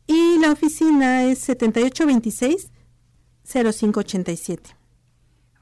y 0.07 0.39
la 0.39 0.53
oficina 0.53 1.25
es 1.25 1.39
7826 1.41 2.71
0587. 3.45 4.80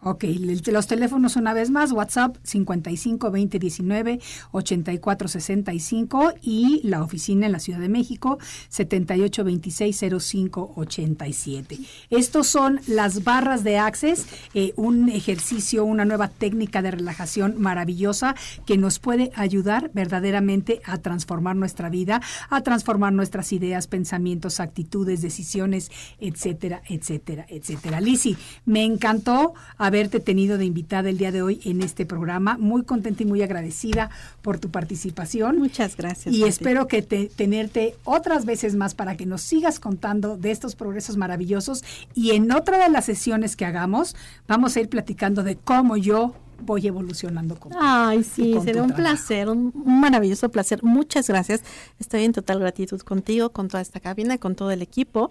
Ok, 0.01 0.25
los 0.67 0.87
teléfonos 0.87 1.35
una 1.35 1.53
vez 1.53 1.71
más, 1.71 1.91
WhatsApp 1.91 2.37
55 2.45 3.33
20 3.33 3.59
19 3.59 4.21
84 4.53 5.27
65 5.27 6.35
y 6.41 6.81
la 6.85 7.03
oficina 7.03 7.47
en 7.47 7.53
la 7.53 7.59
Ciudad 7.59 7.81
de 7.81 7.89
México 7.89 8.39
78 8.69 9.43
26 9.43 10.05
05 10.21 10.73
87. 10.77 11.79
Estos 12.11 12.47
son 12.47 12.81
las 12.87 13.25
barras 13.25 13.65
de 13.65 13.79
Access, 13.79 14.27
eh, 14.55 14.73
un 14.77 15.09
ejercicio, 15.09 15.85
una 15.85 16.05
nueva 16.05 16.29
técnica 16.29 16.81
de 16.81 16.93
relajación 16.93 17.61
maravillosa 17.61 18.37
que 18.67 18.79
nos 18.79 19.01
puede 19.01 19.33
ayudar 19.35 19.91
verdaderamente 19.95 20.81
a 20.85 20.99
transformar 20.99 21.57
nuestra 21.57 21.89
vida, 21.89 22.23
a 22.51 22.61
transformar 22.61 23.13
nuestras 23.13 23.53
ideas, 23.53 23.89
pensamientos, 23.89 24.61
actitudes, 24.61 25.23
decisiones, 25.23 25.91
etcétera, 26.21 26.83
etcétera, 26.89 27.47
etcétera. 27.49 28.01
Lisi, 28.01 28.37
me 28.65 28.85
encantó 28.85 29.55
haberte 29.89 30.21
tenido 30.21 30.57
de 30.59 30.65
invitada 30.65 31.11
el 31.11 31.19
día 31.19 31.33
de 31.33 31.43
hoy 31.43 31.61
en 31.65 31.83
este 31.83 32.07
programa. 32.07 32.57
Muy 32.59 32.85
contenta 32.85 33.23
y 33.23 33.27
muy 33.27 33.43
agradecida 33.43 34.11
por 34.43 34.59
tu 34.59 34.71
participación. 34.71 35.59
Muchas 35.59 35.97
gracias. 35.97 36.35
Y 36.35 36.45
espero 36.45 36.87
que 36.87 37.03
te- 37.03 37.27
tenerte 37.27 37.97
otras 38.05 38.45
veces 38.45 38.75
más 38.77 38.95
para 38.95 39.17
que 39.17 39.27
nos 39.27 39.43
sigas 39.43 39.81
contando 39.81 40.37
de 40.37 40.51
estos 40.51 40.77
progresos 40.77 41.17
maravillosos. 41.17 41.83
Y 42.15 42.31
en 42.33 42.53
otra 42.53 42.79
de 42.83 42.89
las 42.91 43.05
sesiones 43.07 43.57
que 43.57 43.65
hagamos, 43.67 44.15
vamos 44.47 44.77
a 44.77 44.81
ir 44.81 44.89
platicando 44.89 45.43
de 45.43 45.57
cómo 45.57 45.97
yo 45.97 46.35
voy 46.61 46.85
evolucionando 46.89 47.55
con 47.55 47.71
Ay, 47.79 48.25
sí, 48.25 48.53
con 48.53 48.65
será 48.65 48.83
un 48.83 48.89
trabajo. 48.89 49.17
placer, 49.17 49.49
un 49.49 49.73
maravilloso 49.87 50.49
placer. 50.49 50.83
Muchas 50.83 51.29
gracias. 51.29 51.63
Estoy 52.01 52.25
en 52.25 52.33
total 52.33 52.59
gratitud 52.59 53.01
contigo, 53.03 53.51
con 53.51 53.69
toda 53.69 53.81
esta 53.81 54.01
cabina, 54.01 54.39
con 54.39 54.57
todo 54.57 54.73
el 54.73 54.83
equipo, 54.83 55.31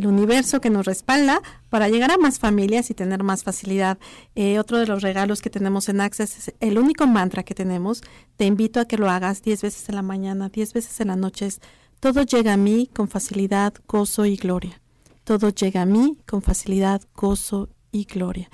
el 0.00 0.06
universo 0.06 0.62
que 0.62 0.70
nos 0.70 0.86
respalda 0.86 1.42
para 1.68 1.88
llegar 1.88 2.10
a 2.10 2.16
más 2.16 2.38
familias 2.38 2.90
y 2.90 2.94
tener 2.94 3.22
más 3.22 3.44
facilidad. 3.44 3.98
Eh, 4.34 4.58
otro 4.58 4.78
de 4.78 4.86
los 4.86 5.02
regalos 5.02 5.42
que 5.42 5.50
tenemos 5.50 5.90
en 5.90 6.00
Access 6.00 6.38
es 6.38 6.54
el 6.60 6.78
único 6.78 7.06
mantra 7.06 7.42
que 7.42 7.54
tenemos. 7.54 8.02
Te 8.36 8.46
invito 8.46 8.80
a 8.80 8.86
que 8.86 8.96
lo 8.96 9.10
hagas 9.10 9.42
10 9.42 9.60
veces 9.60 9.88
en 9.90 9.96
la 9.96 10.02
mañana, 10.02 10.48
10 10.48 10.72
veces 10.72 11.00
en 11.00 11.08
la 11.08 11.16
noche. 11.16 11.46
Es, 11.46 11.60
todo 12.00 12.22
llega 12.22 12.54
a 12.54 12.56
mí 12.56 12.88
con 12.94 13.08
facilidad, 13.08 13.74
gozo 13.86 14.24
y 14.24 14.36
gloria. 14.36 14.80
Todo 15.24 15.50
llega 15.50 15.82
a 15.82 15.86
mí 15.86 16.16
con 16.26 16.40
facilidad, 16.40 17.02
gozo 17.14 17.68
y 17.92 18.04
gloria. 18.04 18.48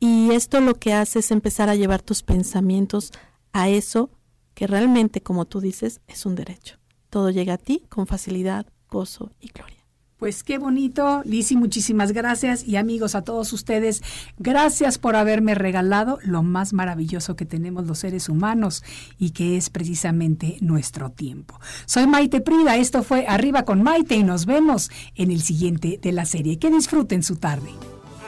Y 0.00 0.32
esto 0.32 0.60
lo 0.60 0.74
que 0.74 0.94
hace 0.94 1.20
es 1.20 1.30
empezar 1.30 1.68
a 1.68 1.76
llevar 1.76 2.02
tus 2.02 2.24
pensamientos 2.24 3.12
a 3.52 3.68
eso 3.68 4.10
que 4.54 4.66
realmente, 4.66 5.22
como 5.22 5.44
tú 5.44 5.60
dices, 5.60 6.00
es 6.08 6.26
un 6.26 6.34
derecho. 6.34 6.78
Todo 7.08 7.30
llega 7.30 7.54
a 7.54 7.58
ti 7.58 7.86
con 7.88 8.08
facilidad, 8.08 8.66
gozo 8.88 9.30
y 9.40 9.48
gloria. 9.48 9.81
Pues 10.22 10.44
qué 10.44 10.56
bonito, 10.56 11.20
Lisi, 11.24 11.56
muchísimas 11.56 12.12
gracias 12.12 12.62
y 12.62 12.76
amigos 12.76 13.16
a 13.16 13.22
todos 13.22 13.52
ustedes, 13.52 14.04
gracias 14.38 14.96
por 14.96 15.16
haberme 15.16 15.56
regalado 15.56 16.20
lo 16.22 16.44
más 16.44 16.72
maravilloso 16.72 17.34
que 17.34 17.44
tenemos 17.44 17.88
los 17.88 17.98
seres 17.98 18.28
humanos 18.28 18.84
y 19.18 19.30
que 19.30 19.56
es 19.56 19.68
precisamente 19.68 20.58
nuestro 20.60 21.10
tiempo. 21.10 21.58
Soy 21.86 22.06
Maite 22.06 22.40
Prida, 22.40 22.76
esto 22.76 23.02
fue 23.02 23.26
Arriba 23.26 23.64
con 23.64 23.82
Maite 23.82 24.14
y 24.14 24.22
nos 24.22 24.46
vemos 24.46 24.92
en 25.16 25.32
el 25.32 25.42
siguiente 25.42 25.98
de 26.00 26.12
la 26.12 26.24
serie. 26.24 26.56
Que 26.56 26.70
disfruten 26.70 27.24
su 27.24 27.34
tarde. 27.34 27.70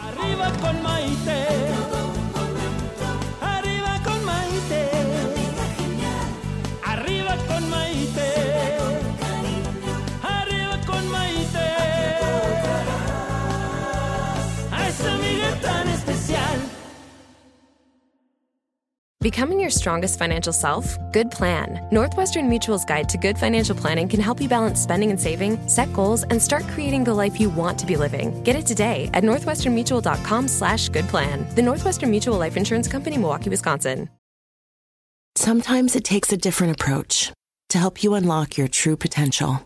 Arriba 0.03 0.51
con 0.61 0.83
Maite. 0.83 1.44
Becoming 19.25 19.59
your 19.59 19.71
strongest 19.71 20.19
financial 20.19 20.53
self? 20.53 20.99
Good 21.11 21.31
plan. 21.31 21.89
Northwestern 21.91 22.47
Mutual's 22.47 22.85
guide 22.85 23.09
to 23.09 23.17
good 23.17 23.39
financial 23.39 23.75
planning 23.75 24.07
can 24.07 24.21
help 24.21 24.39
you 24.39 24.51
balance 24.51 24.79
spending 24.79 25.09
and 25.09 25.19
saving, 25.19 25.67
set 25.67 25.91
goals, 25.95 26.25
and 26.25 26.43
start 26.43 26.63
creating 26.65 27.05
the 27.05 27.15
life 27.15 27.41
you 27.41 27.49
want 27.49 27.79
to 27.79 27.87
be 27.87 27.97
living. 27.97 28.43
Get 28.43 28.55
it 28.55 28.67
today 28.67 29.09
at 29.15 29.25
northwesternmutual.com 29.25 30.47
slash 30.49 30.91
good 30.91 31.09
plan. 31.09 31.47
The 31.55 31.63
Northwestern 31.63 32.11
Mutual 32.11 32.37
Life 32.37 32.59
Insurance 32.59 32.87
Company, 32.87 33.17
Milwaukee, 33.17 33.49
Wisconsin. 33.49 34.11
Sometimes 35.37 35.97
it 35.97 36.05
takes 36.05 36.31
a 36.31 36.37
different 36.37 36.79
approach 36.79 37.33
to 37.71 37.79
help 37.79 38.05
you 38.05 38.13
unlock 38.13 38.59
your 38.59 38.69
true 38.69 38.95
potential. 38.95 39.63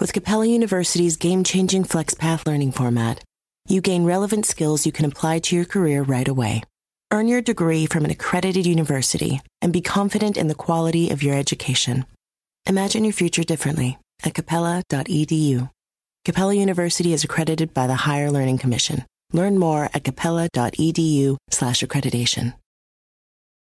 With 0.00 0.14
Capella 0.14 0.46
University's 0.46 1.18
game 1.18 1.44
changing 1.44 1.84
FlexPath 1.84 2.46
learning 2.46 2.72
format, 2.72 3.22
you 3.68 3.82
gain 3.82 4.06
relevant 4.06 4.46
skills 4.46 4.86
you 4.86 4.92
can 4.92 5.04
apply 5.04 5.40
to 5.40 5.54
your 5.54 5.66
career 5.66 6.02
right 6.02 6.26
away. 6.26 6.62
Earn 7.12 7.28
your 7.28 7.42
degree 7.42 7.84
from 7.84 8.06
an 8.06 8.10
accredited 8.10 8.64
university 8.64 9.42
and 9.60 9.70
be 9.70 9.82
confident 9.82 10.38
in 10.38 10.48
the 10.48 10.54
quality 10.54 11.10
of 11.10 11.22
your 11.22 11.34
education. 11.36 12.06
Imagine 12.64 13.04
your 13.04 13.12
future 13.12 13.44
differently 13.44 13.98
at 14.24 14.32
capella.edu. 14.32 15.68
Capella 16.24 16.54
University 16.54 17.12
is 17.12 17.22
accredited 17.22 17.74
by 17.74 17.86
the 17.86 18.06
Higher 18.08 18.30
Learning 18.30 18.56
Commission. 18.56 19.04
Learn 19.30 19.58
more 19.58 19.90
at 19.92 20.04
capella.edu 20.04 21.36
slash 21.50 21.82
accreditation. 21.82 22.54